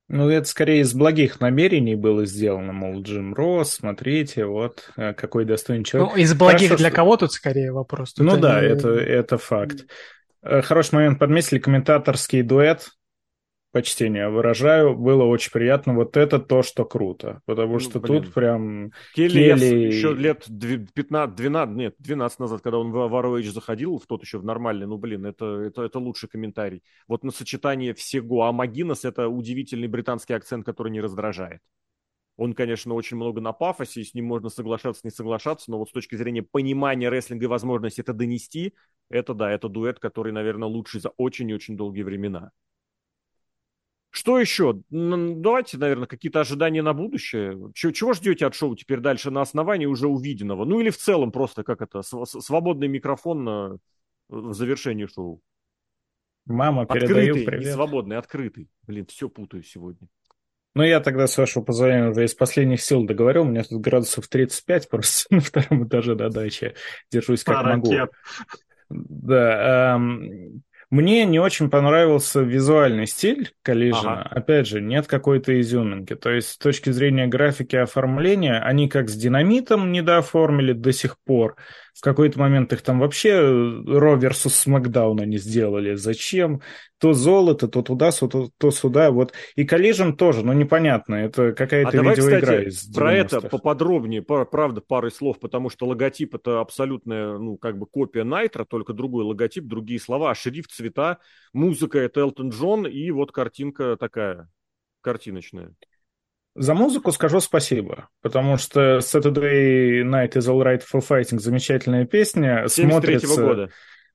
Ну, 0.09 0.27
это 0.27 0.47
скорее 0.47 0.81
из 0.81 0.93
благих 0.95 1.39
намерений 1.39 1.95
было 1.95 2.25
сделано, 2.25 2.73
мол, 2.73 3.01
Джим 3.03 3.35
Росс, 3.35 3.75
смотрите, 3.75 4.45
вот 4.45 4.91
э, 4.97 5.13
какой 5.13 5.45
достойный 5.45 5.83
человек. 5.83 6.13
Ну, 6.13 6.17
из 6.19 6.33
благих 6.33 6.69
Хорошо, 6.69 6.77
для 6.77 6.87
что... 6.89 6.95
кого 6.95 7.17
тут 7.17 7.31
скорее 7.31 7.71
вопрос? 7.71 8.13
Тут 8.13 8.25
ну 8.25 8.33
они... 8.33 8.41
да, 8.41 8.59
это, 8.59 8.89
это 8.89 9.37
факт. 9.37 9.85
Э, 10.41 10.63
хороший 10.63 10.95
момент 10.95 11.19
подметили, 11.19 11.59
комментаторский 11.59 12.41
дуэт 12.41 12.89
почтение 13.71 14.29
выражаю. 14.29 14.95
Было 14.95 15.23
очень 15.23 15.51
приятно. 15.51 15.93
Вот 15.95 16.17
это 16.17 16.39
то, 16.39 16.63
что 16.63 16.85
круто. 16.85 17.41
Потому 17.45 17.73
ну, 17.73 17.79
что 17.79 17.99
блин. 17.99 18.23
тут 18.23 18.33
прям... 18.33 18.91
Келли, 19.13 19.31
Келли... 19.31 19.65
еще 19.87 20.13
лет 20.13 20.45
15, 20.93 21.35
12, 21.35 21.75
нет, 21.75 21.95
12 21.99 22.39
назад, 22.39 22.61
когда 22.61 22.79
он 22.79 22.91
в 22.91 22.97
ROH 22.97 23.51
заходил, 23.51 23.99
в 23.99 24.07
тот 24.07 24.23
еще 24.23 24.39
в 24.39 24.43
нормальный, 24.43 24.87
ну, 24.87 24.97
блин, 24.97 25.25
это, 25.25 25.45
это, 25.45 25.83
это 25.83 25.99
лучший 25.99 26.29
комментарий. 26.29 26.83
Вот 27.07 27.23
на 27.23 27.31
сочетание 27.31 27.93
всего. 27.93 28.43
А 28.43 28.51
Магинес 28.51 29.05
это 29.05 29.27
удивительный 29.27 29.87
британский 29.87 30.33
акцент, 30.33 30.65
который 30.65 30.91
не 30.91 31.01
раздражает. 31.01 31.61
Он, 32.39 32.53
конечно, 32.53 32.93
очень 32.93 33.17
много 33.17 33.41
на 33.41 33.51
пафосе, 33.51 33.99
и 33.99 34.05
с 34.05 34.13
ним 34.13 34.25
можно 34.25 34.47
соглашаться, 34.47 35.01
не 35.03 35.11
соглашаться, 35.11 35.69
но 35.69 35.77
вот 35.77 35.89
с 35.89 35.91
точки 35.91 36.15
зрения 36.15 36.41
понимания 36.41 37.09
рестлинга 37.09 37.45
и 37.45 37.47
возможности 37.49 37.99
это 37.99 38.13
донести, 38.13 38.73
это 39.09 39.33
да, 39.33 39.51
это 39.51 39.67
дуэт, 39.67 39.99
который, 39.99 40.31
наверное, 40.31 40.69
лучший 40.69 41.01
за 41.01 41.09
очень 41.17 41.49
и 41.49 41.53
очень 41.53 41.75
долгие 41.75 42.03
времена. 42.03 42.51
Что 44.11 44.39
еще? 44.39 44.81
Давайте, 44.89 45.77
наверное, 45.77 46.07
какие-то 46.07 46.39
ожидания 46.41 46.81
на 46.81 46.93
будущее. 46.93 47.71
Чего, 47.75 47.91
чего 47.91 48.13
ждете 48.13 48.47
от 48.47 48.55
шоу 48.55 48.75
теперь 48.75 48.99
дальше 48.99 49.29
на 49.29 49.41
основании 49.41 49.85
уже 49.85 50.07
увиденного? 50.07 50.65
Ну 50.65 50.79
или 50.79 50.89
в 50.89 50.97
целом 50.97 51.31
просто 51.31 51.63
как 51.63 51.81
это, 51.81 52.01
свободный 52.01 52.87
микрофон 52.87 53.43
на, 53.43 53.77
в 54.27 54.53
завершении 54.53 55.05
шоу. 55.05 55.41
Мама, 56.45 56.83
открытый, 56.83 57.45
привет. 57.45 57.59
не 57.59 57.71
свободный, 57.71 58.17
открытый. 58.17 58.69
Блин, 58.87 59.05
все 59.05 59.29
путаю 59.29 59.61
сегодня. 59.61 60.07
Ну, 60.73 60.83
я 60.83 60.99
тогда, 60.99 61.27
с 61.27 61.37
вашего 61.37 61.63
позволения, 61.63 62.09
уже 62.09 62.25
из 62.25 62.33
последних 62.33 62.81
сил 62.81 63.03
договорил. 63.03 63.43
У 63.43 63.45
меня 63.45 63.63
тут 63.63 63.81
градусов 63.81 64.27
35 64.27 64.89
просто 64.89 65.25
на 65.35 65.41
втором 65.41 65.87
этаже 65.87 66.15
до 66.15 66.29
дачи. 66.29 66.73
Держусь 67.11 67.43
как 67.43 67.57
Паракет. 67.57 67.83
могу. 67.83 68.11
Да. 68.89 69.95
Эм, 69.95 70.63
мне 70.89 71.25
не 71.25 71.39
очень 71.39 71.69
понравился 71.69 72.41
визуальный 72.41 73.05
стиль 73.05 73.51
Collision. 73.63 74.05
Ага. 74.05 74.29
Опять 74.31 74.67
же, 74.67 74.81
нет 74.81 75.05
какой-то 75.05 75.59
изюминки. 75.61 76.15
То 76.15 76.31
есть, 76.31 76.49
с 76.49 76.57
точки 76.57 76.89
зрения 76.89 77.27
графики 77.27 77.75
оформления, 77.75 78.59
они 78.59 78.89
как 78.89 79.09
с 79.09 79.15
динамитом 79.15 79.91
недооформили 79.91 80.73
до 80.73 80.91
сих 80.91 81.17
пор, 81.23 81.57
в 81.99 82.01
какой-то 82.01 82.39
момент 82.39 82.71
их 82.71 82.81
там 82.81 82.97
вообще 82.99 83.41
Ро 83.41 84.15
versus 84.15 84.51
Смакдауна 84.51 85.23
не 85.23 85.37
сделали. 85.37 85.95
Зачем? 85.95 86.61
То 86.97 87.13
золото, 87.13 87.67
то 87.67 87.81
туда, 87.81 88.11
то, 88.11 88.49
то 88.57 88.71
сюда. 88.71 89.11
Вот. 89.11 89.33
И 89.57 89.65
Collision 89.65 90.13
тоже, 90.13 90.45
ну 90.45 90.53
непонятно, 90.53 91.15
это 91.15 91.51
какая-то 91.51 91.89
а 91.89 92.01
видеоигра 92.01 92.39
давай, 92.39 92.41
кстати, 92.41 92.67
из 92.69 92.93
про 92.95 93.13
это 93.13 93.41
поподробнее, 93.41 94.21
правда, 94.21 94.79
пары 94.79 95.11
слов, 95.11 95.41
потому 95.41 95.69
что 95.69 95.87
логотип 95.87 96.35
это 96.35 96.61
абсолютная, 96.61 97.37
ну, 97.37 97.57
как 97.57 97.77
бы 97.77 97.85
копия 97.85 98.23
Найтра, 98.23 98.63
только 98.63 98.93
другой 98.93 99.25
логотип, 99.25 99.65
другие 99.65 99.99
слова, 99.99 100.31
а 100.31 100.35
шрифт, 100.35 100.71
цвета, 100.71 101.17
музыка 101.51 101.99
это 101.99 102.21
Элтон 102.21 102.51
Джон, 102.51 102.87
и 102.87 103.11
вот 103.11 103.33
картинка 103.33 103.97
такая, 103.97 104.49
картиночная. 105.01 105.73
За 106.55 106.73
музыку 106.73 107.11
скажу 107.11 107.39
спасибо, 107.39 108.09
потому 108.21 108.57
что 108.57 108.97
Saturday 108.97 110.03
Night 110.03 110.33
is 110.33 110.47
Alright 110.47 110.81
for 110.91 111.01
Fighting 111.07 111.39
замечательная 111.39 112.05
песня. 112.05 112.67
смотрится... 112.67 113.41
года. 113.41 113.69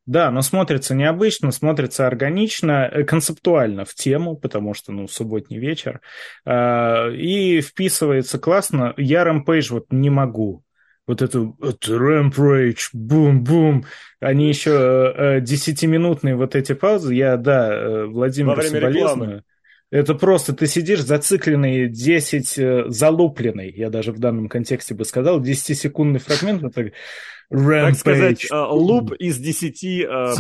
Да, 0.07 0.31
но 0.31 0.43
смотрится 0.43 0.95
необычно, 0.95 1.51
смотрится 1.51 2.07
органично, 2.07 2.91
э, 2.93 3.05
концептуально 3.05 3.87
в 3.87 3.95
тему, 3.95 4.37
потому 4.37 4.75
что, 4.75 4.93
ну, 4.93 5.09
субботний 5.09 5.59
вечер, 5.59 6.03
а, 6.45 7.09
и 7.09 7.63
вписывается 7.63 8.39
классно. 8.39 8.93
Я 8.99 9.25
Rampage 9.25 9.69
вот 9.71 9.87
не 9.91 10.11
могу. 10.11 10.63
Вот 11.07 11.23
эту 11.23 11.57
Rampage, 11.61 12.89
бум-бум. 12.93 13.87
Они 14.21 14.49
еще 14.49 15.13
э, 15.17 15.41
десятиминутные 15.41 16.37
вот 16.37 16.55
эти 16.55 16.75
паузы. 16.75 17.15
Я, 17.15 17.37
да, 17.37 17.75
э, 17.75 18.05
Владимир 18.05 18.63
соболезную. 18.63 19.43
Это 19.95 20.17
просто 20.17 20.55
ты 20.55 20.67
сидишь 20.67 21.03
зацикленный 21.03 21.87
10, 21.87 22.59
э, 22.59 22.85
залупленный, 22.89 23.71
я 23.71 23.91
даже 23.91 24.11
в 24.11 24.19
данном 24.19 24.49
контексте 24.49 24.93
бы 24.93 25.05
сказал, 25.05 25.41
10-секундный 25.41 26.19
фрагмент. 26.19 26.65
Это 26.65 26.91
Rampage. 27.53 27.87
Так 27.87 27.95
сказать, 27.95 28.47
э, 28.51 28.57
луп 28.57 29.13
из 29.13 29.39
10 29.39 29.85
э, 29.85 30.35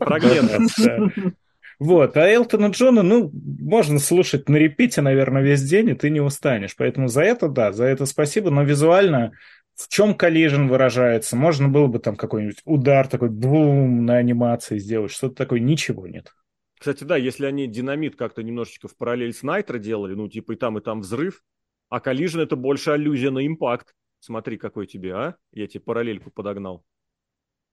фрагментов. 0.00 1.34
Вот, 1.78 2.16
а 2.16 2.28
Элтона 2.28 2.68
Джона, 2.68 3.02
ну, 3.02 3.30
можно 3.32 3.98
слушать 3.98 4.48
на 4.48 4.56
репите, 4.56 5.02
наверное, 5.02 5.42
весь 5.42 5.62
день, 5.62 5.90
и 5.90 5.94
ты 5.94 6.08
не 6.08 6.20
устанешь. 6.20 6.74
Поэтому 6.74 7.08
за 7.08 7.22
это, 7.22 7.48
да, 7.48 7.72
за 7.72 7.84
это 7.84 8.06
спасибо, 8.06 8.50
но 8.50 8.62
визуально 8.62 9.32
в 9.76 9.88
чем 9.88 10.14
коллижен 10.14 10.66
выражается? 10.66 11.36
Можно 11.36 11.68
было 11.68 11.88
бы 11.88 11.98
там 11.98 12.16
какой-нибудь 12.16 12.62
удар 12.64 13.06
такой 13.06 13.28
бум 13.28 14.06
на 14.06 14.16
анимации 14.16 14.78
сделать, 14.78 15.12
что-то 15.12 15.36
такое, 15.36 15.60
ничего 15.60 16.06
нет. 16.06 16.32
Кстати, 16.78 17.04
да, 17.04 17.16
если 17.16 17.46
они 17.46 17.66
динамит 17.66 18.16
как-то 18.16 18.42
немножечко 18.42 18.88
в 18.88 18.96
параллель 18.96 19.32
с 19.32 19.42
Найтро 19.42 19.78
делали, 19.78 20.14
ну, 20.14 20.28
типа 20.28 20.52
и 20.52 20.56
там, 20.56 20.78
и 20.78 20.80
там 20.80 21.00
взрыв, 21.00 21.42
а 21.88 21.98
Collision 21.98 22.42
это 22.42 22.56
больше 22.56 22.90
аллюзия 22.90 23.30
на 23.30 23.46
импакт. 23.46 23.94
Смотри, 24.20 24.58
какой 24.58 24.86
тебе, 24.86 25.14
а? 25.14 25.36
Я 25.52 25.66
тебе 25.66 25.80
параллельку 25.80 26.30
подогнал. 26.30 26.84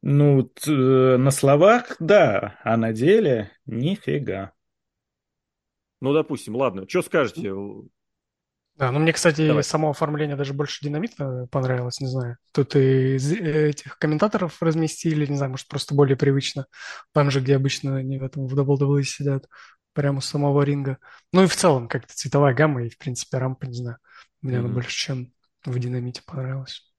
Ну, 0.01 0.51
э, 0.67 1.17
на 1.17 1.31
словах, 1.31 1.95
да, 1.99 2.59
а 2.63 2.77
на 2.77 2.93
деле 2.93 3.51
нифига. 3.65 4.53
Ну, 6.01 6.13
допустим, 6.13 6.55
ладно. 6.55 6.87
Что 6.87 7.01
скажете? 7.01 7.51
Да, 8.75 8.91
ну 8.91 8.99
мне, 8.99 9.13
кстати, 9.13 9.47
Давай. 9.47 9.63
само 9.63 9.91
оформление 9.91 10.35
даже 10.35 10.53
больше 10.53 10.83
динамитно 10.83 11.47
понравилось, 11.49 12.01
не 12.01 12.07
знаю. 12.07 12.37
Тут 12.53 12.75
и 12.75 13.15
этих 13.15 13.97
комментаторов 13.97 14.61
разместили, 14.61 15.25
не 15.25 15.37
знаю, 15.37 15.51
может, 15.51 15.67
просто 15.69 15.95
более 15.95 16.17
привычно. 16.17 16.65
Там 17.13 17.31
же, 17.31 17.39
где 17.39 17.55
обычно 17.55 17.95
они 17.95 18.17
в 18.17 18.23
этом 18.23 18.47
в 18.47 18.59
WWE 18.59 19.03
сидят, 19.03 19.47
прямо 19.93 20.19
с 20.19 20.25
самого 20.25 20.61
ринга. 20.63 20.97
Ну 21.31 21.43
и 21.43 21.47
в 21.47 21.55
целом, 21.55 21.87
как-то 21.87 22.13
цветовая 22.13 22.53
гамма 22.53 22.83
и, 22.83 22.89
в 22.89 22.97
принципе, 22.97 23.37
рампа, 23.37 23.65
не 23.65 23.75
знаю. 23.75 23.97
Мне 24.41 24.57
mm-hmm. 24.57 24.59
она 24.59 24.67
больше, 24.67 24.91
чем 24.91 25.33
в 25.63 25.79
динамите 25.79 26.21
понравилась. 26.25 26.93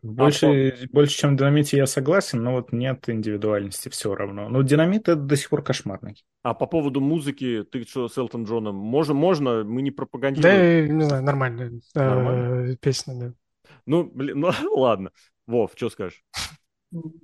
Больше, 0.00 0.70
а 0.70 0.86
больше, 0.90 1.18
чем 1.18 1.34
в 1.34 1.38
динамите 1.38 1.76
я 1.76 1.86
согласен, 1.86 2.42
но 2.42 2.52
вот 2.52 2.72
нет 2.72 3.08
индивидуальности 3.08 3.88
все 3.88 4.14
равно. 4.14 4.48
Но 4.48 4.62
динамит 4.62 5.08
это 5.08 5.16
до 5.16 5.36
сих 5.36 5.50
пор 5.50 5.62
кошмарный. 5.62 6.24
А 6.42 6.54
по 6.54 6.66
поводу 6.66 7.00
музыки, 7.00 7.64
ты 7.70 7.84
что 7.84 8.08
с 8.08 8.16
Элтон 8.16 8.44
Джоном? 8.44 8.74
Можно, 8.74 9.14
можно, 9.14 9.64
мы 9.64 9.82
не 9.82 9.90
пропагандируем. 9.90 10.88
Да, 10.88 10.94
не 10.94 11.04
знаю, 11.04 11.22
нормальная 11.22 11.72
э, 11.94 12.76
песня, 12.76 13.14
да. 13.14 13.34
Ну, 13.86 14.04
блин, 14.04 14.40
ну 14.40 14.50
ладно. 14.76 15.10
Вов, 15.46 15.72
что 15.76 15.90
скажешь? 15.90 16.22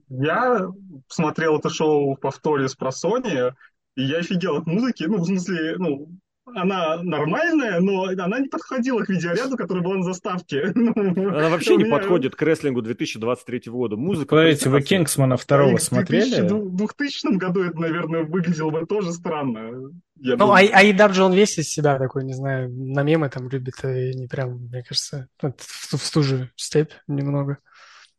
Я 0.09 0.69
смотрел 1.09 1.59
это 1.59 1.71
шоу 1.71 2.15
в 2.15 2.21
повторе 2.21 2.69
с 2.69 2.75
просони, 2.75 3.53
и 3.97 4.03
я 4.03 4.19
офигел 4.19 4.57
от 4.57 4.67
музыки, 4.67 5.05
ну, 5.05 5.19
в 5.19 5.27
смысле, 5.27 5.77
ну, 5.79 6.09
она 6.55 7.03
нормальная, 7.03 7.81
но 7.81 8.05
она 8.05 8.39
не 8.39 8.49
подходила 8.49 9.03
к 9.03 9.09
видеоряду, 9.09 9.57
который 9.57 9.83
был 9.83 9.95
на 9.95 10.03
заставке. 10.03 10.73
Ну, 10.75 10.93
она 11.29 11.49
вообще 11.51 11.77
не 11.77 11.85
подходит 11.85 12.35
к 12.35 12.43
рестлингу 12.43 12.83
2023 12.83 13.63
года. 13.67 13.97
Музыка... 13.97 14.37
Смотрите, 14.37 14.69
вы 14.69 14.83
Кингсмана 14.83 15.37
второго 15.37 15.77
смотрели? 15.79 16.49
В 16.49 16.77
2000 16.77 17.37
году 17.37 17.63
это, 17.63 17.79
наверное, 17.79 18.23
выглядело 18.23 18.71
бы 18.71 18.87
тоже 18.87 19.13
странно. 19.13 19.91
ну, 20.17 20.53
а 20.53 20.59
Айдаб 20.59 21.13
же 21.13 21.25
он 21.25 21.33
весь 21.33 21.59
из 21.59 21.69
себя 21.69 21.99
такой, 21.99 22.25
не 22.25 22.35
знаю, 22.35 22.71
на 22.71 23.03
мемы 23.03 23.29
там 23.29 23.49
любит, 23.49 23.75
и 23.85 24.15
не 24.15 24.27
прям, 24.27 24.67
мне 24.67 24.83
кажется, 24.83 25.29
в, 25.41 25.97
в 25.97 26.11
ту 26.11 26.23
же 26.23 26.51
степь 26.57 26.93
немного, 27.07 27.59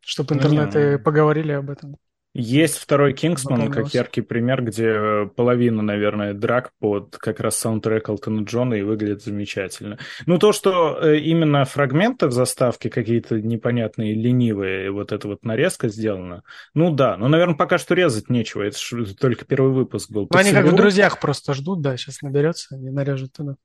чтобы 0.02 0.36
ну, 0.36 0.42
интернеты 0.42 1.00
поговорили 1.00 1.54
об 1.54 1.70
этом. 1.70 1.98
Есть 2.36 2.78
второй 2.78 3.14
Кингсман, 3.14 3.72
как 3.72 3.92
яркий 3.94 4.22
пример, 4.22 4.64
где 4.64 4.86
э, 4.86 5.26
половина, 5.36 5.82
наверное, 5.82 6.36
драк 6.36 6.72
под 6.80 7.18
как 7.18 7.40
раз 7.40 7.58
саундтрек 7.58 8.08
Элтона 8.08 8.44
Джона 8.44 8.76
и 8.76 8.84
выглядит 8.84 9.24
замечательно. 9.24 9.98
Ну, 10.28 10.38
то, 10.38 10.52
что 10.52 11.00
э, 11.02 11.18
именно 11.18 11.66
фрагменты 11.66 12.28
в 12.28 12.32
заставке 12.32 12.92
какие-то 12.92 13.42
непонятные, 13.42 14.14
ленивые, 14.14 14.92
вот 14.92 15.12
эта 15.12 15.28
вот 15.28 15.44
нарезка 15.44 15.90
сделана, 15.90 16.44
ну 16.76 16.94
да, 16.94 17.18
но, 17.18 17.30
наверное, 17.30 17.56
пока 17.56 17.80
что 17.80 17.96
резать 17.96 18.30
нечего, 18.30 18.62
это 18.62 18.78
только 19.20 19.46
первый 19.46 19.74
выпуск 19.74 20.12
был. 20.12 20.28
Ну, 20.32 20.38
они 20.38 20.52
как 20.52 20.68
в 20.68 20.76
«Друзьях» 20.76 21.20
просто 21.20 21.56
ждут, 21.56 21.82
да, 21.82 21.98
сейчас 21.98 22.22
наберется, 22.22 22.76
они 22.76 22.92
нарежут 22.92 23.34
туда. 23.34 23.56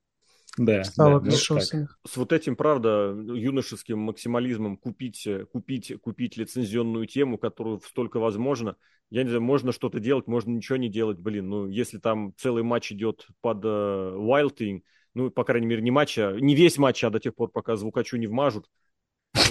Да, 0.56 0.84
Стало 0.84 1.20
да, 1.20 1.30
ну, 1.30 1.86
С 2.06 2.16
вот 2.16 2.32
этим, 2.32 2.54
правда, 2.54 3.12
юношеским 3.16 3.98
максимализмом 3.98 4.76
купить, 4.76 5.26
купить, 5.50 5.92
купить 6.00 6.36
лицензионную 6.36 7.06
тему, 7.06 7.38
которую 7.38 7.80
столько 7.80 8.20
возможно. 8.20 8.76
Я 9.10 9.24
не 9.24 9.30
знаю, 9.30 9.42
можно 9.42 9.72
что-то 9.72 9.98
делать, 9.98 10.28
можно 10.28 10.50
ничего 10.50 10.76
не 10.76 10.88
делать. 10.88 11.18
Блин, 11.18 11.48
ну, 11.48 11.66
если 11.66 11.98
там 11.98 12.34
целый 12.36 12.62
матч 12.62 12.92
идет 12.92 13.26
под 13.40 13.64
uh, 13.64 14.16
Wild 14.16 14.56
Thing, 14.56 14.82
ну, 15.14 15.30
по 15.30 15.44
крайней 15.44 15.66
мере, 15.66 15.82
не 15.82 15.90
матч, 15.90 16.18
а 16.18 16.32
не 16.32 16.54
весь 16.54 16.78
матч, 16.78 17.02
а 17.04 17.10
до 17.10 17.18
тех 17.18 17.34
пор, 17.34 17.50
пока 17.50 17.76
звукачу 17.76 18.16
не 18.16 18.26
вмажут. 18.26 18.66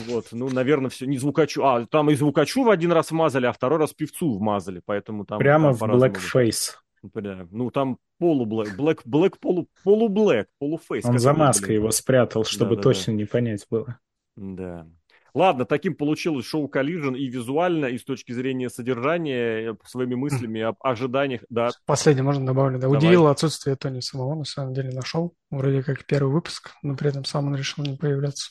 Вот, 0.08 0.28
ну, 0.32 0.50
наверное, 0.50 0.90
все, 0.90 1.06
не 1.06 1.18
звукачу. 1.18 1.64
А, 1.64 1.86
там 1.86 2.10
и 2.10 2.16
звукачу 2.16 2.64
в 2.64 2.70
один 2.70 2.92
раз 2.92 3.12
вмазали, 3.12 3.46
а 3.46 3.52
второй 3.52 3.80
раз 3.80 3.94
певцу 3.94 4.38
вмазали, 4.38 4.82
поэтому 4.86 5.26
там... 5.26 5.40
Прямо 5.40 5.76
там 5.76 5.92
в 5.92 6.04
blackface. 6.04 6.76
Бля, 7.04 7.46
ну 7.52 7.70
там 7.70 7.98
полублэк, 8.18 8.78
блэк, 8.78 9.02
блэк, 9.04 9.38
полу, 9.40 9.68
полублэк, 9.84 10.48
полуфейс. 10.58 11.04
Он 11.04 11.20
за 11.20 11.34
маской 11.34 11.68
блин. 11.68 11.82
его 11.82 11.92
спрятал, 11.92 12.46
чтобы 12.46 12.72
да, 12.72 12.76
да, 12.78 12.82
точно 12.84 13.14
да. 13.14 13.18
не 13.18 13.26
понять 13.26 13.66
было. 13.70 14.00
Да. 14.38 14.88
Ладно, 15.34 15.66
таким 15.66 15.96
получилось 15.96 16.46
шоу 16.46 16.70
Collision 16.70 17.18
и 17.18 17.28
визуально, 17.28 17.88
и 17.88 17.98
с 17.98 18.06
точки 18.06 18.32
зрения 18.32 18.70
содержания, 18.70 19.72
э, 19.72 19.76
своими 19.84 20.16
мыслями 20.16 20.62
об 20.62 20.78
ожиданиях. 20.80 21.42
Да. 21.50 21.72
Последнее 21.86 22.24
можно 22.24 22.46
добавить. 22.46 22.80
Да. 22.80 22.88
Удивило 22.88 23.32
отсутствие 23.32 23.76
Тони 23.76 24.00
самого, 24.00 24.36
на 24.36 24.46
самом 24.46 24.74
деле, 24.74 24.92
на 24.92 25.02
шоу. 25.02 25.34
Вроде 25.50 25.82
как 25.82 26.06
первый 26.06 26.32
выпуск, 26.32 26.72
но 26.84 26.96
при 26.96 27.10
этом 27.10 27.26
сам 27.26 27.48
он 27.48 27.56
решил 27.56 27.84
не 27.84 27.98
появляться. 27.98 28.50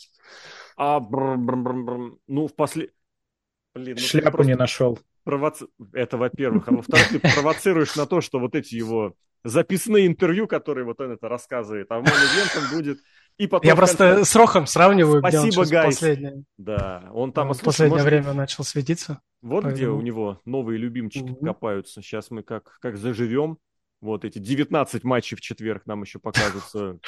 А, 0.76 0.98
бр 0.98 1.36
-бр 1.36 1.54
-бр 1.54 1.84
-бр. 1.84 2.18
ну, 2.26 2.48
в 2.48 2.54
после... 2.54 2.90
Блин, 3.74 3.96
ну, 3.98 4.02
Шляпу 4.02 4.32
просто... 4.32 4.52
не 4.52 4.56
нашел 4.56 4.98
провоци... 5.24 5.66
Это, 5.92 6.16
во-первых. 6.16 6.68
А 6.68 6.72
во-вторых, 6.72 7.08
ты 7.08 7.18
провоцируешь 7.20 7.96
на 7.96 8.06
то, 8.06 8.20
что 8.20 8.38
вот 8.38 8.54
эти 8.54 8.74
его 8.74 9.14
записные 9.44 10.06
интервью, 10.06 10.46
которые 10.46 10.84
вот 10.84 11.00
он 11.00 11.12
это 11.12 11.28
рассказывает, 11.28 11.86
а 11.90 12.00
в 12.00 12.04
ивентом 12.04 12.76
будет... 12.76 12.98
И 13.38 13.46
потом 13.46 13.66
Я 13.66 13.74
просто 13.74 14.14
конце... 14.14 14.24
с 14.24 14.36
Рохом 14.36 14.66
сравниваю, 14.66 15.20
Спасибо, 15.20 15.64
где 15.64 15.78
он 15.78 15.84
последнее. 15.86 16.44
Да, 16.58 17.10
он 17.12 17.32
там... 17.32 17.48
Он 17.48 17.54
в 17.54 17.62
последнее 17.62 18.02
может... 18.02 18.06
время 18.06 18.32
начал 18.34 18.62
светиться. 18.62 19.20
Вот 19.40 19.64
поэтому... 19.64 19.74
где 19.74 19.88
у 19.88 20.00
него 20.00 20.40
новые 20.44 20.78
любимчики 20.78 21.30
mm-hmm. 21.30 21.44
копаются. 21.44 22.02
Сейчас 22.02 22.30
мы 22.30 22.42
как, 22.42 22.78
как 22.80 22.96
заживем. 22.96 23.58
Вот 24.00 24.24
эти 24.24 24.38
19 24.38 25.04
матчей 25.04 25.36
в 25.36 25.40
четверг 25.40 25.86
нам 25.86 26.02
еще 26.02 26.18
покажутся. 26.18 26.98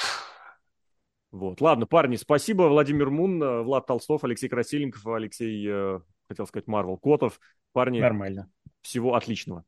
Вот. 1.31 1.59
Ладно, 1.59 1.85
парни, 1.85 2.15
спасибо. 2.15 2.63
Владимир 2.63 3.09
Мун, 3.09 3.39
Влад 3.63 3.85
Толстов, 3.85 4.23
Алексей 4.23 4.47
Красильников, 4.47 5.05
Алексей, 5.05 5.67
э, 5.69 5.99
хотел 6.27 6.47
сказать, 6.47 6.67
Марвел 6.67 6.97
Котов. 6.97 7.39
Парни, 7.71 7.99
Нормально. 7.99 8.49
Всего 8.81 9.15
отличного. 9.15 9.65